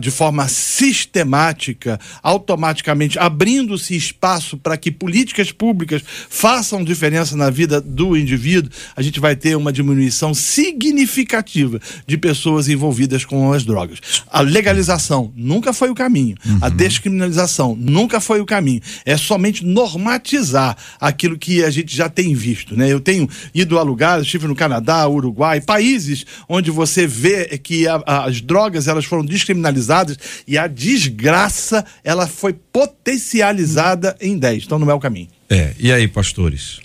de 0.00 0.10
forma 0.10 0.48
sistemática, 0.48 2.00
automaticamente 2.22 3.18
abrindo-se 3.18 3.94
espaço 3.94 4.56
para 4.56 4.76
que 4.76 4.90
políticas 4.90 5.52
públicas 5.52 6.02
façam 6.28 6.82
diferença 6.82 7.36
na 7.36 7.50
vida 7.50 7.80
do 7.80 7.99
indivíduo, 8.16 8.70
a 8.96 9.02
gente 9.02 9.20
vai 9.20 9.34
ter 9.36 9.56
uma 9.56 9.72
diminuição 9.72 10.32
significativa 10.34 11.80
de 12.06 12.16
pessoas 12.18 12.68
envolvidas 12.68 13.24
com 13.24 13.52
as 13.52 13.64
drogas. 13.64 13.98
A 14.28 14.40
legalização 14.40 15.32
nunca 15.36 15.72
foi 15.72 15.90
o 15.90 15.94
caminho. 15.94 16.36
A 16.60 16.68
descriminalização 16.68 17.76
nunca 17.78 18.20
foi 18.20 18.40
o 18.40 18.46
caminho. 18.46 18.80
É 19.04 19.16
somente 19.16 19.64
normatizar 19.64 20.76
aquilo 21.00 21.38
que 21.38 21.62
a 21.64 21.70
gente 21.70 21.94
já 21.96 22.08
tem 22.08 22.34
visto, 22.34 22.76
né? 22.76 22.90
Eu 22.90 23.00
tenho 23.00 23.28
ido 23.54 23.78
a 23.78 23.82
lugares, 23.82 24.24
estive 24.24 24.46
no 24.46 24.54
Canadá, 24.54 25.06
Uruguai, 25.08 25.60
países 25.60 26.24
onde 26.48 26.70
você 26.70 27.06
vê 27.06 27.58
que 27.58 27.86
a- 27.86 28.02
a- 28.06 28.24
as 28.24 28.40
drogas 28.40 28.88
elas 28.88 29.04
foram 29.04 29.24
descriminalizadas 29.24 30.16
e 30.46 30.56
a 30.58 30.66
desgraça 30.66 31.84
ela 32.04 32.26
foi 32.26 32.52
potencializada 32.52 34.16
em 34.20 34.38
10. 34.38 34.64
Então 34.64 34.78
não 34.78 34.90
é 34.90 34.94
o 34.94 35.00
caminho. 35.00 35.28
É, 35.48 35.74
e 35.78 35.92
aí, 35.92 36.06
pastores? 36.08 36.80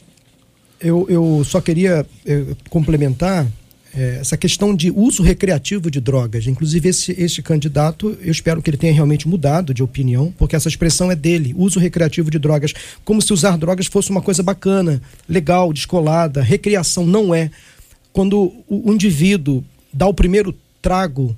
Eu, 0.79 1.05
eu 1.09 1.43
só 1.45 1.61
queria 1.61 2.05
eh, 2.25 2.45
complementar 2.69 3.47
eh, 3.95 4.17
essa 4.19 4.35
questão 4.35 4.75
de 4.75 4.91
uso 4.91 5.23
recreativo 5.23 5.89
de 5.89 6.01
drogas. 6.01 6.47
Inclusive, 6.47 6.89
esse, 6.89 7.11
este 7.13 7.41
candidato, 7.41 8.17
eu 8.21 8.31
espero 8.31 8.61
que 8.61 8.69
ele 8.69 8.77
tenha 8.77 8.93
realmente 8.93 9.27
mudado 9.27 9.73
de 9.73 9.81
opinião, 9.81 10.33
porque 10.37 10.55
essa 10.55 10.67
expressão 10.67 11.09
é 11.09 11.15
dele, 11.15 11.55
uso 11.57 11.79
recreativo 11.79 12.29
de 12.29 12.37
drogas, 12.37 12.73
como 13.05 13.21
se 13.21 13.31
usar 13.31 13.57
drogas 13.57 13.87
fosse 13.87 14.09
uma 14.09 14.21
coisa 14.21 14.43
bacana, 14.43 15.01
legal, 15.29 15.71
descolada, 15.71 16.41
recreação. 16.41 17.05
Não 17.05 17.33
é. 17.33 17.49
Quando 18.11 18.53
o, 18.67 18.89
o 18.89 18.93
indivíduo 18.93 19.63
dá 19.93 20.05
o 20.07 20.13
primeiro 20.13 20.53
trago, 20.81 21.35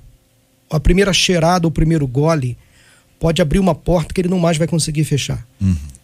a 0.68 0.80
primeira 0.80 1.12
cheirada, 1.12 1.66
o 1.66 1.70
primeiro 1.70 2.06
gole, 2.06 2.56
pode 3.20 3.40
abrir 3.40 3.58
uma 3.58 3.74
porta 3.74 4.12
que 4.12 4.20
ele 4.20 4.28
não 4.28 4.38
mais 4.38 4.56
vai 4.56 4.66
conseguir 4.66 5.04
fechar. 5.04 5.46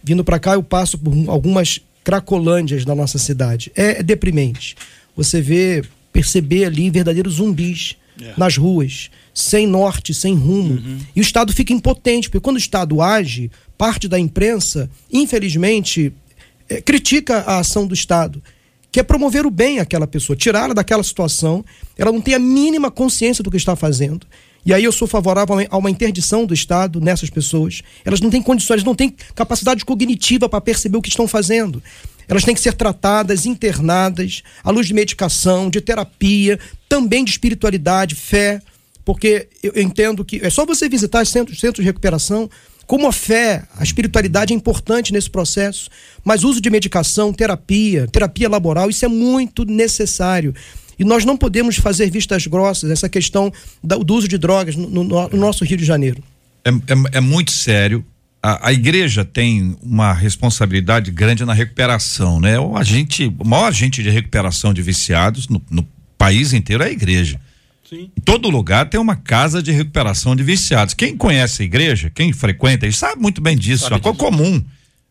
Vindo 0.02 0.24
para 0.24 0.38
cá, 0.38 0.54
eu 0.54 0.62
passo 0.62 0.98
por 0.98 1.12
algumas 1.28 1.80
cracolândias 2.04 2.84
da 2.84 2.94
nossa 2.94 3.18
cidade. 3.18 3.72
É, 3.74 4.02
deprimente. 4.02 4.76
Você 5.16 5.40
vê, 5.40 5.82
perceber 6.12 6.66
ali 6.66 6.90
verdadeiros 6.90 7.34
zumbis 7.34 7.96
nas 8.36 8.56
ruas, 8.56 9.10
sem 9.32 9.66
norte, 9.66 10.14
sem 10.14 10.34
rumo. 10.34 10.80
E 11.16 11.20
o 11.20 11.22
Estado 11.22 11.52
fica 11.52 11.72
impotente, 11.72 12.28
porque 12.28 12.42
quando 12.42 12.56
o 12.56 12.60
Estado 12.60 13.02
age, 13.02 13.50
parte 13.76 14.06
da 14.06 14.18
imprensa, 14.18 14.88
infelizmente, 15.12 16.12
eh, 16.68 16.80
critica 16.80 17.38
a 17.38 17.58
ação 17.58 17.86
do 17.86 17.94
Estado, 17.94 18.40
que 18.92 19.00
é 19.00 19.02
promover 19.02 19.44
o 19.44 19.50
bem 19.50 19.80
àquela 19.80 20.06
pessoa, 20.06 20.36
tirá-la 20.36 20.72
daquela 20.72 21.02
situação, 21.02 21.64
ela 21.98 22.12
não 22.12 22.20
tem 22.20 22.34
a 22.34 22.38
mínima 22.38 22.92
consciência 22.92 23.42
do 23.42 23.50
que 23.50 23.56
está 23.56 23.74
fazendo. 23.74 24.24
E 24.64 24.72
aí 24.72 24.84
eu 24.84 24.92
sou 24.92 25.06
favorável 25.06 25.56
a 25.70 25.76
uma- 25.76 25.90
interdição 25.90 26.46
do 26.46 26.54
Estado 26.54 27.00
nessas 27.00 27.28
pessoas. 27.30 27.82
Elas 28.04 28.20
não 28.20 28.30
têm 28.30 28.42
condições, 28.42 28.82
não 28.82 28.94
têm 28.94 29.14
capacidade 29.34 29.84
cognitiva 29.84 30.48
para 30.48 30.60
perceber 30.60 30.96
o 30.96 31.02
que 31.02 31.08
estão 31.10 31.28
fazendo. 31.28 31.82
Elas 32.26 32.44
têm 32.44 32.54
que 32.54 32.60
ser 32.60 32.72
tratadas, 32.72 33.44
internadas, 33.44 34.42
à 34.62 34.70
luz 34.70 34.86
de 34.86 34.94
medicação, 34.94 35.68
de 35.68 35.80
terapia, 35.80 36.58
também 36.88 37.22
de 37.24 37.30
espiritualidade, 37.32 38.14
fé, 38.14 38.62
porque 39.04 39.48
eu 39.62 39.82
entendo 39.82 40.24
que 40.24 40.40
é 40.42 40.48
só 40.48 40.64
você 40.64 40.88
visitar 40.88 41.22
os 41.22 41.28
centros, 41.28 41.60
centros 41.60 41.82
de 41.84 41.86
recuperação, 41.86 42.48
como 42.86 43.06
a 43.06 43.12
fé, 43.12 43.64
a 43.76 43.82
espiritualidade 43.82 44.52
é 44.52 44.56
importante 44.56 45.12
nesse 45.12 45.28
processo, 45.30 45.90
mas 46.24 46.44
uso 46.44 46.60
de 46.60 46.70
medicação, 46.70 47.32
terapia, 47.32 48.06
terapia 48.08 48.48
laboral, 48.48 48.88
isso 48.90 49.04
é 49.04 49.08
muito 49.08 49.64
necessário. 49.64 50.54
E 50.98 51.04
nós 51.04 51.24
não 51.24 51.36
podemos 51.36 51.76
fazer 51.76 52.10
vistas 52.10 52.46
grossas 52.46 52.90
essa 52.90 53.08
questão 53.08 53.52
do 53.82 54.14
uso 54.14 54.28
de 54.28 54.38
drogas 54.38 54.76
no, 54.76 54.88
no- 54.88 55.04
no 55.28 55.36
nosso 55.36 55.64
Rio 55.64 55.76
de 55.76 55.84
Janeiro. 55.84 56.22
É, 56.64 56.70
é- 56.70 57.18
é 57.18 57.20
muito 57.20 57.52
sério. 57.52 58.04
A, 58.42 58.68
a 58.68 58.72
igreja 58.72 59.24
tem 59.24 59.76
uma 59.82 60.12
responsabilidade 60.12 61.10
grande 61.10 61.44
na 61.44 61.54
recuperação, 61.54 62.38
né? 62.40 62.58
O 62.60 62.76
agente, 62.76 63.32
o 63.38 63.46
maior 63.46 63.68
agente 63.68 64.02
de 64.02 64.10
recuperação 64.10 64.74
de 64.74 64.82
viciados 64.82 65.48
no, 65.48 65.62
no 65.70 65.86
país 66.18 66.52
inteiro 66.52 66.82
é 66.82 66.88
a 66.88 66.92
igreja. 66.92 67.40
Sim. 67.88 68.10
Em 68.16 68.20
todo 68.22 68.48
lugar 68.50 68.88
tem 68.88 69.00
uma 69.00 69.16
casa 69.16 69.62
de 69.62 69.72
recuperação 69.72 70.34
de 70.36 70.42
viciados. 70.42 70.94
Quem 70.94 71.16
conhece 71.16 71.62
a 71.62 71.64
igreja, 71.64 72.10
quem 72.10 72.32
frequenta, 72.32 72.90
sabe 72.92 73.20
muito 73.20 73.40
bem 73.40 73.56
disso. 73.56 73.86
É 73.92 73.98
coisa 73.98 74.18
comum. 74.18 74.62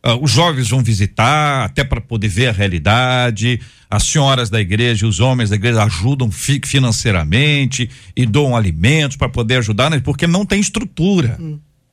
Ah, 0.06 0.16
os 0.16 0.32
jovens 0.32 0.70
vão 0.70 0.84
visitar 0.84 1.64
até 1.64 1.82
para 1.84 2.02
poder 2.02 2.28
ver 2.28 2.48
a 2.48 2.52
realidade. 2.52 3.60
As 3.90 4.04
senhoras 4.04 4.50
da 4.50 4.60
igreja, 4.60 5.08
os 5.08 5.20
homens 5.22 5.50
da 5.50 5.56
igreja 5.56 5.82
ajudam 5.84 6.30
fi- 6.30 6.60
financeiramente 6.66 7.90
e 8.16 8.26
doam 8.26 8.56
alimentos 8.56 9.16
para 9.16 9.30
poder 9.30 9.58
ajudar, 9.60 9.90
né? 9.90 10.00
porque 10.02 10.28
não 10.28 10.46
tem 10.46 10.60
estrutura. 10.60 11.40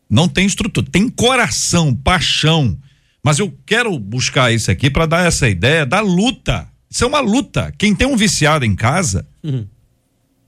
Não 0.09 0.27
tem 0.29 0.45
estrutura, 0.45 0.85
tem 0.91 1.09
coração, 1.09 1.95
paixão. 1.95 2.77
Mas 3.23 3.39
eu 3.39 3.55
quero 3.65 3.97
buscar 3.99 4.53
isso 4.53 4.71
aqui 4.71 4.91
para 4.91 5.07
dar 5.07 5.25
essa 5.27 5.49
ideia 5.49 5.87
da 5.87 6.01
luta. 6.01 6.67
Isso 6.91 7.05
é 7.05 7.07
uma 7.07 7.21
luta. 7.21 7.73
Quem 7.79 7.95
tem 7.95 8.09
um 8.09 8.17
viciado 8.17 8.65
em 8.65 8.75
casa, 8.75 9.25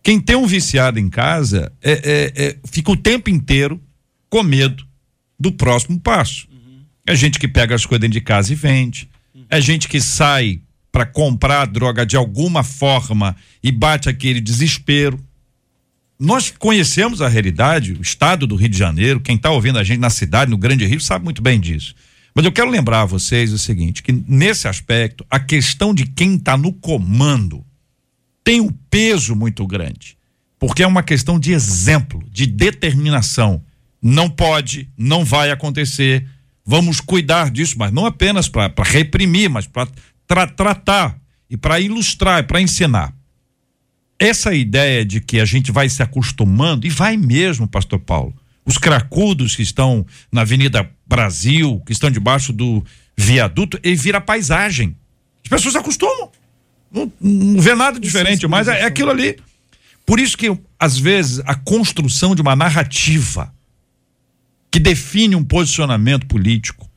quem 0.02 0.18
tem 0.18 0.34
um 0.34 0.46
viciado 0.46 0.98
em 0.98 1.08
casa 1.08 1.70
é, 1.80 1.92
é- 1.92 2.44
é- 2.46 2.56
fica 2.64 2.90
o 2.90 2.96
tempo 2.96 3.30
inteiro 3.30 3.80
com 4.28 4.42
medo 4.42 4.84
do 5.38 5.52
próximo 5.52 6.00
passo. 6.00 6.48
É 7.06 7.14
gente 7.16 7.38
que 7.38 7.48
pega 7.48 7.74
as 7.74 7.84
coisas 7.84 8.00
dentro 8.00 8.14
de 8.14 8.20
casa 8.20 8.52
e 8.52 8.56
vende. 8.56 9.08
É 9.48 9.60
gente 9.60 9.88
que 9.88 10.00
sai 10.00 10.60
para 10.90 11.06
comprar 11.06 11.66
droga 11.66 12.04
de 12.04 12.16
alguma 12.16 12.62
forma 12.62 13.34
e 13.62 13.72
bate 13.72 14.08
aquele 14.08 14.40
desespero. 14.40 15.18
Nós 16.18 16.50
conhecemos 16.50 17.20
a 17.20 17.28
realidade, 17.28 17.94
o 17.94 18.02
estado 18.02 18.46
do 18.46 18.54
Rio 18.54 18.68
de 18.68 18.78
Janeiro, 18.78 19.20
quem 19.20 19.36
está 19.36 19.50
ouvindo 19.50 19.78
a 19.78 19.84
gente 19.84 19.98
na 19.98 20.10
cidade, 20.10 20.50
no 20.50 20.58
Grande 20.58 20.86
Rio, 20.86 21.00
sabe 21.00 21.24
muito 21.24 21.42
bem 21.42 21.58
disso. 21.58 21.94
Mas 22.34 22.44
eu 22.44 22.52
quero 22.52 22.70
lembrar 22.70 23.02
a 23.02 23.06
vocês 23.06 23.52
o 23.52 23.58
seguinte: 23.58 24.02
que 24.02 24.12
nesse 24.12 24.68
aspecto, 24.68 25.26
a 25.30 25.40
questão 25.40 25.94
de 25.94 26.06
quem 26.06 26.36
está 26.36 26.56
no 26.56 26.72
comando 26.72 27.64
tem 28.44 28.60
um 28.60 28.70
peso 28.90 29.34
muito 29.34 29.66
grande. 29.66 30.16
Porque 30.58 30.82
é 30.82 30.86
uma 30.86 31.02
questão 31.02 31.40
de 31.40 31.52
exemplo, 31.52 32.22
de 32.30 32.46
determinação. 32.46 33.62
Não 34.00 34.30
pode, 34.30 34.88
não 34.96 35.24
vai 35.24 35.50
acontecer. 35.50 36.26
Vamos 36.64 37.00
cuidar 37.00 37.50
disso, 37.50 37.74
mas 37.76 37.92
não 37.92 38.06
apenas 38.06 38.48
para 38.48 38.72
reprimir, 38.84 39.50
mas 39.50 39.66
para 39.66 40.46
tratar 40.46 41.18
e 41.50 41.56
para 41.56 41.80
ilustrar, 41.80 42.46
para 42.46 42.60
ensinar. 42.60 43.12
Essa 44.18 44.54
ideia 44.54 45.04
de 45.04 45.20
que 45.20 45.40
a 45.40 45.44
gente 45.44 45.72
vai 45.72 45.88
se 45.88 46.02
acostumando, 46.02 46.86
e 46.86 46.90
vai 46.90 47.16
mesmo, 47.16 47.66
Pastor 47.66 47.98
Paulo. 47.98 48.32
Os 48.64 48.78
cracudos 48.78 49.56
que 49.56 49.62
estão 49.62 50.06
na 50.30 50.42
Avenida 50.42 50.88
Brasil, 51.04 51.82
que 51.84 51.92
estão 51.92 52.10
debaixo 52.10 52.52
do 52.52 52.84
viaduto, 53.16 53.78
ele 53.82 53.96
vira 53.96 54.20
paisagem. 54.20 54.96
As 55.44 55.48
pessoas 55.48 55.74
acostumam. 55.74 56.30
Não, 56.92 57.12
não 57.20 57.60
vê 57.60 57.74
nada 57.74 57.98
diferente, 57.98 58.46
mas 58.46 58.68
é, 58.68 58.82
é 58.82 58.84
aquilo 58.84 59.10
ali. 59.10 59.36
Por 60.06 60.20
isso 60.20 60.38
que, 60.38 60.56
às 60.78 60.96
vezes, 60.96 61.40
a 61.44 61.54
construção 61.54 62.34
de 62.34 62.42
uma 62.42 62.54
narrativa 62.54 63.52
que 64.72 64.80
define 64.80 65.36
um 65.36 65.44
posicionamento 65.44 66.26
político, 66.26 66.90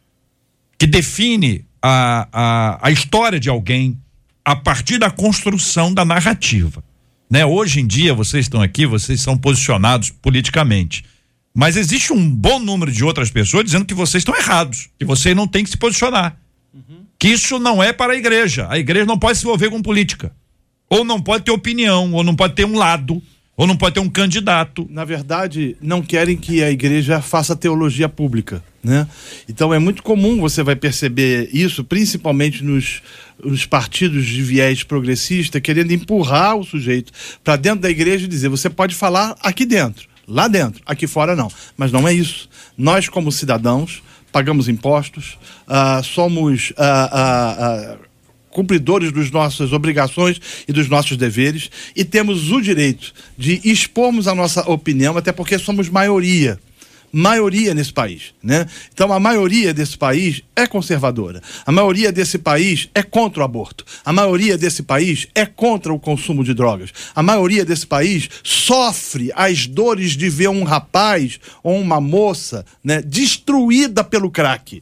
que 0.79 0.87
define 0.87 1.65
a, 1.81 2.27
a, 2.31 2.87
a 2.87 2.91
história 2.91 3.37
de 3.37 3.49
alguém 3.49 3.99
a 4.45 4.55
partir 4.55 4.97
da 4.97 5.11
construção 5.11 5.93
da 5.93 6.05
narrativa. 6.05 6.81
Né? 7.29 7.45
Hoje 7.45 7.81
em 7.81 7.87
dia, 7.87 8.13
vocês 8.13 8.45
estão 8.45 8.61
aqui, 8.61 8.85
vocês 8.85 9.19
são 9.19 9.37
posicionados 9.37 10.09
politicamente. 10.09 11.03
Mas 11.53 11.75
existe 11.75 12.13
um 12.13 12.29
bom 12.29 12.59
número 12.59 12.91
de 12.91 13.03
outras 13.03 13.29
pessoas 13.29 13.65
dizendo 13.65 13.85
que 13.85 13.93
vocês 13.93 14.21
estão 14.21 14.35
errados, 14.35 14.89
que 14.97 15.03
vocês 15.03 15.35
não 15.35 15.47
têm 15.47 15.63
que 15.63 15.69
se 15.69 15.77
posicionar. 15.77 16.37
Que 17.19 17.29
isso 17.29 17.59
não 17.59 17.83
é 17.83 17.91
para 17.91 18.13
a 18.13 18.15
igreja. 18.15 18.67
A 18.69 18.77
igreja 18.77 19.05
não 19.05 19.19
pode 19.19 19.37
se 19.37 19.43
envolver 19.43 19.69
com 19.69 19.81
política. 19.81 20.33
Ou 20.89 21.03
não 21.03 21.21
pode 21.21 21.43
ter 21.43 21.51
opinião, 21.51 22.13
ou 22.13 22.23
não 22.23 22.35
pode 22.35 22.55
ter 22.55 22.65
um 22.65 22.77
lado, 22.77 23.21
ou 23.57 23.65
não 23.65 23.75
pode 23.75 23.95
ter 23.95 23.99
um 23.99 24.09
candidato. 24.09 24.87
Na 24.89 25.05
verdade, 25.05 25.75
não 25.81 26.01
querem 26.01 26.35
que 26.35 26.63
a 26.63 26.69
igreja 26.69 27.21
faça 27.21 27.55
teologia 27.55 28.09
pública, 28.09 28.63
né? 28.83 29.07
Então 29.47 29.73
é 29.73 29.79
muito 29.79 30.03
comum 30.03 30.39
você 30.39 30.61
vai 30.61 30.75
perceber 30.75 31.49
isso, 31.53 31.83
principalmente 31.83 32.63
nos, 32.63 33.01
nos 33.43 33.65
partidos 33.65 34.25
de 34.25 34.41
viés 34.41 34.83
progressista, 34.83 35.61
querendo 35.61 35.91
empurrar 35.91 36.57
o 36.57 36.63
sujeito 36.63 37.11
para 37.43 37.55
dentro 37.55 37.81
da 37.81 37.89
igreja 37.89 38.25
e 38.25 38.29
dizer: 38.29 38.49
você 38.49 38.69
pode 38.69 38.93
falar 38.93 39.35
aqui 39.41 39.65
dentro, 39.65 40.07
lá 40.27 40.47
dentro, 40.47 40.81
aqui 40.85 41.07
fora 41.07 41.35
não. 41.35 41.49
Mas 41.77 41.91
não 41.91 42.07
é 42.07 42.13
isso. 42.13 42.49
Nós, 42.77 43.07
como 43.07 43.31
cidadãos, 43.31 44.03
pagamos 44.31 44.67
impostos, 44.67 45.37
ah, 45.65 46.01
somos 46.03 46.73
ah, 46.77 47.09
ah, 47.13 47.97
cumpridores 48.55 49.11
das 49.11 49.29
nossas 49.31 49.73
obrigações 49.73 50.39
e 50.65 50.71
dos 50.71 50.87
nossos 50.87 51.17
deveres 51.17 51.69
e 51.93 52.05
temos 52.05 52.53
o 52.53 52.61
direito 52.61 53.13
de 53.37 53.59
expormos 53.65 54.29
a 54.29 54.33
nossa 54.33 54.61
opinião, 54.71 55.17
até 55.17 55.33
porque 55.33 55.59
somos 55.59 55.89
maioria. 55.89 56.57
Maioria 57.11 57.73
nesse 57.73 57.91
país, 57.93 58.33
né? 58.41 58.65
Então 58.93 59.11
a 59.11 59.19
maioria 59.19 59.73
desse 59.73 59.97
país 59.97 60.41
é 60.55 60.65
conservadora. 60.65 61.41
A 61.65 61.71
maioria 61.71 62.11
desse 62.11 62.37
país 62.37 62.89
é 62.95 63.03
contra 63.03 63.41
o 63.41 63.45
aborto. 63.45 63.85
A 64.03 64.11
maioria 64.11 64.57
desse 64.57 64.83
país 64.83 65.27
é 65.35 65.45
contra 65.45 65.93
o 65.93 65.99
consumo 65.99 66.43
de 66.43 66.53
drogas. 66.53 66.91
A 67.13 67.21
maioria 67.21 67.63
desse 67.65 67.85
país 67.87 68.29
sofre 68.43 69.31
as 69.35 69.67
dores 69.67 70.11
de 70.11 70.29
ver 70.29 70.49
um 70.49 70.63
rapaz 70.63 71.39
ou 71.61 71.79
uma 71.79 72.01
moça, 72.01 72.65
né, 72.83 73.01
destruída 73.01 74.03
pelo 74.03 74.31
crack. 74.31 74.81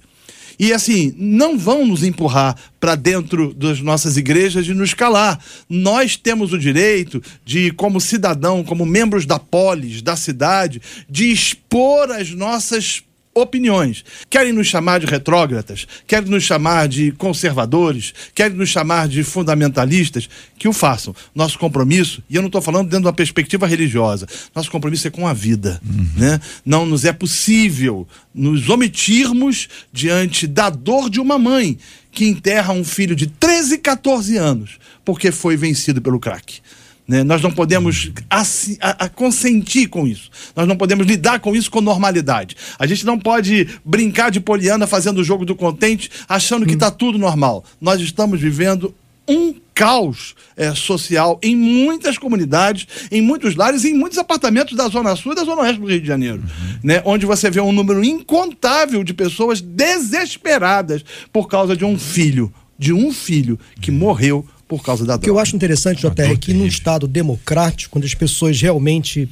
E 0.59 0.73
assim, 0.73 1.13
não 1.17 1.57
vão 1.57 1.85
nos 1.85 2.03
empurrar 2.03 2.55
para 2.79 2.95
dentro 2.95 3.53
das 3.53 3.79
nossas 3.79 4.17
igrejas 4.17 4.67
e 4.67 4.73
nos 4.73 4.93
calar. 4.93 5.39
Nós 5.69 6.15
temos 6.15 6.53
o 6.53 6.59
direito 6.59 7.21
de, 7.45 7.71
como 7.71 7.99
cidadão, 7.99 8.63
como 8.63 8.85
membros 8.85 9.25
da 9.25 9.39
polis, 9.39 10.01
da 10.01 10.15
cidade, 10.15 10.81
de 11.09 11.31
expor 11.31 12.11
as 12.11 12.31
nossas 12.31 13.03
opiniões. 13.33 14.03
Querem 14.29 14.53
nos 14.53 14.67
chamar 14.67 14.99
de 14.99 15.05
retrógratas, 15.05 15.87
querem 16.05 16.29
nos 16.29 16.43
chamar 16.43 16.87
de 16.87 17.11
conservadores, 17.13 18.13
querem 18.33 18.57
nos 18.57 18.69
chamar 18.69 19.07
de 19.07 19.23
fundamentalistas, 19.23 20.29
que 20.57 20.67
o 20.67 20.73
façam. 20.73 21.15
Nosso 21.33 21.57
compromisso, 21.57 22.23
e 22.29 22.35
eu 22.35 22.41
não 22.41 22.47
estou 22.47 22.61
falando 22.61 22.85
dentro 22.85 23.01
de 23.01 23.07
uma 23.07 23.13
perspectiva 23.13 23.67
religiosa, 23.67 24.27
nosso 24.55 24.71
compromisso 24.71 25.07
é 25.07 25.11
com 25.11 25.27
a 25.27 25.33
vida. 25.33 25.81
Né? 26.15 26.39
Não 26.65 26.85
nos 26.85 27.05
é 27.05 27.13
possível 27.13 28.07
nos 28.33 28.69
omitirmos 28.69 29.67
diante 29.91 30.47
da 30.47 30.69
dor 30.69 31.09
de 31.09 31.19
uma 31.19 31.37
mãe 31.37 31.77
que 32.11 32.25
enterra 32.25 32.73
um 32.73 32.83
filho 32.83 33.15
de 33.15 33.27
13, 33.27 33.79
14 33.79 34.37
anos 34.37 34.77
porque 35.05 35.31
foi 35.31 35.55
vencido 35.57 36.01
pelo 36.01 36.19
crack. 36.19 36.61
Né? 37.07 37.23
Nós 37.23 37.41
não 37.41 37.51
podemos 37.51 38.11
a- 38.29 39.05
a 39.05 39.09
consentir 39.09 39.87
com 39.87 40.07
isso. 40.07 40.29
Nós 40.55 40.67
não 40.67 40.77
podemos 40.77 41.05
lidar 41.05 41.39
com 41.39 41.55
isso 41.55 41.69
com 41.69 41.81
normalidade. 41.81 42.55
A 42.79 42.87
gente 42.87 43.05
não 43.05 43.19
pode 43.19 43.67
brincar 43.83 44.31
de 44.31 44.39
poliana 44.39 44.87
fazendo 44.87 45.19
o 45.19 45.23
jogo 45.23 45.45
do 45.45 45.55
contente, 45.55 46.09
achando 46.29 46.65
que 46.65 46.73
está 46.73 46.89
tudo 46.89 47.17
normal. 47.17 47.65
Nós 47.81 47.99
estamos 47.99 48.39
vivendo 48.39 48.93
um 49.27 49.55
caos 49.73 50.35
eh, 50.57 50.75
social 50.75 51.39
em 51.41 51.55
muitas 51.55 52.17
comunidades, 52.17 52.85
em 53.11 53.21
muitos 53.21 53.55
lares, 53.55 53.85
em 53.85 53.93
muitos 53.93 54.17
apartamentos 54.17 54.75
da 54.77 54.87
Zona 54.89 55.15
Sul 55.15 55.31
e 55.31 55.35
da 55.35 55.43
Zona 55.45 55.61
Oeste 55.63 55.79
do 55.81 55.87
Rio 55.87 56.01
de 56.01 56.07
Janeiro. 56.07 56.43
Né? 56.83 57.01
Onde 57.05 57.25
você 57.25 57.49
vê 57.49 57.59
um 57.61 57.71
número 57.71 58.03
incontável 58.03 59.03
de 59.03 59.13
pessoas 59.13 59.61
desesperadas 59.61 61.03
por 61.31 61.47
causa 61.47 61.75
de 61.75 61.85
um 61.85 61.97
filho, 61.97 62.53
de 62.77 62.93
um 62.93 63.11
filho 63.11 63.59
que 63.81 63.91
morreu 63.91 64.45
por 64.77 64.85
causa 64.85 65.05
da 65.05 65.15
O 65.15 65.19
que 65.19 65.29
eu 65.29 65.33
droga. 65.33 65.43
acho 65.43 65.55
interessante, 65.55 66.01
JR, 66.01 66.31
é 66.31 66.35
que 66.35 66.53
num 66.53 66.65
Estado 66.65 67.07
democrático, 67.07 67.91
quando 67.91 68.05
as 68.05 68.13
pessoas 68.13 68.59
realmente 68.61 69.29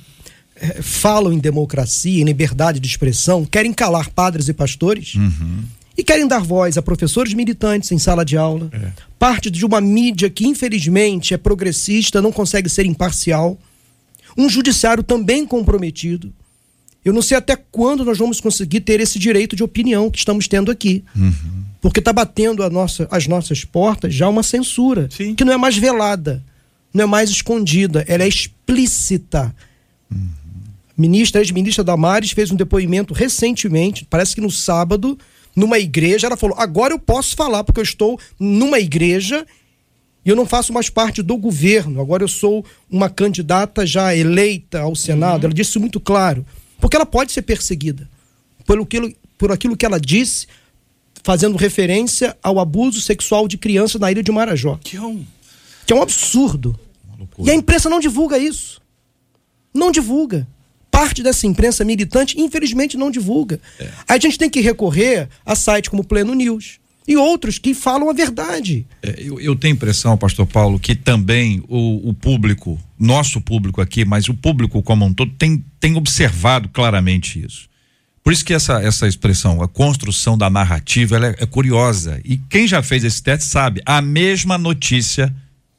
eh, 0.56 0.82
falam 0.82 1.34
em 1.34 1.39
democracia, 1.39 2.22
em 2.22 2.26
liberdade 2.26 2.80
de 2.80 2.88
expressão, 2.88 3.46
querem 3.46 3.74
calar 3.74 4.10
padres 4.10 4.48
e 4.48 4.54
pastores 4.54 5.14
e 5.98 6.04
querem 6.04 6.28
dar 6.28 6.42
voz 6.42 6.78
a 6.78 6.82
professores 6.82 7.34
militantes 7.34 7.92
em 7.92 7.98
sala 7.98 8.24
de 8.24 8.38
aula, 8.38 8.70
parte 9.20 9.50
de 9.50 9.66
uma 9.66 9.82
mídia 9.82 10.30
que, 10.30 10.48
infelizmente, 10.48 11.34
é 11.34 11.38
progressista, 11.38 12.22
não 12.22 12.32
consegue 12.32 12.70
ser 12.70 12.86
imparcial, 12.86 13.58
um 14.38 14.50
judiciário 14.50 15.04
também 15.04 15.46
comprometido. 15.46 16.34
Eu 17.04 17.14
não 17.14 17.22
sei 17.22 17.38
até 17.38 17.56
quando 17.56 18.06
nós 18.06 18.18
vamos 18.18 18.39
conseguir 18.39 18.82
ter 18.82 18.99
esse 18.99 19.18
direito 19.18 19.56
de 19.56 19.64
opinião 19.64 20.10
que 20.10 20.20
estamos 20.20 20.47
tendo 20.47 20.70
aqui. 20.70 21.04
Porque 21.82 21.99
está 21.99 22.14
batendo 22.14 22.64
a 22.64 22.70
nossa, 22.70 23.08
as 23.10 23.26
nossas 23.28 23.66
portas 23.66 24.14
já 24.14 24.30
uma 24.30 24.43
censura, 24.43 25.10
Sim. 25.10 25.34
que 25.34 25.43
não 25.43 25.52
é 25.52 25.58
mais 25.58 25.76
velada, 25.78 26.43
não 26.93 27.04
é 27.04 27.08
mais 27.08 27.32
escondida, 27.32 28.06
ela 28.08 28.24
é 28.24 28.28
explícita. 28.28 29.54
Ministra, 30.95 31.41
ex-ministra 31.41 31.84
Damares 31.84 32.32
fez 32.32 32.52
um 32.52 32.56
depoimento 32.56 33.16
recentemente, 33.16 34.06
parece 34.08 34.36
que 34.36 34.41
no 34.41 34.52
sábado, 34.52 35.18
numa 35.56 35.80
igreja, 35.80 36.28
ela 36.28 36.38
falou: 36.38 36.56
agora 36.60 36.93
eu 36.93 36.99
posso 36.99 37.36
falar, 37.36 37.64
porque 37.64 37.80
eu 37.80 37.84
estou 37.84 38.20
numa 38.39 38.80
igreja 38.80 39.43
e 40.24 40.30
eu 40.30 40.36
não 40.36 40.45
faço 40.45 40.72
mais 40.72 40.88
parte 40.88 41.24
do 41.24 41.36
governo, 41.36 41.99
agora 41.99 42.24
eu 42.24 42.28
sou 42.28 42.64
uma 42.88 43.10
candidata 43.10 43.88
já 43.88 44.16
eleita 44.16 44.82
ao 44.82 44.95
Senado. 44.95 45.45
Ela 45.45 45.54
disse 45.54 45.72
isso 45.72 45.80
muito 45.80 45.99
claro. 45.99 46.45
Porque 46.82 46.98
ela 46.98 47.06
pode 47.06 47.32
ser 47.32 47.44
perseguida 47.44 48.10
pelo 48.66 48.84
aquilo, 48.84 49.14
por 49.38 49.52
aquilo 49.52 49.78
que 49.78 49.86
ela 49.86 50.00
disse, 50.00 50.48
fazendo 51.24 51.56
referência 51.56 52.36
ao 52.44 52.60
abuso 52.60 53.00
sexual 53.00 53.48
de 53.48 53.58
crianças 53.58 54.02
na 54.02 54.12
ilha 54.12 54.22
de 54.24 54.32
Marajó. 54.32 54.78
Que 54.84 54.98
é 54.98 55.02
um- 55.02 55.26
Que 55.86 55.94
é 55.94 55.96
um 55.96 56.02
absurdo. 56.02 56.78
E 57.40 57.50
a 57.52 57.54
imprensa 57.56 57.90
não 57.90 58.00
divulga 58.00 58.38
isso. 58.38 58.82
Não 59.74 59.92
divulga. 59.92 60.46
Parte 60.90 61.24
dessa 61.24 61.48
imprensa 61.48 61.86
militante, 61.86 62.38
infelizmente, 62.40 62.98
não 62.98 63.10
divulga. 63.10 63.62
Aí 64.08 64.18
a 64.18 64.20
gente 64.20 64.38
tem 64.38 64.50
que 64.50 64.60
recorrer 64.60 65.30
a 65.46 65.56
sites 65.56 65.90
como 65.90 66.04
Pleno 66.04 66.34
News 66.34 66.81
e 67.08 67.18
outros 67.18 67.58
que 67.58 67.74
falam 67.74 68.10
a 68.10 68.14
verdade. 68.14 68.86
É, 69.02 69.16
eu, 69.18 69.39
eu 69.39 69.56
tenho 69.56 69.74
impressão, 69.74 70.18
pastor 70.18 70.45
Paulo, 70.45 70.80
que 70.80 70.95
também 70.95 71.64
o, 71.68 72.10
o 72.10 72.14
público, 72.14 72.80
nosso 72.97 73.41
público 73.41 73.82
aqui, 73.82 74.06
mas 74.06 74.30
o 74.30 74.34
público 74.34 74.82
como 74.82 75.06
um 75.06 75.14
todo, 75.14 75.32
tem, 75.38 75.64
tem 75.80 75.95
observado 75.95 76.70
claramente 76.70 77.43
isso. 77.43 77.70
Por 78.24 78.32
isso 78.32 78.45
que 78.45 78.54
essa, 78.54 78.82
essa 78.82 79.08
expressão, 79.08 79.64
a 79.64 79.68
construção 79.68 80.38
da 80.38 80.49
narrativa, 80.49 81.16
ela 81.16 81.28
é, 81.28 81.36
é 81.39 81.45
curiosa. 81.45 82.22
E 82.24 82.38
quem 82.38 82.68
já 82.68 82.84
fez 82.84 83.04
esse 83.04 83.22
teste 83.22 83.45
sabe, 83.45 83.82
a 83.84 83.99
mesma 84.02 84.58
notícia 84.58 85.34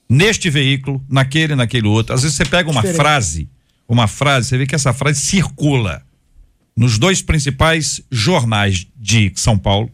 neste 0.09 0.51
veículo, 0.51 1.03
naquele, 1.09 1.55
naquele 1.55 1.87
outro. 1.87 2.15
Às 2.15 2.23
vezes 2.23 2.37
você 2.37 2.45
pega 2.45 2.69
uma 2.69 2.83
Diferente. 2.83 2.97
frase, 2.97 3.49
uma 3.89 4.09
frase, 4.09 4.49
você 4.49 4.59
vê 4.59 4.67
que 4.67 4.75
essa 4.75 4.93
frase 4.93 5.21
circula 5.21 6.03
nos 6.77 6.99
dois 6.99 7.23
principais 7.23 8.03
jornais 8.11 8.87
de 8.97 9.33
São 9.37 9.57
Paulo, 9.57 9.91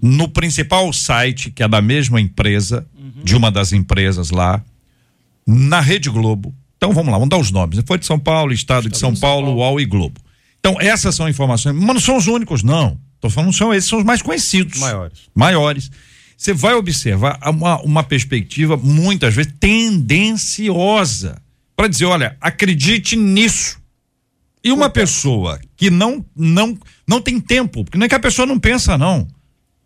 no 0.00 0.28
principal 0.28 0.92
site, 0.92 1.50
que 1.50 1.62
é 1.62 1.68
da 1.68 1.82
mesma 1.82 2.20
empresa, 2.20 2.86
de 3.22 3.36
uma 3.36 3.50
das 3.50 3.72
empresas 3.72 4.30
lá, 4.30 4.62
na 5.46 5.80
Rede 5.80 6.08
Globo. 6.10 6.54
Então 6.76 6.92
vamos 6.92 7.12
lá, 7.12 7.18
vamos 7.18 7.28
dar 7.28 7.38
os 7.38 7.50
nomes. 7.50 7.80
Foi 7.86 7.98
de 7.98 8.06
São 8.06 8.18
Paulo, 8.18 8.52
Estado 8.52 8.88
de 8.88 8.98
São 8.98 9.14
Paulo, 9.14 9.52
UOL 9.54 9.80
e 9.80 9.84
Globo. 9.84 10.20
Então 10.58 10.76
essas 10.80 11.14
são 11.14 11.28
informações, 11.28 11.74
mas 11.76 11.86
não 11.86 12.00
são 12.00 12.16
os 12.16 12.26
únicos, 12.26 12.62
não. 12.62 12.98
Tô 13.20 13.30
falando, 13.30 13.52
são 13.52 13.72
esses, 13.72 13.88
são 13.88 14.00
os 14.00 14.04
mais 14.04 14.20
conhecidos. 14.20 14.80
Maiores. 14.80 15.18
Maiores. 15.34 15.90
Você 16.36 16.52
vai 16.52 16.74
observar 16.74 17.38
uma, 17.48 17.80
uma 17.82 18.02
perspectiva, 18.02 18.76
muitas 18.76 19.32
vezes, 19.32 19.52
tendenciosa. 19.60 21.40
Para 21.76 21.86
dizer, 21.86 22.06
olha, 22.06 22.36
acredite 22.40 23.14
nisso. 23.14 23.80
E 24.64 24.72
uma 24.72 24.90
pessoa 24.90 25.60
que 25.76 25.88
não, 25.88 26.24
não, 26.34 26.76
não 27.06 27.20
tem 27.20 27.40
tempo, 27.40 27.84
porque 27.84 27.96
não 27.96 28.06
é 28.06 28.08
que 28.08 28.14
a 28.14 28.20
pessoa 28.20 28.44
não 28.44 28.58
pensa, 28.58 28.98
não. 28.98 29.26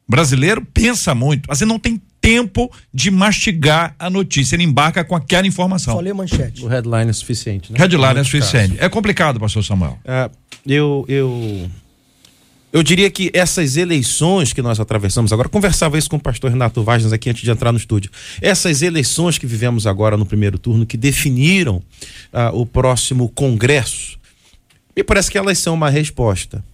Brasileiro 0.08 0.64
pensa 0.72 1.14
muito, 1.14 1.46
mas 1.48 1.60
ele 1.60 1.70
não 1.70 1.78
tem 1.78 2.00
tempo 2.20 2.70
de 2.92 3.10
mastigar 3.10 3.94
a 3.98 4.10
notícia. 4.10 4.56
Ele 4.56 4.64
embarca 4.64 5.04
com 5.04 5.14
aquela 5.14 5.46
informação. 5.46 6.00
Lê 6.00 6.12
manchete. 6.12 6.64
O 6.64 6.68
headline 6.68 7.10
é 7.10 7.12
suficiente, 7.12 7.72
né? 7.72 7.78
Headline 7.78 8.04
é 8.04 8.14
Muitos 8.14 8.30
suficiente. 8.30 8.76
É 8.78 8.88
complicado, 8.88 9.38
pastor 9.38 9.64
Samuel. 9.64 9.98
Ah, 10.04 10.28
eu, 10.66 11.04
eu, 11.08 11.70
eu 12.72 12.82
diria 12.82 13.08
que 13.10 13.30
essas 13.32 13.76
eleições 13.76 14.52
que 14.52 14.60
nós 14.60 14.80
atravessamos 14.80 15.32
agora, 15.32 15.48
conversava 15.48 15.96
isso 15.98 16.10
com 16.10 16.16
o 16.16 16.20
pastor 16.20 16.50
Renato 16.50 16.82
Vargas 16.82 17.12
aqui 17.12 17.30
antes 17.30 17.42
de 17.42 17.50
entrar 17.50 17.70
no 17.70 17.78
estúdio. 17.78 18.10
Essas 18.40 18.82
eleições 18.82 19.38
que 19.38 19.46
vivemos 19.46 19.86
agora 19.86 20.16
no 20.16 20.26
primeiro 20.26 20.58
turno, 20.58 20.84
que 20.84 20.96
definiram 20.96 21.80
ah, 22.32 22.50
o 22.52 22.66
próximo 22.66 23.28
Congresso, 23.28 24.18
me 24.96 25.04
parece 25.04 25.30
que 25.30 25.38
elas 25.38 25.58
são 25.58 25.74
uma 25.74 25.90
resposta. 25.90 26.64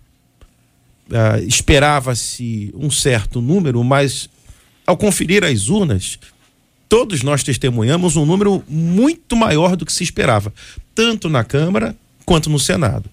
Ah, 1.10 1.40
Esperava-se 1.40 2.70
um 2.74 2.90
certo 2.90 3.40
número, 3.40 3.82
mas 3.82 4.28
ao 4.86 4.96
conferir 4.96 5.44
as 5.44 5.68
urnas, 5.68 6.18
todos 6.88 7.22
nós 7.22 7.42
testemunhamos 7.42 8.16
um 8.16 8.26
número 8.26 8.62
muito 8.68 9.34
maior 9.36 9.76
do 9.76 9.86
que 9.86 9.92
se 9.92 10.04
esperava, 10.04 10.52
tanto 10.94 11.28
na 11.28 11.42
Câmara 11.44 11.96
quanto 12.24 12.50
no 12.50 12.58
Senado. 12.58 13.08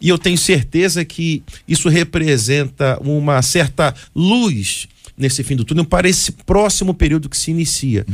E 0.00 0.08
eu 0.08 0.18
tenho 0.18 0.36
certeza 0.36 1.04
que 1.04 1.42
isso 1.66 1.88
representa 1.88 2.98
uma 3.00 3.40
certa 3.40 3.94
luz 4.14 4.88
nesse 5.16 5.44
fim 5.44 5.54
do 5.54 5.64
túnel 5.64 5.84
para 5.84 6.08
esse 6.08 6.32
próximo 6.32 6.92
período 6.92 7.28
que 7.28 7.36
se 7.36 7.50
inicia. 7.50 8.04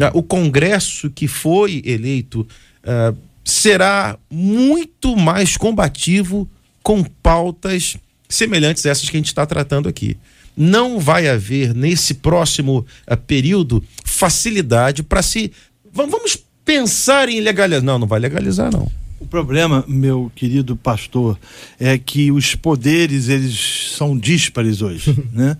Ah, 0.00 0.10
O 0.12 0.22
Congresso 0.22 1.08
que 1.10 1.26
foi 1.26 1.82
eleito 1.86 2.46
ah, 2.84 3.14
será 3.44 4.18
muito 4.30 5.16
mais 5.16 5.56
combativo 5.56 6.46
com 6.82 7.02
pautas 7.02 7.96
semelhantes 8.28 8.84
a 8.84 8.90
essas 8.90 9.08
que 9.08 9.16
a 9.16 9.20
gente 9.20 9.28
está 9.28 9.46
tratando 9.46 9.88
aqui. 9.88 10.16
Não 10.56 10.98
vai 10.98 11.28
haver 11.28 11.74
nesse 11.74 12.14
próximo 12.14 12.84
ah, 13.06 13.16
período 13.16 13.82
facilidade 14.04 15.02
para 15.02 15.22
se. 15.22 15.52
Vamos 15.92 16.38
pensar 16.64 17.28
em 17.28 17.40
legalizar. 17.40 17.84
Não, 17.84 17.98
não 17.98 18.06
vai 18.06 18.18
legalizar, 18.18 18.70
não. 18.72 18.90
O 19.20 19.26
problema, 19.26 19.84
meu 19.88 20.30
querido 20.34 20.76
pastor, 20.76 21.38
é 21.78 21.98
que 21.98 22.30
os 22.30 22.54
poderes 22.54 23.28
eles 23.28 23.92
são 23.96 24.16
díspares 24.16 24.80
hoje, 24.80 25.16
né? 25.32 25.56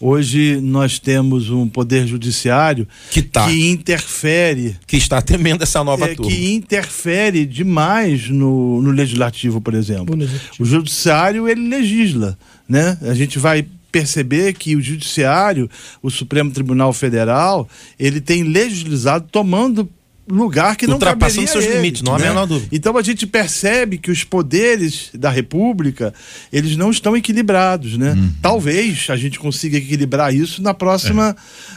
Hoje 0.00 0.60
nós 0.62 0.98
temos 0.98 1.50
um 1.50 1.68
poder 1.68 2.06
judiciário 2.06 2.88
Que 3.10 3.20
tá. 3.20 3.46
que 3.46 3.68
interfere 3.68 4.76
Que 4.86 4.96
está 4.96 5.20
temendo 5.20 5.62
essa 5.62 5.84
nova 5.84 6.06
é, 6.06 6.14
turma. 6.14 6.30
que 6.30 6.52
interfere 6.54 7.44
demais 7.44 8.28
no, 8.28 8.80
no 8.80 8.90
legislativo, 8.92 9.60
por 9.60 9.74
exemplo. 9.74 10.16
Legislativo. 10.16 10.62
O 10.62 10.64
judiciário 10.64 11.48
ele 11.48 11.68
legisla, 11.68 12.38
né? 12.68 12.96
A 13.02 13.12
gente 13.12 13.38
vai 13.38 13.66
perceber 13.90 14.54
que 14.54 14.76
o 14.76 14.80
judiciário, 14.80 15.68
o 16.00 16.10
Supremo 16.10 16.50
Tribunal 16.52 16.92
Federal, 16.92 17.68
ele 17.98 18.20
tem 18.20 18.44
legislado 18.44 19.26
tomando 19.30 19.88
lugar 20.30 20.76
que 20.76 20.86
não 20.86 20.94
Ultrapassando 20.94 21.48
seus 21.48 21.64
a 21.64 21.68
ele, 21.68 21.76
limites, 21.76 22.02
não 22.02 22.12
há 22.12 22.16
a 22.16 22.18
né? 22.18 22.28
menor 22.28 22.46
dúvida. 22.46 22.68
Então 22.72 22.96
a 22.96 23.02
gente 23.02 23.26
percebe 23.26 23.98
que 23.98 24.10
os 24.10 24.24
poderes 24.24 25.10
da 25.14 25.30
República 25.30 26.14
eles 26.52 26.76
não 26.76 26.90
estão 26.90 27.16
equilibrados, 27.16 27.96
né? 27.98 28.12
Uhum. 28.12 28.32
Talvez 28.40 29.06
a 29.10 29.16
gente 29.16 29.38
consiga 29.38 29.76
equilibrar 29.76 30.34
isso 30.34 30.62
na 30.62 30.72
próxima, 30.74 31.36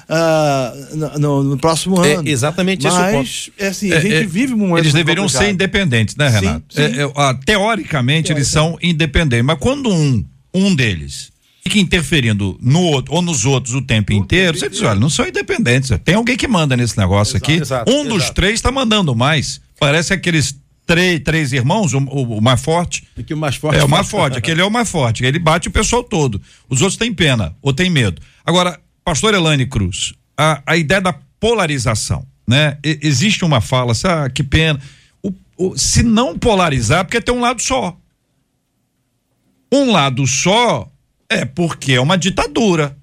ah, 0.10 0.74
no, 0.94 1.20
no- 1.20 1.44
no 1.44 1.58
próximo 1.58 2.04
É 2.06 2.16
ano. 2.16 2.28
exatamente 2.30 2.86
esse 2.88 2.96
o 2.96 3.00
Mas 3.00 3.50
é 3.58 3.68
assim, 3.68 3.92
a 3.92 3.96
É, 3.96 4.02
gente 4.02 4.14
é, 4.16 4.24
vive 4.26 4.54
um 4.54 4.58
momento 4.58 4.84
Eles 4.84 4.94
deveriam 4.94 5.28
ser 5.28 5.38
complicado. 5.38 5.54
independentes, 5.56 6.16
né, 6.16 6.30
Sim, 6.30 6.36
Renato? 6.40 6.66
sim. 6.70 6.82
É, 6.82 6.86
é, 7.04 7.12
ah, 7.16 7.38
teoricamente, 7.46 8.32
eles 8.32 8.48
são 8.48 8.78
independentes, 8.82 9.46
mas 9.46 9.58
quando 9.60 9.90
um 9.90 10.24
um 10.56 10.76
deles 10.76 11.32
fica 11.64 11.80
interferindo 11.80 12.58
no 12.62 12.82
outro 12.82 13.14
ou 13.14 13.22
nos 13.22 13.46
outros 13.46 13.74
o 13.74 13.82
tempo 13.82 14.12
inteiro, 14.12 14.58
você 14.58 14.70
diz, 14.70 14.82
olha, 14.82 15.00
não 15.00 15.10
são 15.10 15.26
independentes, 15.26 15.90
tem 16.04 16.16
alguém 16.16 16.36
que 16.36 16.48
manda 16.48 16.76
nesse 16.76 16.98
negócio 16.98 17.38
aqui. 17.38 17.54
exato, 17.54 17.90
um 17.92 18.04
dos 18.04 18.24
exato. 18.24 18.34
três 18.34 18.56
está 18.56 18.72
mandando 18.72 19.16
mais. 19.16 19.62
Parece 19.80 20.14
aqueles 20.14 20.56
três, 20.86 21.22
três 21.22 21.54
irmãos, 21.54 21.94
o, 21.94 22.00
o- 22.00 22.38
o 22.38 22.42
mais 22.42 22.62
forte. 22.62 23.08
Porque 23.16 23.34
o 23.34 23.38
mais 23.38 23.56
forte. 23.56 23.80
É 23.80 23.84
o 23.84 23.88
mais 23.90 24.10
forte, 24.10 24.38
aquele 24.38 24.60
é 24.62 24.66
o 24.66 24.70
mais 24.70 24.90
forte. 24.90 25.24
Ele 25.24 25.40
bate 25.40 25.70
o 25.70 25.72
pessoal 25.72 26.04
todo. 26.04 26.42
Os 26.70 26.82
outros 26.82 26.98
têm 26.98 27.14
pena 27.14 27.56
ou 27.62 27.74
têm 27.74 27.90
medo. 27.90 28.22
Agora, 28.46 28.78
pastor 29.06 29.34
Elane 29.34 29.66
Cruz, 29.66 30.14
a, 30.38 30.62
a 30.66 30.76
ideia 30.76 31.00
da 31.00 31.14
polarização, 31.40 32.26
né? 32.46 32.78
E- 32.84 33.00
existe 33.02 33.46
uma 33.46 33.62
fala, 33.62 33.94
assim, 33.94 34.08
ah, 34.08 34.30
que 34.30 34.44
pena. 34.44 34.80
O- 35.24 35.34
o- 35.58 35.78
se 35.78 36.04
não 36.04 36.38
polarizar, 36.38 37.06
porque 37.06 37.22
tem 37.22 37.34
um 37.34 37.40
lado 37.42 37.62
só. 37.62 37.98
Um 39.72 39.92
lado 39.92 40.28
só 40.28 40.90
é 41.34 41.46
porque 41.46 41.94
é 41.94 42.02
uma 42.02 42.18
ditadura. 42.18 42.98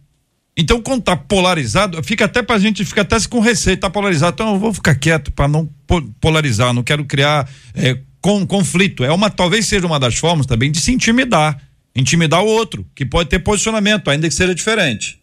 Então, 0.56 0.82
quando 0.82 1.02
tá 1.02 1.16
polarizado, 1.16 2.02
fica 2.02 2.26
até 2.26 2.42
pra 2.42 2.58
gente, 2.58 2.84
fica 2.84 3.00
até 3.02 3.16
com 3.28 3.40
receio, 3.40 3.76
tá 3.76 3.88
polarizado. 3.88 4.34
Então, 4.34 4.54
eu 4.54 4.58
vou 4.58 4.74
ficar 4.74 4.94
quieto 4.94 5.32
para 5.32 5.48
não 5.48 5.66
po- 5.86 6.02
polarizar, 6.20 6.74
não 6.74 6.82
quero 6.82 7.04
criar 7.04 7.48
é, 7.74 7.98
com, 8.20 8.46
conflito. 8.46 9.02
É 9.04 9.10
uma, 9.12 9.30
talvez 9.30 9.66
seja 9.66 9.86
uma 9.86 9.98
das 9.98 10.16
formas 10.16 10.46
também 10.46 10.70
de 10.70 10.80
se 10.80 10.92
intimidar. 10.92 11.58
Intimidar 11.94 12.42
o 12.42 12.46
outro, 12.46 12.86
que 12.94 13.06
pode 13.06 13.28
ter 13.28 13.38
posicionamento, 13.38 14.10
ainda 14.10 14.28
que 14.28 14.34
seja 14.34 14.54
diferente. 14.54 15.18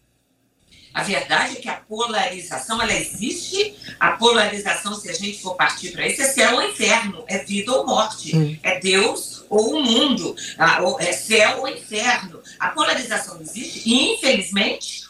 A 0.92 1.02
verdade 1.04 1.52
é 1.52 1.60
que 1.60 1.68
a 1.68 1.74
polarização, 1.74 2.82
ela 2.82 2.92
existe. 2.92 3.74
A 4.00 4.12
polarização, 4.12 4.94
se 4.94 5.08
a 5.08 5.12
gente 5.12 5.40
for 5.40 5.54
partir 5.54 5.92
para 5.92 6.08
isso, 6.08 6.20
é 6.20 6.24
céu 6.24 6.56
ou 6.56 6.62
inferno, 6.62 7.22
é 7.28 7.38
vida 7.38 7.70
ou 7.72 7.86
morte, 7.86 8.58
é 8.62 8.80
Deus 8.80 9.44
ou 9.48 9.76
o 9.76 9.82
mundo, 9.82 10.34
ah, 10.58 10.80
é 10.98 11.12
céu 11.12 11.60
ou 11.60 11.68
inferno. 11.68 12.37
A 12.58 12.68
polarização 12.70 13.40
existe 13.40 13.82
e, 13.88 14.14
infelizmente, 14.14 15.08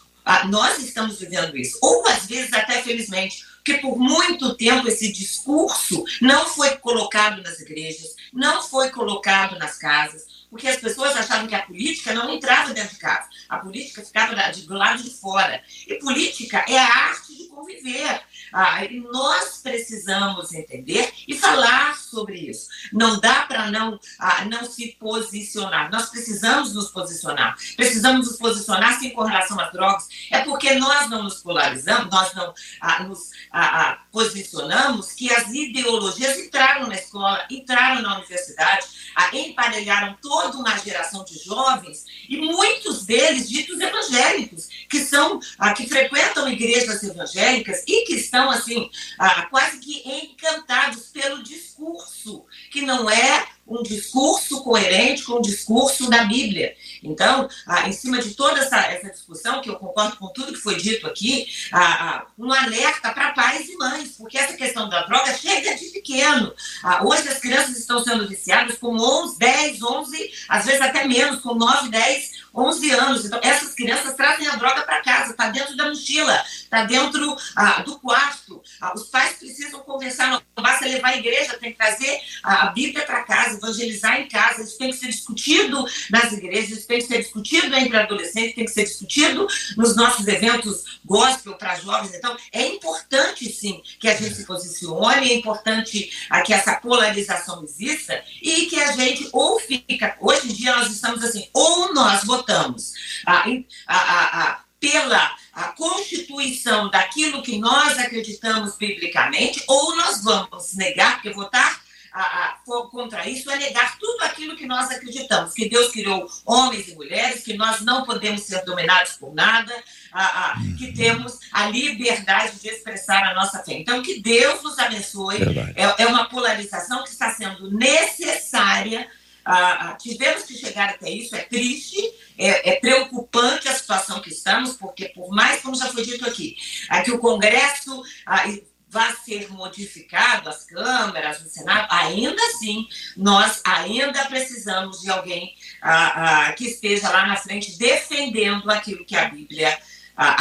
nós 0.48 0.78
estamos 0.78 1.18
vivendo 1.18 1.56
isso. 1.56 1.78
Ou, 1.82 2.06
às 2.08 2.26
vezes, 2.26 2.52
até 2.52 2.82
felizmente, 2.82 3.44
porque 3.56 3.82
por 3.82 3.98
muito 3.98 4.54
tempo 4.54 4.88
esse 4.88 5.12
discurso 5.12 6.04
não 6.20 6.46
foi 6.46 6.76
colocado 6.76 7.42
nas 7.42 7.60
igrejas, 7.60 8.14
não 8.32 8.62
foi 8.62 8.90
colocado 8.90 9.58
nas 9.58 9.76
casas, 9.76 10.24
porque 10.50 10.66
as 10.66 10.80
pessoas 10.80 11.14
achavam 11.16 11.46
que 11.46 11.54
a 11.54 11.62
política 11.62 12.14
não 12.14 12.32
entrava 12.32 12.72
dentro 12.72 12.94
de 12.94 13.00
casa. 13.00 13.28
A 13.48 13.58
política 13.58 14.02
ficava 14.02 14.34
do 14.34 14.74
lado 14.74 15.02
de 15.02 15.10
fora. 15.10 15.62
E 15.86 15.96
política 15.96 16.64
é 16.66 16.78
a 16.78 16.86
arte 16.86 17.36
de 17.36 17.48
conviver. 17.48 18.22
Ah, 18.52 18.80
nós 19.12 19.60
precisamos 19.62 20.52
entender 20.52 21.12
e 21.26 21.36
falar 21.36 21.96
sobre 21.96 22.36
isso. 22.36 22.68
Não 22.92 23.20
dá 23.20 23.42
para 23.42 23.70
não, 23.70 23.98
ah, 24.18 24.44
não 24.44 24.64
se 24.64 24.96
posicionar. 24.98 25.90
Nós 25.90 26.08
precisamos 26.10 26.74
nos 26.74 26.90
posicionar. 26.90 27.56
Precisamos 27.76 28.26
nos 28.26 28.38
posicionar 28.38 28.98
sim 28.98 29.10
com 29.10 29.22
relação 29.22 29.58
às 29.60 29.72
drogas. 29.72 30.08
É 30.30 30.40
porque 30.40 30.74
nós 30.74 31.08
não 31.08 31.24
nos 31.24 31.42
polarizamos, 31.42 32.10
nós 32.10 32.34
não 32.34 32.54
ah, 32.80 33.02
nos 33.04 33.30
ah, 33.50 33.80
ah, 33.80 33.98
posicionamos 34.12 35.12
que 35.12 35.32
as 35.32 35.48
ideologias 35.52 36.38
entraram 36.38 36.86
na 36.86 36.94
escola, 36.94 37.46
entraram 37.50 38.02
na 38.02 38.18
universidade, 38.18 38.86
ah, 39.14 39.30
emparelharam 39.36 40.16
toda 40.22 40.56
uma 40.56 40.76
geração 40.78 41.24
de 41.24 41.38
jovens 41.38 42.04
e 42.28 42.36
muitos 42.36 43.04
deles 43.04 43.48
ditos 43.48 43.80
evangélicos, 43.80 44.68
que 44.88 45.00
são 45.00 45.40
ah, 45.58 45.72
que 45.72 45.88
frequentam 45.88 46.48
igrejas 46.48 47.02
evangélicas 47.02 47.82
e 47.86 48.04
que 48.04 48.14
estão 48.14 48.37
assim 48.50 48.90
ah, 49.18 49.46
quase 49.50 49.78
que 49.78 50.02
encantados 50.08 51.06
pelo 51.06 51.42
discurso, 51.42 52.44
que 52.70 52.82
não 52.82 53.08
é 53.10 53.46
um 53.68 53.82
discurso 53.82 54.62
coerente 54.62 55.24
com 55.24 55.34
o 55.34 55.42
discurso 55.42 56.08
da 56.08 56.24
Bíblia. 56.24 56.74
Então, 57.02 57.48
ah, 57.66 57.88
em 57.88 57.92
cima 57.92 58.18
de 58.18 58.34
toda 58.34 58.60
essa, 58.60 58.78
essa 58.78 59.10
discussão, 59.10 59.60
que 59.60 59.68
eu 59.68 59.76
concordo 59.76 60.16
com 60.16 60.28
tudo 60.28 60.52
que 60.52 60.58
foi 60.58 60.76
dito 60.76 61.06
aqui, 61.06 61.46
ah, 61.72 61.80
ah, 61.80 62.26
um 62.38 62.52
alerta 62.52 63.12
para 63.12 63.32
pais 63.32 63.68
e 63.68 63.76
mães, 63.76 64.14
porque 64.16 64.38
essa 64.38 64.56
questão 64.56 64.88
da 64.88 65.02
droga 65.02 65.34
chega 65.34 65.76
de 65.76 65.86
pequeno. 65.86 66.54
Ah, 66.82 67.04
hoje 67.04 67.28
as 67.28 67.38
crianças 67.38 67.76
estão 67.76 68.02
sendo 68.02 68.26
viciadas 68.26 68.78
com 68.78 68.96
11, 68.96 69.38
10, 69.38 69.82
11, 69.82 70.32
às 70.48 70.64
vezes 70.64 70.80
até 70.80 71.06
menos, 71.06 71.40
com 71.40 71.54
9, 71.54 71.90
10, 71.90 72.30
11 72.54 72.90
anos. 72.92 73.24
Então, 73.24 73.40
essas 73.42 73.74
crianças 73.74 74.14
trazem 74.14 74.48
a 74.48 74.56
droga 74.56 74.82
para 74.82 75.02
casa, 75.02 75.32
está 75.32 75.48
dentro 75.48 75.76
da 75.76 75.88
mochila, 75.88 76.42
está 76.68 76.84
dentro 76.84 77.36
ah, 77.56 77.82
do 77.82 77.98
quarto. 77.98 78.62
Ah, 78.80 78.92
os 78.94 79.04
pais 79.04 79.36
precisam 79.38 79.80
conversar, 79.80 80.30
não 80.30 80.62
basta 80.62 80.86
levar 80.86 81.08
à 81.08 81.16
igreja, 81.16 81.58
tem 81.58 81.72
que 81.72 81.78
trazer 81.78 82.20
a, 82.42 82.64
a 82.64 82.70
Bíblia 82.70 83.04
para 83.04 83.24
casa, 83.24 83.56
evangelizar 83.56 84.20
em 84.20 84.28
casa. 84.28 84.62
Isso 84.62 84.78
tem 84.78 84.90
que 84.90 84.96
ser 84.96 85.08
discutido 85.08 85.84
nas 86.10 86.32
igrejas, 86.32 86.78
isso 86.78 86.86
tem 86.86 86.98
que 86.98 87.06
ser 87.06 87.18
discutido 87.18 87.74
entre 87.74 87.96
adolescentes, 87.96 88.54
tem 88.54 88.64
que 88.64 88.70
ser 88.70 88.84
discutido 88.84 89.46
nos 89.76 89.96
nossos 89.96 90.26
eventos 90.26 91.00
gospel 91.04 91.54
para 91.54 91.76
jovens. 91.76 92.14
Então, 92.14 92.36
é 92.52 92.66
importante, 92.68 93.50
sim, 93.50 93.82
que 93.98 94.08
a 94.08 94.14
gente 94.14 94.34
se 94.34 94.46
posicione, 94.46 95.30
é 95.30 95.34
importante 95.34 96.10
ah, 96.30 96.42
que 96.42 96.52
essa 96.52 96.74
polarização 96.74 97.64
exista 97.64 98.22
e 98.42 98.66
que 98.66 98.78
a 98.78 98.92
gente 98.92 99.28
ou 99.32 99.58
fica. 99.58 100.16
Hoje 100.20 100.50
em 100.50 100.54
dia, 100.54 100.76
nós 100.76 100.90
estamos 100.90 101.24
assim, 101.24 101.48
ou 101.52 101.94
nós 101.94 102.24
votamos 102.24 102.92
ah, 103.26 103.44
ah, 103.86 103.96
ah, 103.96 104.30
ah, 104.32 104.64
pela 104.80 105.36
a 105.58 105.68
constituição 105.72 106.88
daquilo 106.88 107.42
que 107.42 107.58
nós 107.58 107.98
acreditamos 107.98 108.76
biblicamente, 108.76 109.62
ou 109.66 109.96
nós 109.96 110.22
vamos 110.22 110.74
negar, 110.74 111.14
porque 111.14 111.30
votar 111.30 111.82
ah, 112.12 112.58
for 112.64 112.90
contra 112.90 113.28
isso 113.28 113.50
é 113.50 113.56
negar 113.56 113.98
tudo 113.98 114.22
aquilo 114.22 114.56
que 114.56 114.66
nós 114.66 114.90
acreditamos, 114.90 115.52
que 115.52 115.68
Deus 115.68 115.92
criou 115.92 116.28
homens 116.44 116.88
e 116.88 116.94
mulheres, 116.94 117.42
que 117.42 117.54
nós 117.54 117.80
não 117.80 118.04
podemos 118.04 118.42
ser 118.42 118.64
dominados 118.64 119.12
por 119.12 119.34
nada, 119.34 119.72
ah, 120.12 120.54
que 120.78 120.92
temos 120.92 121.38
a 121.52 121.66
liberdade 121.66 122.58
de 122.60 122.68
expressar 122.68 123.22
a 123.24 123.34
nossa 123.34 123.62
fé. 123.62 123.74
Então, 123.74 124.02
que 124.02 124.20
Deus 124.20 124.62
nos 124.62 124.78
abençoe. 124.78 125.38
É, 125.76 126.02
é 126.02 126.06
uma 126.06 126.28
polarização 126.28 127.02
que 127.04 127.10
está 127.10 127.32
sendo 127.34 127.70
necessária. 127.70 129.08
Ah, 129.50 129.88
ah, 129.90 129.94
tivemos 129.94 130.42
que 130.42 130.54
chegar 130.54 130.90
até 130.90 131.08
isso, 131.10 131.34
é 131.34 131.40
triste, 131.40 131.96
é, 132.36 132.72
é 132.72 132.80
preocupante 132.80 133.66
a 133.66 133.74
situação 133.74 134.20
que 134.20 134.28
estamos, 134.28 134.74
porque 134.74 135.08
por 135.08 135.30
mais, 135.30 135.62
como 135.62 135.74
já 135.74 135.86
foi 135.86 136.04
dito 136.04 136.26
aqui, 136.28 136.54
ah, 136.90 137.00
que 137.00 137.10
o 137.10 137.18
Congresso 137.18 138.02
ah, 138.26 138.44
vá 138.90 139.10
ser 139.24 139.50
modificado, 139.50 140.50
as 140.50 140.64
câmeras, 140.64 141.40
o 141.40 141.48
Senado, 141.48 141.86
ainda 141.90 142.42
assim, 142.48 142.86
nós 143.16 143.62
ainda 143.64 144.22
precisamos 144.26 145.00
de 145.00 145.10
alguém 145.10 145.54
ah, 145.80 146.48
ah, 146.48 146.52
que 146.52 146.66
esteja 146.66 147.08
lá 147.08 147.26
na 147.26 147.36
frente 147.36 147.78
defendendo 147.78 148.70
aquilo 148.70 149.02
que 149.04 149.16
a 149.16 149.30
Bíblia 149.30 149.78
ah. 150.14 150.36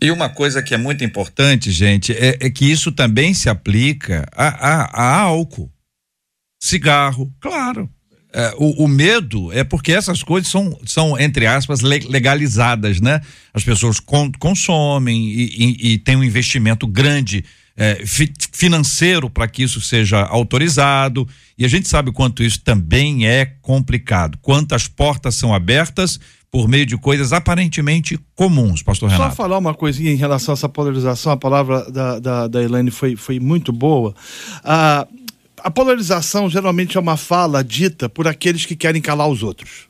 E 0.00 0.10
uma 0.10 0.28
coisa 0.28 0.62
que 0.62 0.72
é 0.74 0.76
muito 0.76 1.02
importante, 1.02 1.72
gente, 1.72 2.12
é, 2.12 2.38
é 2.40 2.48
que 2.50 2.70
isso 2.70 2.92
também 2.92 3.32
se 3.34 3.48
aplica 3.48 4.24
a, 4.30 4.48
a- 4.48 4.90
a 4.92 5.20
álcool, 5.20 5.72
cigarro, 6.62 7.32
claro. 7.40 7.90
É, 8.34 8.54
o, 8.56 8.84
o 8.84 8.88
medo 8.88 9.52
é 9.52 9.62
porque 9.62 9.92
essas 9.92 10.22
coisas 10.22 10.50
são, 10.50 10.78
são 10.86 11.18
entre 11.20 11.46
aspas, 11.46 11.80
le- 11.80 12.06
legalizadas, 12.08 13.00
né? 13.00 13.20
As 13.52 13.62
pessoas 13.62 14.00
con- 14.00 14.32
consomem 14.38 15.26
e, 15.26 15.44
e, 15.44 15.92
e 15.92 15.98
tem 15.98 16.16
um 16.16 16.24
investimento 16.24 16.86
grande 16.86 17.44
é, 17.76 18.06
fi- 18.06 18.32
financeiro 18.52 19.28
para 19.28 19.46
que 19.46 19.62
isso 19.62 19.80
seja 19.82 20.22
autorizado. 20.22 21.28
E 21.58 21.64
a 21.64 21.68
gente 21.68 21.86
sabe 21.88 22.08
o 22.08 22.12
quanto 22.12 22.42
isso 22.42 22.60
também 22.62 23.26
é 23.26 23.44
complicado. 23.60 24.38
Quantas 24.40 24.88
portas 24.88 25.34
são 25.34 25.52
abertas 25.54 26.18
por 26.50 26.68
meio 26.68 26.84
de 26.86 26.96
coisas 26.98 27.32
aparentemente 27.32 28.18
comuns, 28.34 28.82
pastor 28.82 29.08
Só 29.10 29.16
Renato. 29.16 29.36
falar 29.36 29.56
uma 29.58 29.72
coisinha 29.74 30.10
em 30.12 30.16
relação 30.16 30.52
a 30.52 30.56
essa 30.56 30.68
polarização, 30.68 31.32
a 31.32 31.36
palavra 31.36 31.90
da, 31.90 32.18
da, 32.18 32.46
da 32.48 32.62
Elaine 32.62 32.90
foi, 32.90 33.16
foi 33.16 33.40
muito 33.40 33.72
boa. 33.72 34.14
Ah, 34.62 35.06
a 35.62 35.70
polarização 35.70 36.50
geralmente 36.50 36.96
é 36.96 37.00
uma 37.00 37.16
fala 37.16 37.62
dita 37.62 38.08
por 38.08 38.26
aqueles 38.26 38.66
que 38.66 38.76
querem 38.76 39.00
calar 39.00 39.28
os 39.28 39.42
outros. 39.42 39.88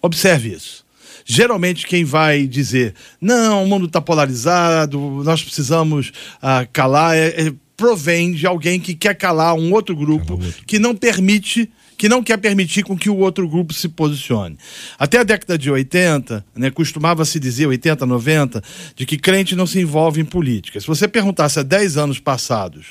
Observe 0.00 0.52
isso. 0.52 0.84
Geralmente 1.24 1.86
quem 1.86 2.04
vai 2.04 2.46
dizer, 2.46 2.94
não, 3.20 3.64
o 3.64 3.68
mundo 3.68 3.86
está 3.86 4.00
polarizado, 4.00 4.98
nós 5.24 5.42
precisamos 5.42 6.12
ah, 6.40 6.66
calar, 6.72 7.16
é- 7.16 7.48
é- 7.48 7.52
provém 7.76 8.32
de 8.32 8.46
alguém 8.46 8.78
que 8.78 8.94
quer 8.94 9.14
calar 9.14 9.54
um 9.54 9.72
outro 9.72 9.96
grupo 9.96 10.38
que 10.66 10.78
não 10.78 10.94
permite 10.94 11.68
que 12.02 12.08
não 12.08 12.20
quer 12.20 12.36
permitir 12.36 12.82
com 12.82 12.98
que 12.98 13.08
o 13.08 13.16
outro 13.18 13.48
grupo 13.48 13.72
se 13.72 13.88
posicione. 13.88 14.58
Até 14.98 15.18
a 15.18 15.22
década 15.22 15.56
de 15.56 15.70
80, 15.70 16.44
né, 16.52 16.68
costumava 16.68 17.24
se 17.24 17.38
dizer, 17.38 17.66
80, 17.66 18.04
90, 18.04 18.60
de 18.96 19.06
que 19.06 19.16
crente 19.16 19.54
não 19.54 19.68
se 19.68 19.78
envolve 19.78 20.20
em 20.20 20.24
política. 20.24 20.80
Se 20.80 20.86
você 20.88 21.06
perguntasse 21.06 21.60
há 21.60 21.62
10 21.62 21.96
anos 21.96 22.18
passados 22.18 22.86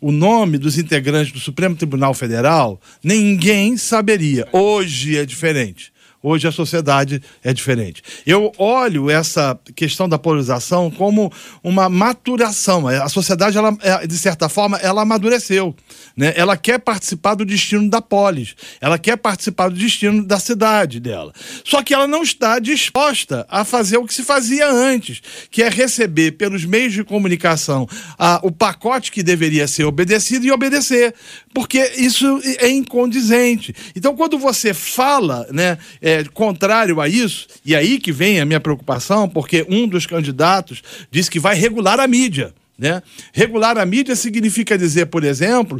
o 0.00 0.10
nome 0.10 0.58
dos 0.58 0.78
integrantes 0.78 1.32
do 1.32 1.38
Supremo 1.38 1.76
Tribunal 1.76 2.14
Federal, 2.14 2.80
ninguém 3.02 3.76
saberia. 3.76 4.48
Hoje 4.52 5.18
é 5.18 5.26
diferente. 5.26 5.92
Hoje 6.22 6.46
a 6.46 6.52
sociedade 6.52 7.22
é 7.42 7.50
diferente. 7.50 8.02
Eu 8.26 8.52
olho 8.58 9.08
essa 9.08 9.58
questão 9.74 10.06
da 10.06 10.18
polarização 10.18 10.90
como 10.90 11.32
uma 11.64 11.88
maturação. 11.88 12.86
A 12.86 13.08
sociedade, 13.08 13.56
ela, 13.56 13.74
é, 13.80 14.06
de 14.06 14.18
certa 14.18 14.46
forma, 14.46 14.76
ela 14.78 15.00
amadureceu. 15.00 15.74
Né? 16.14 16.34
Ela 16.36 16.58
quer 16.58 16.78
participar 16.78 17.34
do 17.36 17.44
destino 17.44 17.88
da 17.88 18.02
polis. 18.02 18.54
Ela 18.82 18.98
quer 18.98 19.16
participar 19.16 19.70
do 19.70 19.76
destino 19.76 20.22
da 20.22 20.38
cidade 20.38 21.00
dela. 21.00 21.32
Só 21.64 21.82
que 21.82 21.94
ela 21.94 22.06
não 22.06 22.22
está 22.22 22.58
disposta 22.58 23.46
a 23.48 23.64
fazer 23.64 23.96
o 23.96 24.04
que 24.04 24.12
se 24.12 24.22
fazia 24.22 24.70
antes, 24.70 25.22
que 25.50 25.62
é 25.62 25.70
receber 25.70 26.32
pelos 26.32 26.66
meios 26.66 26.92
de 26.92 27.02
comunicação 27.02 27.88
a, 28.18 28.40
o 28.42 28.52
pacote 28.52 29.10
que 29.10 29.22
deveria 29.22 29.66
ser 29.66 29.84
obedecido 29.84 30.44
e 30.44 30.52
obedecer. 30.52 31.14
Porque 31.54 31.92
isso 31.96 32.42
é 32.58 32.68
incondizente. 32.68 33.74
Então, 33.96 34.14
quando 34.14 34.38
você 34.38 34.74
fala, 34.74 35.46
né? 35.50 35.78
É, 36.02 36.09
é, 36.10 36.24
contrário 36.24 37.00
a 37.00 37.08
isso, 37.08 37.46
e 37.64 37.76
aí 37.76 38.00
que 38.00 38.10
vem 38.10 38.40
a 38.40 38.44
minha 38.44 38.58
preocupação, 38.58 39.28
porque 39.28 39.64
um 39.68 39.86
dos 39.86 40.06
candidatos 40.06 40.82
disse 41.10 41.30
que 41.30 41.38
vai 41.38 41.54
regular 41.54 42.00
a 42.00 42.08
mídia. 42.08 42.52
Né? 42.76 43.02
Regular 43.32 43.76
a 43.76 43.84
mídia 43.84 44.16
significa 44.16 44.76
dizer, 44.76 45.06
por 45.06 45.22
exemplo, 45.22 45.78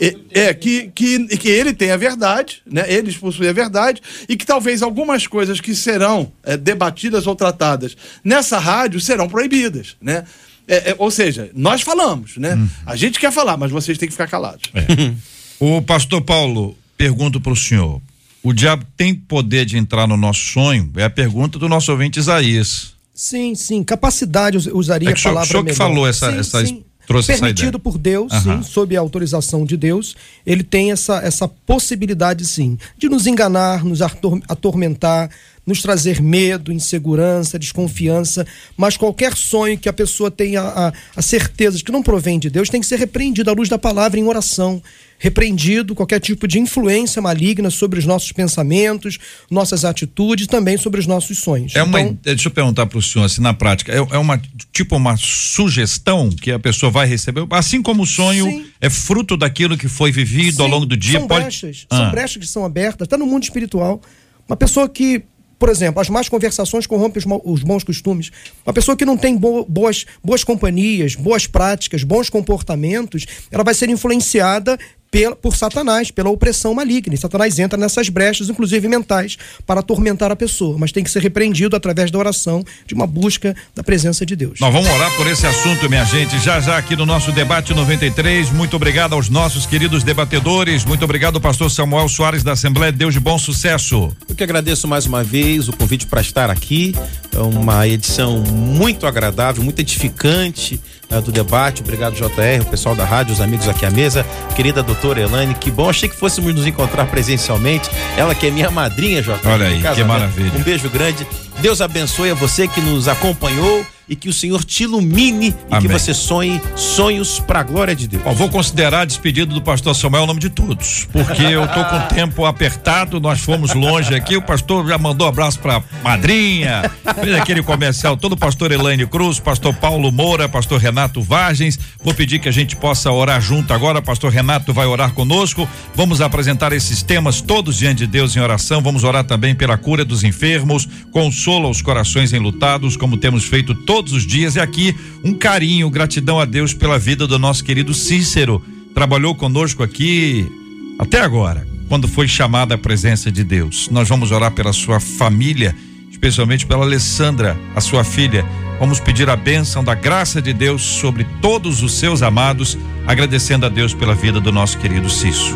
é, 0.00 0.40
é, 0.44 0.54
que, 0.54 0.90
que, 0.94 1.26
que 1.36 1.48
ele 1.48 1.74
tem 1.74 1.90
a 1.90 1.96
verdade, 1.96 2.62
né? 2.64 2.84
eles 2.86 3.16
possuem 3.16 3.50
a 3.50 3.52
verdade, 3.52 4.00
e 4.28 4.36
que 4.36 4.46
talvez 4.46 4.82
algumas 4.82 5.26
coisas 5.26 5.60
que 5.60 5.74
serão 5.74 6.32
é, 6.44 6.56
debatidas 6.56 7.26
ou 7.26 7.34
tratadas 7.34 7.96
nessa 8.24 8.58
rádio 8.58 9.00
serão 9.00 9.28
proibidas. 9.28 9.96
Né? 10.00 10.24
É, 10.66 10.90
é, 10.90 10.96
ou 10.96 11.10
seja, 11.10 11.50
nós 11.54 11.82
falamos, 11.82 12.36
né? 12.36 12.54
Hum. 12.54 12.68
A 12.86 12.94
gente 12.94 13.18
quer 13.18 13.32
falar, 13.32 13.56
mas 13.56 13.72
vocês 13.72 13.98
têm 13.98 14.08
que 14.08 14.14
ficar 14.14 14.28
calados. 14.28 14.70
É. 14.72 15.12
o 15.58 15.82
pastor 15.82 16.22
Paulo, 16.22 16.78
pergunto 16.96 17.40
para 17.40 17.52
o 17.52 17.56
senhor: 17.56 18.00
o 18.42 18.52
diabo 18.52 18.84
tem 18.96 19.14
poder 19.14 19.64
de 19.64 19.78
entrar 19.78 20.06
no 20.06 20.16
nosso 20.16 20.40
sonho? 20.40 20.90
É 20.96 21.04
a 21.04 21.10
pergunta 21.10 21.58
do 21.58 21.68
nosso 21.68 21.90
ouvinte 21.92 22.18
Isaías. 22.18 22.92
Sim, 23.14 23.54
sim. 23.54 23.84
Capacidade, 23.84 24.70
usaria 24.70 25.10
é 25.10 25.12
que 25.12 25.20
a 25.20 25.22
palavra. 25.22 25.46
O 25.46 25.50
senhor 25.50 25.64
que 25.64 25.74
falou 25.74 26.06
essa, 26.06 26.30
sim, 26.30 26.38
essa 26.38 26.66
sim. 26.66 26.84
Trouxe 27.06 27.32
Permitido 27.32 27.80
por 27.80 27.98
Deus, 27.98 28.32
sim, 28.32 28.62
sob 28.62 28.96
a 28.96 29.00
autorização 29.00 29.64
de 29.66 29.76
Deus, 29.76 30.14
ele 30.46 30.62
tem 30.62 30.92
essa, 30.92 31.16
essa 31.18 31.48
possibilidade, 31.48 32.46
sim, 32.46 32.78
de 32.96 33.08
nos 33.08 33.26
enganar, 33.26 33.84
nos 33.84 34.00
atormentar, 34.00 35.28
nos 35.66 35.82
trazer 35.82 36.22
medo, 36.22 36.72
insegurança, 36.72 37.58
desconfiança, 37.58 38.46
mas 38.76 38.96
qualquer 38.96 39.36
sonho 39.36 39.76
que 39.76 39.88
a 39.88 39.92
pessoa 39.92 40.30
tenha 40.30 40.62
a, 40.62 40.92
a 41.16 41.22
certeza 41.22 41.76
de 41.76 41.84
que 41.84 41.92
não 41.92 42.02
provém 42.02 42.38
de 42.38 42.48
Deus 42.48 42.68
tem 42.68 42.80
que 42.80 42.86
ser 42.86 43.00
repreendido 43.00 43.50
à 43.50 43.52
luz 43.52 43.68
da 43.68 43.78
palavra 43.78 44.18
em 44.18 44.24
oração 44.24 44.80
repreendido 45.22 45.94
qualquer 45.94 46.18
tipo 46.18 46.48
de 46.48 46.58
influência 46.58 47.22
maligna 47.22 47.70
sobre 47.70 47.96
os 47.96 48.04
nossos 48.04 48.32
pensamentos, 48.32 49.18
nossas 49.48 49.84
atitudes, 49.84 50.48
também 50.48 50.76
sobre 50.76 50.98
os 50.98 51.06
nossos 51.06 51.38
sonhos. 51.38 51.76
É 51.76 51.82
uma, 51.84 52.00
então, 52.00 52.18
deixa 52.24 52.48
eu 52.48 52.52
perguntar 52.52 52.86
para 52.86 52.98
o 52.98 53.02
senhor, 53.02 53.24
assim, 53.24 53.40
na 53.40 53.54
prática, 53.54 53.92
é, 53.92 53.98
é, 53.98 54.18
uma 54.18 54.42
tipo 54.72 54.96
uma 54.96 55.16
sugestão 55.16 56.28
que 56.28 56.50
a 56.50 56.58
pessoa 56.58 56.90
vai 56.90 57.06
receber, 57.06 57.46
assim 57.50 57.80
como 57.80 58.02
o 58.02 58.06
sonho 58.06 58.46
sim. 58.46 58.66
é 58.80 58.90
fruto 58.90 59.36
daquilo 59.36 59.78
que 59.78 59.86
foi 59.86 60.10
vivido 60.10 60.56
sim, 60.56 60.62
ao 60.62 60.68
longo 60.68 60.84
do 60.84 60.96
dia. 60.96 61.20
São 61.20 61.28
pode... 61.28 61.42
brechas, 61.42 61.86
ah. 61.88 61.96
são 61.98 62.10
brechas 62.10 62.36
que 62.38 62.48
são 62.48 62.64
abertas, 62.64 63.06
está 63.06 63.16
no 63.16 63.24
mundo 63.26 63.44
espiritual. 63.44 64.02
Uma 64.48 64.56
pessoa 64.56 64.88
que 64.88 65.22
por 65.56 65.68
exemplo, 65.68 66.00
as 66.00 66.08
más 66.08 66.28
conversações 66.28 66.88
corrompem 66.88 67.22
os, 67.44 67.62
bons 67.62 67.84
costumes. 67.84 68.32
Uma 68.66 68.72
pessoa 68.72 68.96
que 68.96 69.04
não 69.04 69.16
tem 69.16 69.36
bo 69.36 69.64
boas, 69.64 70.04
boas 70.20 70.42
companhias, 70.42 71.14
boas 71.14 71.46
práticas, 71.46 72.02
bons 72.02 72.28
comportamentos, 72.28 73.24
ela 73.48 73.62
vai 73.62 73.72
ser 73.72 73.88
influenciada 73.88 74.76
pela, 75.12 75.36
por 75.36 75.54
Satanás, 75.54 76.10
pela 76.10 76.30
opressão 76.30 76.72
maligna. 76.72 77.14
E 77.14 77.18
Satanás 77.18 77.58
entra 77.58 77.78
nessas 77.78 78.08
brechas, 78.08 78.48
inclusive 78.48 78.88
mentais, 78.88 79.36
para 79.66 79.80
atormentar 79.80 80.32
a 80.32 80.36
pessoa, 80.36 80.78
mas 80.78 80.90
tem 80.90 81.04
que 81.04 81.10
ser 81.10 81.20
repreendido 81.22 81.76
através 81.76 82.10
da 82.10 82.18
oração, 82.18 82.64
de 82.86 82.94
uma 82.94 83.06
busca 83.06 83.54
da 83.74 83.84
presença 83.84 84.24
de 84.24 84.34
Deus. 84.34 84.58
Nós 84.58 84.72
vamos 84.72 84.88
orar 84.88 85.14
por 85.14 85.26
esse 85.26 85.46
assunto, 85.46 85.88
minha 85.90 86.04
gente, 86.06 86.38
já 86.38 86.58
já 86.60 86.78
aqui 86.78 86.96
no 86.96 87.04
nosso 87.04 87.30
debate 87.30 87.74
93. 87.74 88.50
Muito 88.50 88.74
obrigado 88.74 89.12
aos 89.12 89.28
nossos 89.28 89.66
queridos 89.66 90.02
debatedores. 90.02 90.82
Muito 90.86 91.04
obrigado, 91.04 91.38
pastor 91.38 91.70
Samuel 91.70 92.08
Soares 92.08 92.42
da 92.42 92.52
Assembleia 92.52 92.90
Deus 92.90 93.12
de 93.12 93.20
Bom 93.20 93.38
Sucesso. 93.38 94.10
Eu 94.26 94.34
que 94.34 94.42
agradeço 94.42 94.88
mais 94.88 95.04
uma 95.04 95.22
vez 95.22 95.68
o 95.68 95.76
convite 95.76 96.06
para 96.06 96.22
estar 96.22 96.48
aqui. 96.48 96.94
É 97.34 97.38
uma 97.38 97.86
edição 97.86 98.38
muito 98.40 99.06
agradável, 99.06 99.62
muito 99.62 99.80
edificante 99.80 100.80
uh, 101.16 101.22
do 101.22 101.30
debate. 101.30 101.82
Obrigado, 101.82 102.14
JR, 102.14 102.62
o 102.62 102.66
pessoal 102.66 102.94
da 102.94 103.04
rádio, 103.04 103.32
os 103.32 103.40
amigos 103.40 103.68
aqui 103.68 103.84
à 103.84 103.90
mesa. 103.90 104.24
Querida 104.54 104.82
doutora 104.82 105.20
Elane, 105.20 105.54
que 105.54 105.70
bom. 105.70 105.88
Achei 105.88 106.08
que 106.08 106.16
fôssemos 106.16 106.54
nos 106.54 106.66
encontrar 106.66 107.06
presencialmente. 107.06 107.90
Ela 108.16 108.34
que 108.34 108.46
é 108.46 108.50
minha 108.50 108.70
madrinha, 108.70 109.22
JR. 109.22 109.38
Olha 109.44 109.66
aí, 109.66 109.82
que 109.82 110.04
maravilha. 110.04 110.52
Um 110.58 110.62
beijo 110.62 110.88
grande. 110.88 111.26
Deus 111.60 111.80
abençoe 111.80 112.30
a 112.30 112.34
você 112.34 112.66
que 112.66 112.80
nos 112.80 113.08
acompanhou 113.08 113.84
e 114.08 114.16
que 114.16 114.28
o 114.28 114.32
Senhor 114.32 114.64
te 114.64 114.84
ilumine 114.84 115.48
e 115.48 115.54
Amém. 115.70 115.82
que 115.82 115.88
você 115.88 116.12
sonhe 116.12 116.60
sonhos 116.74 117.38
para 117.38 117.60
a 117.60 117.62
glória 117.62 117.94
de 117.94 118.08
Deus. 118.08 118.22
Vou 118.36 118.48
considerar 118.48 119.02
a 119.02 119.04
despedida 119.04 119.52
do 119.52 119.62
pastor 119.62 119.94
Samuel 119.94 120.24
o 120.24 120.26
nome 120.26 120.40
de 120.40 120.50
todos, 120.50 121.08
porque 121.12 121.42
eu 121.42 121.66
tô 121.68 121.84
com 121.84 121.96
o 121.96 122.02
tempo 122.08 122.44
apertado, 122.44 123.20
nós 123.20 123.40
fomos 123.40 123.74
longe 123.74 124.14
aqui, 124.14 124.36
o 124.36 124.42
pastor 124.42 124.86
já 124.86 124.98
mandou 124.98 125.26
abraço 125.26 125.58
para 125.60 125.82
madrinha, 126.02 126.90
fez 127.20 127.34
aquele 127.34 127.62
comercial 127.62 128.16
todo, 128.16 128.36
pastor 128.36 128.72
Elaine 128.72 129.06
Cruz, 129.06 129.38
pastor 129.38 129.74
Paulo 129.74 130.10
Moura, 130.10 130.48
pastor 130.48 130.80
Renato 130.80 131.22
Vargens. 131.22 131.78
Vou 132.02 132.12
pedir 132.12 132.38
que 132.38 132.48
a 132.48 132.52
gente 132.52 132.76
possa 132.76 133.10
orar 133.10 133.40
junto 133.40 133.72
agora, 133.72 134.02
pastor 134.02 134.32
Renato 134.32 134.72
vai 134.72 134.86
orar 134.86 135.12
conosco. 135.12 135.68
Vamos 135.94 136.20
apresentar 136.20 136.72
esses 136.72 137.02
temas 137.02 137.40
todos 137.40 137.78
diante 137.78 137.98
de 137.98 138.06
Deus 138.06 138.36
em 138.36 138.40
oração. 138.40 138.82
Vamos 138.82 139.04
orar 139.04 139.24
também 139.24 139.54
pela 139.54 139.76
cura 139.76 140.04
dos 140.04 140.24
enfermos, 140.24 140.88
consola 141.12 141.68
os 141.68 141.80
corações 141.80 142.32
enlutados, 142.32 142.96
como 142.96 143.16
temos 143.16 143.44
feito 143.44 143.74
todos 143.74 143.91
todos 143.92 144.14
os 144.14 144.26
dias. 144.26 144.56
E 144.56 144.60
aqui 144.60 144.96
um 145.22 145.34
carinho, 145.34 145.90
gratidão 145.90 146.40
a 146.40 146.46
Deus 146.46 146.72
pela 146.72 146.98
vida 146.98 147.26
do 147.26 147.38
nosso 147.38 147.62
querido 147.62 147.92
Cícero. 147.92 148.64
Trabalhou 148.94 149.34
conosco 149.34 149.82
aqui 149.82 150.50
até 150.98 151.20
agora, 151.20 151.68
quando 151.90 152.08
foi 152.08 152.26
chamada 152.26 152.74
a 152.74 152.78
presença 152.78 153.30
de 153.30 153.44
Deus. 153.44 153.90
Nós 153.90 154.08
vamos 154.08 154.32
orar 154.32 154.50
pela 154.52 154.72
sua 154.72 154.98
família, 154.98 155.76
especialmente 156.10 156.64
pela 156.64 156.86
Alessandra, 156.86 157.54
a 157.76 157.82
sua 157.82 158.02
filha. 158.02 158.46
Vamos 158.80 158.98
pedir 158.98 159.28
a 159.28 159.36
bênção 159.36 159.84
da 159.84 159.94
graça 159.94 160.40
de 160.40 160.54
Deus 160.54 160.80
sobre 160.80 161.26
todos 161.42 161.82
os 161.82 161.92
seus 161.92 162.22
amados, 162.22 162.78
agradecendo 163.06 163.66
a 163.66 163.68
Deus 163.68 163.92
pela 163.92 164.14
vida 164.14 164.40
do 164.40 164.50
nosso 164.50 164.78
querido 164.78 165.10
Cício. 165.10 165.54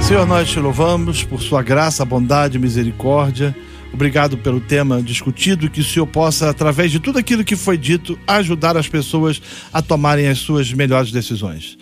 Senhor, 0.00 0.26
nós 0.26 0.48
te 0.48 0.58
louvamos 0.58 1.22
por 1.22 1.42
sua 1.42 1.62
graça, 1.62 2.02
bondade 2.02 2.58
misericórdia. 2.58 3.54
Obrigado 3.92 4.38
pelo 4.38 4.60
tema 4.60 5.02
discutido, 5.02 5.70
que 5.70 5.80
o 5.80 5.84
Senhor 5.84 6.06
possa, 6.06 6.50
através 6.50 6.92
de 6.92 7.00
tudo 7.00 7.18
aquilo 7.18 7.42
que 7.42 7.56
foi 7.56 7.76
dito, 7.76 8.18
ajudar 8.26 8.76
as 8.76 8.86
pessoas 8.86 9.40
a 9.72 9.80
tomarem 9.82 10.28
as 10.28 10.38
suas 10.38 10.72
melhores 10.72 11.10
decisões. 11.10 11.78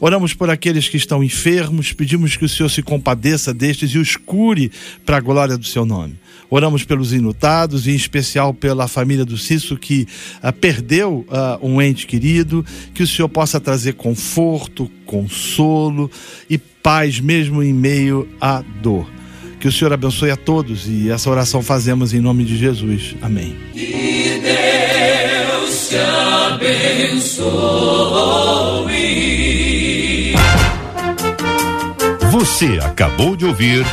Oramos 0.00 0.32
por 0.32 0.48
aqueles 0.48 0.88
que 0.88 0.96
estão 0.96 1.22
enfermos, 1.22 1.92
pedimos 1.92 2.34
que 2.34 2.44
o 2.44 2.48
Senhor 2.48 2.70
se 2.70 2.82
compadeça 2.82 3.52
destes 3.52 3.90
e 3.90 3.98
os 3.98 4.16
cure 4.16 4.72
para 5.04 5.18
a 5.18 5.20
glória 5.20 5.58
do 5.58 5.66
seu 5.66 5.84
nome. 5.84 6.14
Oramos 6.48 6.82
pelos 6.82 7.12
inutados 7.12 7.86
e 7.86 7.92
em 7.92 7.94
especial 7.94 8.52
pela 8.52 8.88
família 8.88 9.24
do 9.24 9.38
Cício 9.38 9.76
que 9.76 10.08
uh, 10.42 10.52
perdeu 10.52 11.24
uh, 11.28 11.64
um 11.64 11.80
ente 11.80 12.06
querido, 12.06 12.64
que 12.92 13.02
o 13.02 13.06
Senhor 13.06 13.28
possa 13.28 13.60
trazer 13.60 13.92
conforto, 13.92 14.90
consolo 15.04 16.10
e 16.48 16.58
paz 16.58 17.20
mesmo 17.20 17.62
em 17.62 17.72
meio 17.72 18.26
à 18.40 18.64
dor. 18.82 19.19
Que 19.60 19.68
o 19.68 19.72
Senhor 19.72 19.92
abençoe 19.92 20.30
a 20.30 20.36
todos 20.36 20.88
e 20.88 21.10
essa 21.10 21.28
oração 21.28 21.62
fazemos 21.62 22.14
em 22.14 22.20
nome 22.20 22.44
de 22.44 22.56
Jesus. 22.56 23.14
Amém. 23.20 23.54
Que 23.74 24.40
Deus 24.42 25.88
te 25.90 25.96
abençoe. 26.54 27.50
Você 32.30 32.78
acabou 32.82 33.36
de 33.36 33.44
ouvir 33.44 33.84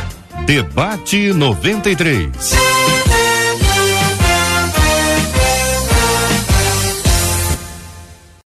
Debate 0.46 1.34
93. 1.34 2.77